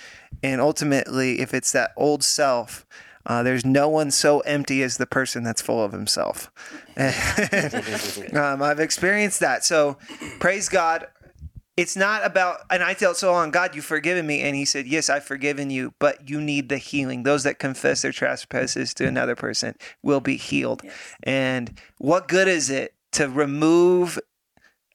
and 0.41 0.61
ultimately 0.61 1.39
if 1.39 1.53
it's 1.53 1.71
that 1.71 1.91
old 1.97 2.23
self 2.23 2.85
uh, 3.25 3.43
there's 3.43 3.65
no 3.65 3.87
one 3.87 4.09
so 4.09 4.39
empty 4.41 4.81
as 4.81 4.97
the 4.97 5.05
person 5.05 5.43
that's 5.43 5.61
full 5.61 5.83
of 5.83 5.91
himself. 5.91 6.51
um, 8.33 8.63
I've 8.63 8.79
experienced 8.79 9.41
that. 9.41 9.63
So 9.63 9.97
praise 10.39 10.69
God 10.69 11.05
it's 11.81 11.95
not 11.95 12.23
about 12.23 12.61
and 12.69 12.83
i 12.83 12.93
felt 12.93 13.17
so 13.17 13.33
on 13.33 13.49
god 13.49 13.75
you've 13.75 13.83
forgiven 13.83 14.27
me. 14.27 14.41
And 14.41 14.55
he 14.55 14.65
said 14.65 14.85
yes 14.85 15.09
i've 15.09 15.23
forgiven 15.23 15.71
you 15.71 15.93
but 15.99 16.29
you 16.29 16.39
need 16.39 16.69
the 16.69 16.77
healing. 16.77 17.23
Those 17.23 17.43
that 17.43 17.57
confess 17.57 18.03
their 18.03 18.11
trespasses 18.11 18.93
to 18.95 19.07
another 19.07 19.35
person 19.35 19.75
will 20.03 20.19
be 20.19 20.37
healed. 20.37 20.81
Yes. 20.83 20.93
and 21.23 21.79
what 21.97 22.27
good 22.27 22.47
is 22.47 22.69
it 22.69 22.93
to 23.13 23.27
remove 23.27 24.19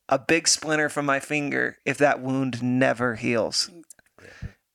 a 0.08 0.18
big 0.18 0.46
splinter 0.46 0.88
from 0.88 1.04
my 1.04 1.18
finger 1.18 1.78
if 1.84 1.98
that 1.98 2.20
wound 2.20 2.62
never 2.62 3.16
heals? 3.16 3.68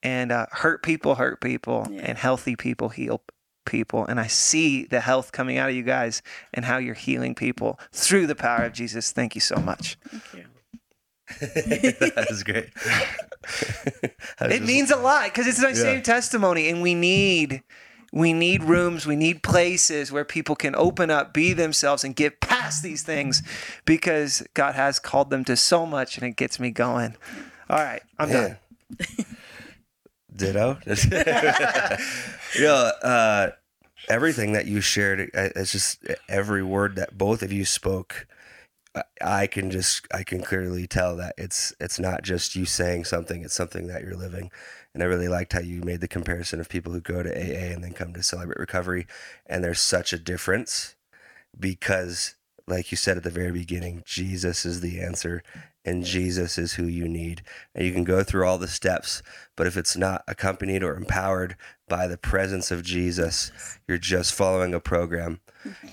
And 0.03 0.31
uh, 0.31 0.47
hurt 0.51 0.83
people 0.83 1.15
hurt 1.15 1.39
people 1.39 1.87
yeah. 1.89 2.01
and 2.01 2.17
healthy 2.17 2.55
people 2.55 2.89
heal 2.89 3.21
people. 3.65 4.05
And 4.05 4.19
i 4.19 4.27
see 4.27 4.85
the 4.85 4.99
health 4.99 5.31
coming 5.31 5.57
out 5.57 5.69
of 5.69 5.75
you 5.75 5.83
guys 5.83 6.21
and 6.53 6.65
how 6.65 6.77
you're 6.77 6.93
healing 6.93 7.35
people 7.35 7.79
through 7.93 8.27
the 8.27 8.35
power 8.35 8.65
of 8.65 8.73
jesus. 8.73 9.13
Thank 9.13 9.33
you 9.33 9.41
so 9.41 9.55
much. 9.57 9.97
Thank 10.09 10.33
you 10.33 10.50
that 11.39 12.27
is 12.29 12.43
great. 12.43 12.69
it 14.03 14.49
just, 14.49 14.63
means 14.63 14.91
a 14.91 14.97
lot 14.97 15.25
because 15.25 15.47
it's 15.47 15.61
the 15.61 15.69
yeah. 15.69 15.73
same 15.73 16.01
testimony, 16.01 16.69
and 16.69 16.81
we 16.81 16.93
need 16.93 17.63
we 18.11 18.33
need 18.33 18.63
rooms, 18.63 19.05
we 19.05 19.15
need 19.15 19.41
places 19.41 20.11
where 20.11 20.25
people 20.25 20.55
can 20.55 20.75
open 20.75 21.09
up, 21.09 21.33
be 21.33 21.53
themselves, 21.53 22.03
and 22.03 22.15
get 22.15 22.41
past 22.41 22.83
these 22.83 23.03
things 23.03 23.41
because 23.85 24.43
God 24.53 24.75
has 24.75 24.99
called 24.99 25.29
them 25.29 25.45
to 25.45 25.55
so 25.55 25.85
much, 25.85 26.17
and 26.17 26.27
it 26.27 26.35
gets 26.35 26.59
me 26.59 26.71
going. 26.71 27.15
All 27.69 27.79
right, 27.79 28.01
I'm 28.19 28.29
done. 28.29 28.57
Ditto. 30.35 30.77
yeah, 32.59 32.91
uh, 33.01 33.51
everything 34.09 34.53
that 34.53 34.65
you 34.65 34.81
shared, 34.81 35.29
it's 35.33 35.71
just 35.71 36.03
every 36.27 36.63
word 36.63 36.95
that 36.95 37.17
both 37.17 37.41
of 37.41 37.51
you 37.51 37.63
spoke 37.63 38.27
I 39.21 39.47
can 39.47 39.71
just 39.71 40.05
I 40.13 40.23
can 40.23 40.41
clearly 40.41 40.85
tell 40.85 41.15
that 41.15 41.35
it's 41.37 41.73
it's 41.79 41.99
not 41.99 42.23
just 42.23 42.55
you 42.55 42.65
saying 42.65 43.05
something; 43.05 43.43
it's 43.43 43.53
something 43.53 43.87
that 43.87 44.01
you're 44.03 44.15
living. 44.15 44.51
And 44.93 45.01
I 45.01 45.05
really 45.05 45.29
liked 45.29 45.53
how 45.53 45.61
you 45.61 45.81
made 45.81 46.01
the 46.01 46.07
comparison 46.07 46.59
of 46.59 46.67
people 46.67 46.91
who 46.91 46.99
go 46.99 47.23
to 47.23 47.29
AA 47.29 47.71
and 47.73 47.83
then 47.83 47.93
come 47.93 48.13
to 48.13 48.23
Celebrate 48.23 48.59
Recovery, 48.59 49.07
and 49.45 49.63
there's 49.63 49.79
such 49.79 50.11
a 50.11 50.19
difference 50.19 50.95
because, 51.57 52.35
like 52.67 52.91
you 52.91 52.97
said 52.97 53.15
at 53.15 53.23
the 53.23 53.29
very 53.29 53.53
beginning, 53.53 54.03
Jesus 54.05 54.65
is 54.65 54.81
the 54.81 54.99
answer, 54.99 55.41
and 55.85 56.03
Jesus 56.03 56.57
is 56.57 56.73
who 56.73 56.83
you 56.83 57.07
need. 57.07 57.43
And 57.73 57.85
you 57.85 57.93
can 57.93 58.03
go 58.03 58.23
through 58.23 58.45
all 58.45 58.57
the 58.57 58.67
steps, 58.67 59.23
but 59.55 59.67
if 59.67 59.77
it's 59.77 59.95
not 59.95 60.23
accompanied 60.27 60.83
or 60.83 60.95
empowered 60.95 61.55
by 61.87 62.07
the 62.07 62.17
presence 62.17 62.71
of 62.71 62.83
Jesus, 62.83 63.51
you're 63.87 63.97
just 63.97 64.33
following 64.33 64.73
a 64.73 64.81
program. 64.81 65.39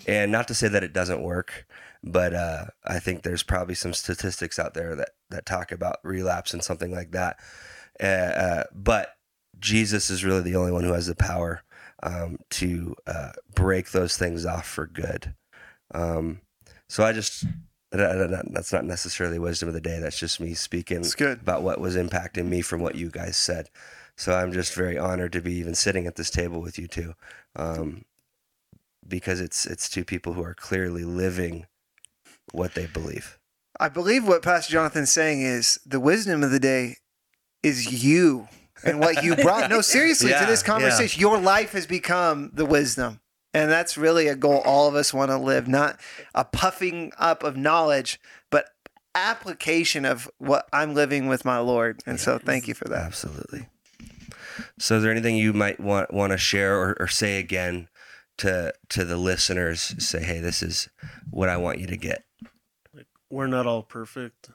And 0.07 0.33
not 0.33 0.49
to 0.49 0.55
say 0.55 0.67
that 0.67 0.83
it 0.83 0.93
doesn't 0.93 1.23
work 1.23 1.67
but 2.03 2.35
uh, 2.35 2.67
I 2.85 2.99
think 2.99 3.23
there's 3.23 3.43
probably 3.43 3.75
some 3.75 3.93
statistics 3.93 4.59
out 4.59 4.75
there 4.75 4.95
that 4.97 5.11
that 5.31 5.47
talk 5.47 5.73
about 5.73 5.97
relapse 6.05 6.53
and 6.53 6.63
something 6.63 6.93
like 6.93 7.11
that. 7.13 7.39
Uh, 8.01 8.05
uh, 8.05 8.65
but 8.73 9.17
Jesus 9.59 10.11
is 10.11 10.25
really 10.25 10.43
the 10.43 10.57
only 10.57 10.73
one 10.73 10.85
who 10.85 10.93
has 10.93 11.07
the 11.07 11.15
power 11.15 11.63
um, 12.03 12.39
to 12.51 12.95
uh, 13.07 13.33
break 13.55 13.91
those 13.91 14.17
things 14.17 14.47
off 14.47 14.67
for 14.67 14.87
good. 14.87 15.35
Um, 15.93 16.41
so 16.89 17.05
I 17.05 17.13
just 17.13 17.45
that's 17.91 18.73
not 18.73 18.85
necessarily 18.85 19.39
wisdom 19.39 19.69
of 19.69 19.75
the 19.75 19.81
day. 19.81 19.99
That's 19.99 20.19
just 20.19 20.41
me 20.41 20.55
speaking 20.55 21.05
about 21.21 21.63
what 21.63 21.81
was 21.81 21.97
impacting 21.97 22.47
me 22.47 22.61
from 22.61 22.81
what 22.81 22.95
you 22.95 23.11
guys 23.11 23.37
said. 23.37 23.71
So 24.17 24.35
I'm 24.35 24.53
just 24.53 24.75
very 24.75 24.99
honored 24.99 25.33
to 25.33 25.41
be 25.41 25.55
even 25.55 25.75
sitting 25.75 26.07
at 26.07 26.17
this 26.17 26.31
table 26.31 26.61
with 26.61 26.79
you 26.79 26.87
two, 26.87 27.15
um, 27.57 28.05
because 29.07 29.41
it's 29.41 29.65
it's 29.65 29.89
two 29.89 30.05
people 30.05 30.35
who 30.35 30.43
are 30.43 30.55
clearly 30.55 31.05
living 31.05 31.67
what 32.53 32.75
they 32.75 32.87
believe. 32.87 33.39
I 33.81 33.89
believe 33.89 34.27
what 34.27 34.43
Pastor 34.43 34.73
Jonathan's 34.73 35.13
saying 35.13 35.43
is 35.43 35.79
the 35.87 36.01
wisdom 36.01 36.43
of 36.43 36.51
the 36.51 36.59
day 36.59 36.97
is 37.63 38.05
you 38.05 38.49
and 38.85 39.01
what 39.01 39.23
you 39.23 39.37
brought. 39.43 39.71
no, 39.71 39.81
seriously, 39.81 40.31
yeah, 40.31 40.41
to 40.41 40.47
this 40.47 40.63
conversation, 40.63 41.21
yeah. 41.21 41.29
your 41.29 41.39
life 41.39 41.73
has 41.73 41.87
become 41.87 42.51
the 42.53 42.67
wisdom. 42.67 43.21
And 43.55 43.71
that's 43.71 43.97
really 43.97 44.29
a 44.29 44.37
goal 44.37 44.63
all 44.65 44.89
of 44.89 44.95
us 44.95 45.15
want 45.15 45.31
to 45.31 45.39
live, 45.39 45.67
not 45.67 45.99
a 46.35 46.45
puffing 46.45 47.13
up 47.19 47.43
of 47.43 47.57
knowledge, 47.57 48.21
but 48.51 48.69
application 49.15 50.05
of 50.05 50.31
what 50.39 50.69
I'm 50.73 50.95
living 50.95 51.29
with 51.29 51.45
my 51.45 51.59
Lord. 51.59 52.03
And 52.07 52.21
so 52.21 52.39
thank 52.39 52.69
you 52.69 52.75
for 52.75 52.85
that. 52.87 53.07
Absolutely. 53.07 53.67
So 54.79 54.97
is 54.97 55.03
there 55.03 55.13
anything 55.13 55.37
you 55.37 55.53
might 55.53 55.81
want 55.81 56.13
want 56.13 56.33
to 56.33 56.39
share 56.39 56.77
or, 56.77 56.97
or 57.01 57.09
say 57.09 57.39
again 57.39 57.89
to 58.39 58.73
to 58.91 59.05
the 59.05 59.17
listeners? 59.17 59.95
Say, 59.99 60.23
hey, 60.23 60.41
this 60.41 60.63
is 60.63 60.89
what 61.31 61.49
I 61.49 61.57
want 61.57 61.79
you 61.79 61.87
to 61.87 61.97
get 61.97 62.25
we're 63.31 63.47
not 63.47 63.67
all 63.67 63.83
perfect. 63.83 64.51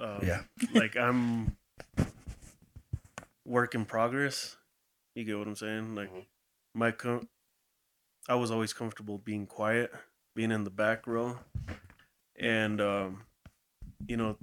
Um, 0.00 0.20
yeah. 0.22 0.42
like 0.74 0.96
I'm 0.96 1.56
work 3.44 3.74
in 3.74 3.84
progress. 3.84 4.56
You 5.14 5.24
get 5.24 5.38
what 5.38 5.48
I'm 5.48 5.56
saying? 5.56 5.94
Like 5.94 6.10
mm-hmm. 6.10 6.20
my 6.74 6.90
com- 6.92 7.28
I 8.28 8.34
was 8.34 8.50
always 8.50 8.72
comfortable 8.72 9.18
being 9.18 9.46
quiet, 9.46 9.90
being 10.36 10.52
in 10.52 10.64
the 10.64 10.70
back 10.70 11.06
row, 11.06 11.38
and 12.38 12.80
um, 12.80 13.22
you 14.06 14.16
know, 14.16 14.36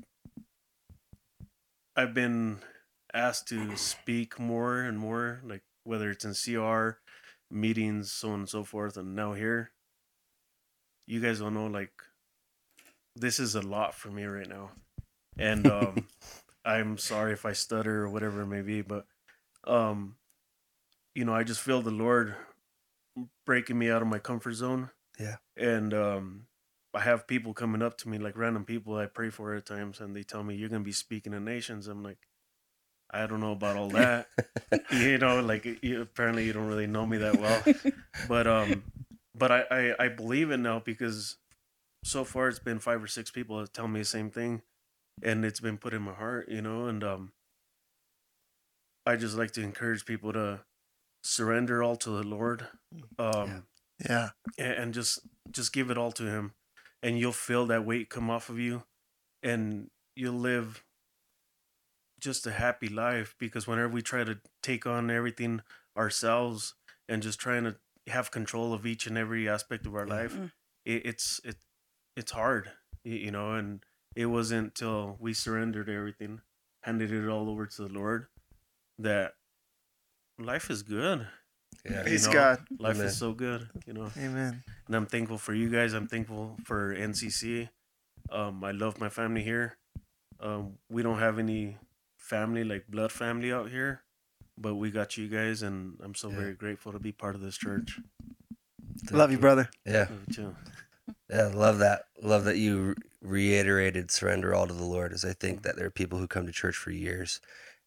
I've 1.96 2.14
been 2.14 2.60
asked 3.14 3.48
to 3.50 3.78
speak 3.78 4.40
more 4.40 4.82
and 4.82 4.98
more, 4.98 5.42
like 5.46 5.62
whether 5.84 6.10
it's 6.10 6.26
in 6.26 6.34
CR 6.34 6.98
meetings, 7.52 8.12
so 8.12 8.30
on 8.30 8.40
and 8.42 8.50
so 8.50 8.64
forth, 8.64 8.98
and 8.98 9.16
now 9.16 9.34
here. 9.34 9.72
You 11.08 11.22
guys 11.22 11.40
don't 11.40 11.54
know, 11.54 11.68
like 11.68 11.94
this 13.16 13.40
is 13.40 13.56
a 13.56 13.62
lot 13.62 13.94
for 13.94 14.10
me 14.10 14.24
right 14.24 14.48
now, 14.48 14.72
and 15.38 15.68
um, 15.72 16.08
I'm 16.64 16.98
sorry 16.98 17.34
if 17.34 17.46
I 17.46 17.54
stutter 17.54 18.04
or 18.04 18.10
whatever 18.10 18.42
it 18.42 18.48
may 18.48 18.62
be, 18.62 18.82
but 18.82 19.06
um, 19.66 20.16
you 21.14 21.26
know, 21.26 21.34
I 21.34 21.44
just 21.44 21.62
feel 21.62 21.82
the 21.82 21.92
Lord 21.92 22.36
breaking 23.46 23.78
me 23.78 23.90
out 23.90 24.02
of 24.02 24.08
my 24.08 24.20
comfort 24.20 24.54
zone. 24.54 24.90
Yeah, 25.20 25.38
and 25.56 25.94
um, 25.94 26.48
I 26.94 27.02
have 27.02 27.28
people 27.28 27.54
coming 27.54 27.82
up 27.82 27.98
to 28.00 28.10
me, 28.10 28.18
like 28.18 28.38
random 28.38 28.66
people 28.66 28.96
I 28.96 29.06
pray 29.06 29.30
for 29.30 29.54
at 29.54 29.66
times, 29.66 30.00
and 30.00 30.16
they 30.16 30.24
tell 30.24 30.44
me 30.44 30.56
you're 30.56 30.70
gonna 30.70 30.84
be 30.84 30.92
speaking 30.92 31.32
to 31.32 31.40
nations. 31.40 31.88
I'm 31.88 32.04
like, 32.04 32.18
I 33.12 33.28
don't 33.28 33.40
know 33.40 33.54
about 33.54 33.78
all 33.78 33.90
that. 33.90 34.28
you 34.92 35.18
know, 35.18 35.42
like 35.42 35.66
you, 35.82 36.02
apparently 36.02 36.46
you 36.46 36.54
don't 36.54 36.68
really 36.68 36.88
know 36.88 37.06
me 37.06 37.18
that 37.18 37.40
well, 37.40 37.64
but 38.28 38.48
um, 38.48 38.84
but 39.34 39.52
I, 39.52 39.64
I 39.72 40.06
I 40.06 40.08
believe 40.10 40.52
it 40.52 40.58
now 40.58 40.80
because 40.80 41.38
so 42.06 42.24
far 42.24 42.48
it's 42.48 42.60
been 42.60 42.78
five 42.78 43.04
or 43.04 43.08
six 43.08 43.32
people 43.32 43.60
that 43.60 43.74
tell 43.74 43.88
me 43.88 44.00
the 44.00 44.06
same 44.06 44.30
thing 44.30 44.62
and 45.24 45.44
it's 45.44 45.60
been 45.60 45.78
put 45.78 45.94
in 45.94 46.04
my 46.04 46.14
heart 46.14 46.48
you 46.48 46.62
know 46.62 46.86
and 46.86 47.04
um 47.04 47.32
i 49.06 49.16
just 49.16 49.36
like 49.36 49.52
to 49.52 49.62
encourage 49.62 50.06
people 50.06 50.32
to 50.32 50.60
surrender 51.24 51.82
all 51.82 51.96
to 51.96 52.12
the 52.12 52.24
lord 52.24 52.68
um 53.18 53.64
yeah, 54.08 54.30
yeah. 54.58 54.66
and 54.66 54.94
just 54.94 55.20
just 55.52 55.74
give 55.74 55.90
it 55.90 55.98
all 55.98 56.12
to 56.12 56.24
him 56.24 56.54
and 57.02 57.18
you'll 57.18 57.32
feel 57.32 57.66
that 57.66 57.86
weight 57.86 58.10
come 58.10 58.30
off 58.30 58.50
of 58.50 58.60
you 58.60 58.84
and 59.42 59.90
you'll 60.16 60.34
live 60.34 60.84
just 62.20 62.46
a 62.46 62.52
happy 62.52 62.88
life 62.88 63.36
because 63.40 63.68
whenever 63.68 63.90
we 63.90 64.02
try 64.02 64.24
to 64.24 64.38
take 64.62 64.86
on 64.86 65.10
everything 65.10 65.62
ourselves 65.98 66.76
and 67.10 67.24
just 67.24 67.40
trying 67.40 67.64
to 67.64 67.76
have 68.08 68.30
control 68.30 68.74
of 68.74 68.86
each 68.86 69.08
and 69.08 69.18
every 69.18 69.50
aspect 69.50 69.88
of 69.88 69.96
our 69.96 70.06
life 70.06 70.36
mm. 70.36 70.52
it, 70.86 71.06
it's 71.06 71.42
it 71.44 71.56
it's 72.16 72.32
hard, 72.32 72.72
you 73.04 73.32
know, 73.32 73.54
and 73.54 73.82
it 74.16 74.28
wasn't 74.28 74.68
until 74.68 75.18
we 75.20 75.34
surrendered 75.34 75.90
everything, 75.90 76.42
handed 76.82 77.12
it 77.12 77.28
all 77.28 77.50
over 77.50 77.66
to 77.66 77.82
the 77.84 77.94
Lord, 77.94 78.28
that 79.00 79.34
life 80.40 80.70
is 80.70 80.84
good. 80.84 81.28
Yeah, 81.84 82.02
Praise 82.02 82.28
God. 82.28 82.66
Life 82.80 82.96
Amen. 82.96 83.08
is 83.08 83.18
so 83.18 83.34
good, 83.34 83.70
you 83.86 83.94
know. 83.94 84.10
Amen. 84.18 84.64
And 84.88 84.96
I'm 84.96 85.06
thankful 85.06 85.38
for 85.38 85.54
you 85.54 85.70
guys. 85.70 85.94
I'm 85.94 86.08
thankful 86.08 86.58
for 86.66 86.96
NCC. 86.96 87.70
Um, 88.32 88.64
I 88.64 88.72
love 88.72 89.00
my 89.00 89.10
family 89.10 89.44
here. 89.44 89.78
Um, 90.40 90.78
we 90.90 91.04
don't 91.04 91.20
have 91.20 91.38
any 91.38 91.78
family 92.18 92.64
like 92.64 92.88
blood 92.88 93.12
family 93.12 93.54
out 93.54 93.70
here, 93.70 94.02
but 94.58 94.76
we 94.76 94.90
got 94.90 95.16
you 95.16 95.28
guys, 95.28 95.62
and 95.62 96.00
I'm 96.04 96.16
so 96.16 96.30
very 96.30 96.54
grateful 96.54 96.92
to 96.92 97.00
be 97.00 97.12
part 97.12 97.36
of 97.36 97.42
this 97.42 97.58
church. 97.58 98.00
Love 99.12 99.32
you, 99.32 99.38
brother. 99.38 99.70
Yeah. 99.86 100.08
Love 100.10 100.22
you 100.28 100.34
too. 100.34 100.56
Yeah, 101.30 101.52
love 101.54 101.80
that. 101.80 102.06
Love 102.22 102.46
that 102.46 102.58
you 102.58 102.96
reiterated 103.22 104.12
surrender 104.12 104.54
all 104.54 104.68
to 104.68 104.74
the 104.74 104.84
Lord. 104.84 105.12
As 105.14 105.26
I 105.26 105.34
think 105.34 105.64
that 105.64 105.76
there 105.76 105.88
are 105.88 105.92
people 105.92 106.20
who 106.20 106.28
come 106.28 106.46
to 106.46 106.52
church 106.52 106.76
for 106.76 106.92
years 106.92 107.42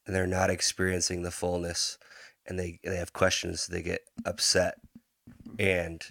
and 0.06 0.14
they're 0.14 0.26
not 0.26 0.50
experiencing 0.50 1.22
the 1.22 1.30
fullness, 1.30 1.98
and 2.46 2.58
they 2.58 2.78
they 2.82 2.96
have 2.96 3.12
questions, 3.12 3.66
they 3.66 3.82
get 3.82 4.02
upset, 4.24 4.78
and 5.58 6.04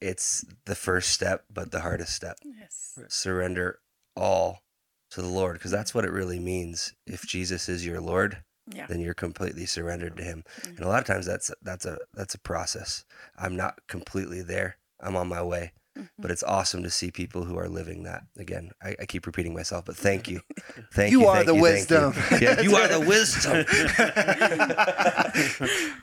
it's 0.00 0.44
the 0.64 0.74
first 0.74 1.10
step, 1.10 1.44
but 1.52 1.70
the 1.70 1.80
hardest 1.80 2.14
step. 2.14 2.36
Yes. 2.44 2.98
Surrender 3.08 3.80
all 4.16 4.62
to 5.10 5.22
the 5.22 5.28
Lord, 5.28 5.54
because 5.54 5.70
that's 5.70 5.94
what 5.94 6.04
it 6.04 6.10
really 6.12 6.38
means. 6.38 6.94
If 7.06 7.22
Jesus 7.26 7.68
is 7.68 7.84
your 7.84 8.00
Lord, 8.00 8.44
Yeah. 8.72 8.86
then 8.86 9.00
you're 9.00 9.12
completely 9.14 9.66
surrendered 9.66 10.16
to 10.16 10.22
Him. 10.24 10.44
Mhm. 10.60 10.68
And 10.76 10.80
a 10.80 10.88
lot 10.88 11.00
of 11.00 11.06
times 11.06 11.26
that's 11.26 11.50
that's 11.62 11.84
a 11.84 11.98
that's 12.14 12.34
a 12.34 12.38
process. 12.38 13.04
I'm 13.36 13.56
not 13.56 13.80
completely 13.88 14.42
there. 14.42 14.78
I'm 15.00 15.16
on 15.16 15.28
my 15.28 15.42
way 15.42 15.72
but 16.18 16.30
it's 16.30 16.42
awesome 16.42 16.82
to 16.82 16.90
see 16.90 17.10
people 17.10 17.44
who 17.44 17.58
are 17.58 17.68
living 17.68 18.02
that 18.04 18.22
again 18.38 18.70
I, 18.82 18.96
I 19.00 19.06
keep 19.06 19.26
repeating 19.26 19.52
myself 19.54 19.84
but 19.84 19.96
thank 19.96 20.28
you 20.28 20.40
thank 20.94 21.12
You 21.12 21.20
you, 21.22 21.26
are 21.26 21.44
thank 21.44 21.46
the 21.48 21.54
you, 21.54 21.62
thank 21.64 21.90
you. 21.90 21.96
wisdom. 21.96 22.14
yeah 22.40 22.60
you 22.60 22.76
are 22.76 22.88
the 22.88 23.00
wisdom 23.00 23.64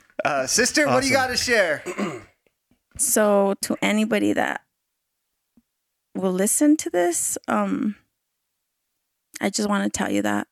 Uh, 0.22 0.46
sister, 0.46 0.86
what 0.86 1.00
do 1.00 1.08
you 1.08 1.14
got 1.14 1.28
to 1.28 1.36
share? 1.36 1.82
So 2.98 3.54
to 3.62 3.76
anybody 3.80 4.34
that 4.34 4.60
will 6.14 6.32
listen 6.32 6.76
to 6.78 6.90
this, 6.90 7.38
um 7.48 7.96
I 9.40 9.48
just 9.48 9.68
want 9.70 9.84
to 9.84 9.96
tell 9.96 10.10
you 10.10 10.20
that 10.22 10.48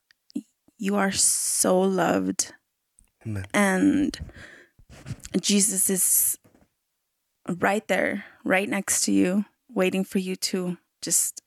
you 0.79 0.95
are 0.95 1.11
so 1.11 1.79
loved 1.79 2.53
Amen. 3.27 3.45
and 3.53 4.17
Jesus 5.39 5.89
is 5.91 6.39
right 7.57 7.87
there, 7.87 8.25
right 8.43 8.69
next 8.69 9.01
to 9.05 9.11
you, 9.11 9.45
waiting 9.73 10.03
for 10.03 10.19
you 10.19 10.35
to 10.35 10.77
just 11.01 11.41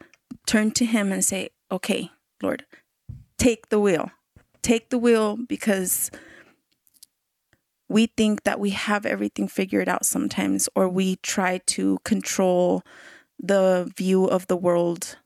turn 0.47 0.71
to 0.73 0.85
him 0.85 1.13
and 1.13 1.25
say, 1.25 1.51
"Okay, 1.71 2.11
Lord, 2.43 2.65
take 3.39 3.69
the 3.69 3.79
wheel. 3.81 4.11
Take 4.63 4.91
the 4.91 4.99
wheel 4.99 5.37
because 5.37 6.11
we 7.89 8.07
think 8.07 8.45
that 8.45 8.59
we 8.59 8.71
have 8.71 9.05
everything 9.05 9.47
figured 9.49 9.89
out 9.89 10.07
sometimes 10.07 10.69
or 10.75 10.89
we 10.89 11.17
try 11.17 11.59
to 11.67 11.99
control 12.05 12.83
the 13.39 13.93
view 13.97 14.25
of 14.25 14.47
the 14.47 14.57
world 14.57 15.19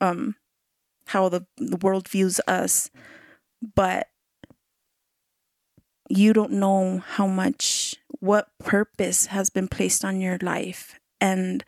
um 0.00 0.34
how 1.06 1.28
the, 1.28 1.46
the 1.56 1.76
world 1.76 2.08
views 2.08 2.40
us 2.46 2.90
but 3.74 4.08
you 6.08 6.32
don't 6.32 6.52
know 6.52 6.98
how 6.98 7.26
much 7.26 7.96
what 8.24 8.48
purpose 8.58 9.26
has 9.26 9.50
been 9.50 9.68
placed 9.68 10.04
on 10.04 10.20
your 10.20 10.38
life 10.40 10.98
and 11.20 11.64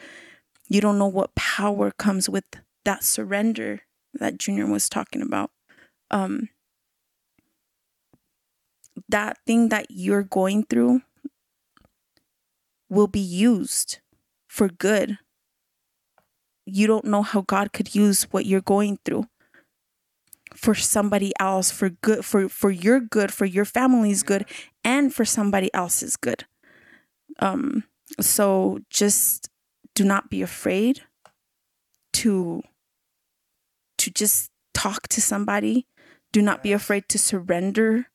you 0.68 0.80
don't 0.80 0.98
know 0.98 1.06
what 1.06 1.34
power 1.34 1.90
comes 1.90 2.28
with 2.28 2.44
that 2.84 3.04
surrender 3.04 3.82
that 4.14 4.38
junior 4.38 4.66
was 4.66 4.88
talking 4.88 5.20
about 5.20 5.50
um 6.10 6.48
that 9.08 9.38
thing 9.46 9.68
that 9.68 9.86
you're 9.90 10.22
going 10.22 10.64
through 10.64 11.02
will 12.88 13.06
be 13.06 13.20
used 13.20 13.98
for 14.48 14.68
good. 14.68 15.18
You 16.64 16.86
don't 16.86 17.04
know 17.04 17.22
how 17.22 17.42
God 17.42 17.72
could 17.72 17.94
use 17.94 18.24
what 18.24 18.46
you're 18.46 18.60
going 18.60 18.98
through 19.04 19.26
for 20.56 20.74
somebody 20.74 21.32
else 21.38 21.70
for 21.70 21.90
good 21.90 22.24
for 22.24 22.48
for 22.48 22.70
your 22.70 23.00
good, 23.00 23.32
for 23.32 23.44
your 23.44 23.64
family's 23.64 24.22
good 24.22 24.44
and 24.84 25.14
for 25.14 25.24
somebody 25.24 25.72
else's 25.74 26.16
good. 26.16 26.44
Um 27.38 27.84
so 28.20 28.78
just 28.90 29.48
do 29.94 30.04
not 30.04 30.30
be 30.30 30.42
afraid 30.42 31.02
to 32.14 32.62
to 33.98 34.10
just 34.10 34.50
talk 34.74 35.08
to 35.08 35.20
somebody. 35.20 35.86
Do 36.32 36.42
not 36.42 36.62
be 36.62 36.72
afraid 36.72 37.08
to 37.08 37.18
surrender 37.18 38.06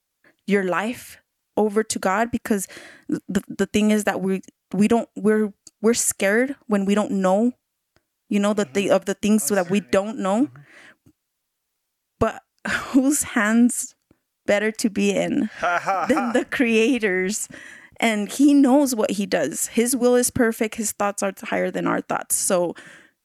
your 0.47 0.63
life 0.63 1.17
over 1.57 1.83
to 1.83 1.99
God 1.99 2.31
because 2.31 2.67
the 3.07 3.43
the 3.47 3.65
thing 3.65 3.91
is 3.91 4.03
that 4.05 4.21
we 4.21 4.41
we 4.73 4.87
don't 4.87 5.09
we're 5.15 5.53
we're 5.81 5.93
scared 5.93 6.55
when 6.67 6.85
we 6.85 6.95
don't 6.95 7.11
know 7.11 7.53
you 8.29 8.39
know 8.39 8.53
the, 8.53 8.65
the 8.65 8.89
of 8.89 9.05
the 9.05 9.13
things 9.13 9.47
that 9.49 9.69
we 9.69 9.79
don't 9.79 10.17
know 10.17 10.49
but 12.21 12.41
whose 12.93 13.23
hands 13.23 13.95
better 14.45 14.71
to 14.71 14.89
be 14.89 15.11
in 15.11 15.49
than 16.07 16.31
the 16.31 16.47
creators 16.49 17.49
and 17.99 18.31
he 18.31 18.53
knows 18.53 18.95
what 18.95 19.11
he 19.11 19.25
does 19.25 19.67
his 19.67 19.95
will 19.95 20.15
is 20.15 20.31
perfect 20.31 20.75
his 20.75 20.93
thoughts 20.93 21.21
are 21.21 21.33
higher 21.43 21.69
than 21.69 21.85
our 21.85 22.01
thoughts 22.01 22.35
so 22.35 22.73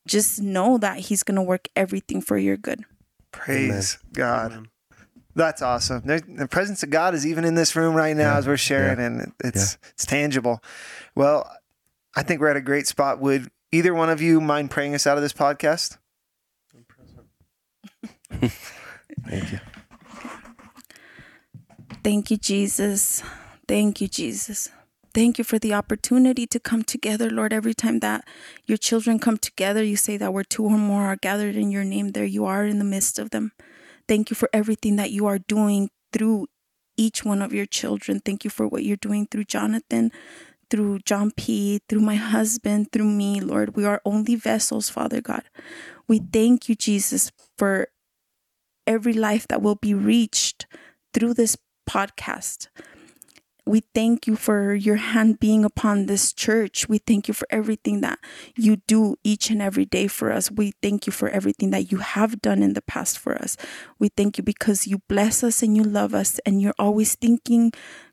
just 0.07 0.43
know 0.43 0.79
that 0.79 0.99
he's 0.99 1.23
going 1.23 1.37
to 1.37 1.43
work 1.43 1.69
everything 1.77 2.21
for 2.21 2.37
your 2.37 2.57
good 2.57 2.85
Praise 3.37 3.99
God. 4.13 4.53
Amen. 4.53 4.69
That's 5.35 5.61
awesome. 5.61 6.03
There's, 6.05 6.23
the 6.23 6.49
presence 6.49 6.83
of 6.83 6.89
God 6.91 7.15
is 7.15 7.27
even 7.27 7.45
in 7.45 7.55
this 7.55 7.77
room 7.77 7.95
right 7.95 8.17
now 8.17 8.37
as 8.37 8.47
we're 8.47 8.57
sharing, 8.57 8.99
and 8.99 9.33
it's 9.45 9.77
it's 9.91 10.07
tangible. 10.07 10.63
Well, 11.15 11.51
I 12.15 12.23
think 12.23 12.41
we're 12.41 12.49
at 12.49 12.57
a 12.57 12.63
great 12.63 12.87
spot. 12.87 13.21
Would 13.21 13.51
either 13.71 13.93
one 13.93 14.09
of 14.09 14.23
you 14.23 14.41
mind 14.41 14.71
praying 14.71 14.95
us 14.95 15.07
out 15.07 15.19
of 15.19 15.23
this 15.23 15.35
podcast? 15.35 15.99
thank 19.25 19.53
you 19.53 19.59
Thank 22.07 22.31
you, 22.31 22.37
Jesus. 22.37 23.21
Thank 23.67 24.01
you, 24.01 24.07
Jesus. 24.07 24.71
Thank 25.13 25.39
you 25.39 25.45
for 25.45 25.59
the 25.59 25.75
opportunity 25.75 26.47
to 26.47 26.61
come 26.61 26.85
together, 26.85 27.29
Lord. 27.31 27.53
Every 27.53 27.75
time 27.75 27.99
that 27.99 28.25
your 28.65 28.79
children 28.79 29.19
come 29.19 29.39
together, 29.39 29.83
you 29.83 29.97
say 29.97 30.17
that 30.19 30.33
where 30.33 30.45
two 30.45 30.65
or 30.67 30.79
more 30.79 31.07
are 31.07 31.17
gathered 31.17 31.57
in 31.57 31.73
your 31.73 31.83
name, 31.83 32.13
there 32.13 32.25
you 32.25 32.45
are 32.45 32.65
in 32.65 32.79
the 32.79 32.85
midst 32.85 33.19
of 33.19 33.31
them. 33.31 33.51
Thank 34.07 34.31
you 34.31 34.37
for 34.37 34.49
everything 34.53 34.95
that 34.97 35.11
you 35.11 35.27
are 35.27 35.41
doing 35.41 35.91
through 36.13 36.47
each 36.97 37.25
one 37.25 37.43
of 37.43 37.53
your 37.53 37.67
children. 37.67 38.21
Thank 38.21 38.45
you 38.45 38.51
for 38.51 38.69
what 38.69 38.85
you're 38.85 38.97
doing 38.97 39.27
through 39.27 39.47
Jonathan, 39.47 40.13
through 40.71 41.01
John 41.01 41.33
P., 41.33 41.81
through 41.89 42.03
my 42.03 42.15
husband, 42.15 42.93
through 42.93 43.11
me, 43.11 43.41
Lord. 43.41 43.75
We 43.75 43.85
are 43.85 44.01
only 44.05 44.37
vessels, 44.37 44.91
Father 44.91 45.21
God. 45.21 45.43
We 46.07 46.21
thank 46.21 46.69
you, 46.69 46.77
Jesus, 46.77 47.33
for 47.59 47.89
every 48.87 49.13
life 49.13 49.47
that 49.49 49.63
will 49.63 49.75
be 49.77 49.95
reached 49.95 50.67
through 51.13 51.35
this 51.35 51.57
podcast. 51.89 52.69
We 53.67 53.83
thank 53.95 54.29
you 54.29 54.37
for 54.37 54.75
your 54.75 54.95
hand 54.97 55.41
being 55.41 55.65
upon 55.65 56.07
this 56.07 56.33
church. 56.33 56.89
We 56.89 56.99
thank 56.99 57.27
you 57.27 57.35
for 57.35 57.49
everything 57.51 58.01
that 58.03 58.21
you 58.55 58.77
do 58.77 59.17
each 59.25 59.51
and 59.51 59.61
every 59.61 59.85
day 59.85 60.07
for 60.07 60.31
us. 60.31 60.53
We 60.53 60.73
thank 60.83 61.07
you 61.07 61.13
for 61.13 61.29
everything 61.29 61.71
that 61.71 61.91
you 61.91 61.99
have 61.99 62.41
done 62.41 62.63
in 62.63 62.75
the 62.75 62.83
past 62.83 63.19
for 63.19 63.35
us. 63.35 63.57
We 63.99 64.09
thank 64.09 64.39
you 64.39 64.45
because 64.45 64.87
you 64.87 65.03
bless 65.09 65.43
us 65.43 65.65
and 65.65 65.77
you 65.77 65.83
love 65.83 66.15
us 66.15 66.39
and 66.47 66.63
you're 66.63 66.77
always 66.79 67.17
thinking 67.17 67.73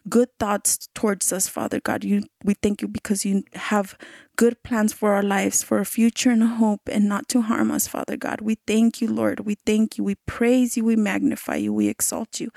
good 0.10 0.30
thoughts 0.40 0.90
towards 0.96 1.32
us, 1.32 1.48
Father 1.48 1.80
God. 1.80 2.04
You 2.04 2.24
we 2.44 2.56
thank 2.56 2.82
you 2.82 2.88
because 2.88 3.24
you 3.24 3.44
have 3.54 3.96
good 4.36 4.62
plans 4.64 4.92
for 4.92 5.14
our 5.14 5.24
lives, 5.24 5.62
for 5.62 5.80
a 5.80 5.86
future 5.86 6.32
and 6.32 6.42
a 6.42 6.48
hope, 6.48 6.82
and 6.88 7.08
not 7.08 7.28
to 7.30 7.42
harm 7.42 7.70
us, 7.70 7.88
Father 7.88 8.18
God. 8.18 8.42
We 8.42 8.58
thank 8.66 9.02
you, 9.02 9.08
Lord. 9.08 9.42
We 9.42 9.56
thank 9.66 9.98
you. 9.98 10.04
We 10.04 10.16
praise 10.26 10.76
you. 10.76 10.84
We 10.84 10.96
magnify 10.96 11.58
you. 11.58 11.74
We 11.74 11.88
exalt 11.90 12.40
you. 12.40 12.50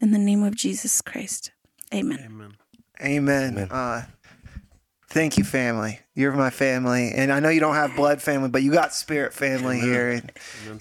In 0.00 0.12
the 0.12 0.18
name 0.18 0.44
of 0.44 0.54
Jesus 0.54 1.02
Christ. 1.02 1.53
Amen. 1.94 2.18
Amen. 2.24 2.56
Amen. 3.00 3.52
Amen. 3.54 3.70
Uh, 3.70 4.04
thank 5.08 5.38
you, 5.38 5.44
family. 5.44 6.00
You're 6.14 6.32
my 6.32 6.50
family, 6.50 7.12
and 7.14 7.32
I 7.32 7.40
know 7.40 7.48
you 7.48 7.60
don't 7.60 7.74
have 7.74 7.96
blood 7.96 8.22
family, 8.22 8.48
but 8.48 8.62
you 8.62 8.72
got 8.72 8.94
spirit 8.94 9.32
family 9.32 9.80
here. 9.80 10.10
And 10.10 10.32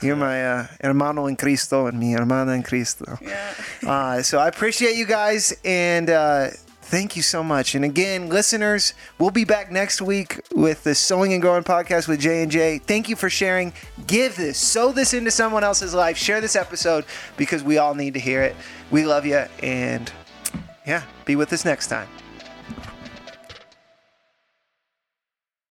you're 0.02 0.16
my 0.16 0.46
uh, 0.46 0.68
hermano 0.82 1.26
en 1.28 1.36
Cristo 1.36 1.88
and 1.88 2.00
mi 2.00 2.14
hermana 2.14 2.54
en 2.54 2.64
Cristo. 2.64 3.18
Yeah. 3.22 3.54
Uh, 3.84 4.22
so 4.22 4.40
I 4.40 4.48
appreciate 4.48 4.96
you 4.96 5.06
guys 5.06 5.54
and 5.66 6.10
uh, 6.10 6.48
thank 6.84 7.18
you 7.18 7.22
so 7.22 7.44
much. 7.44 7.76
And 7.76 7.84
again, 7.84 8.30
listeners, 8.30 8.94
we'll 9.20 9.30
be 9.30 9.44
back 9.44 9.74
next 9.74 10.02
week 10.02 10.40
with 10.56 10.86
the 10.86 10.96
Sowing 10.96 11.34
and 11.34 11.42
Growing 11.42 11.64
podcast 11.66 12.08
with 12.08 12.22
J 12.22 12.44
and 12.44 12.50
J. 12.50 12.78
Thank 12.78 13.10
you 13.10 13.18
for 13.18 13.30
sharing. 13.30 13.74
Give 14.08 14.34
this, 14.38 14.58
sow 14.58 14.94
this 14.94 15.14
into 15.14 15.32
someone 15.32 15.66
else's 15.66 15.94
life. 15.94 16.16
Share 16.16 16.40
this 16.40 16.56
episode 16.56 17.04
because 17.36 17.62
we 17.62 17.78
all 17.78 17.94
need 17.94 18.14
to 18.14 18.22
hear 18.22 18.42
it. 18.42 18.56
We 18.90 19.04
love 19.06 19.26
you 19.26 19.44
and 19.62 20.10
yeah, 20.86 21.04
be 21.26 21.36
with 21.36 21.54
us 21.54 21.66
next 21.66 21.88
time. 21.88 22.08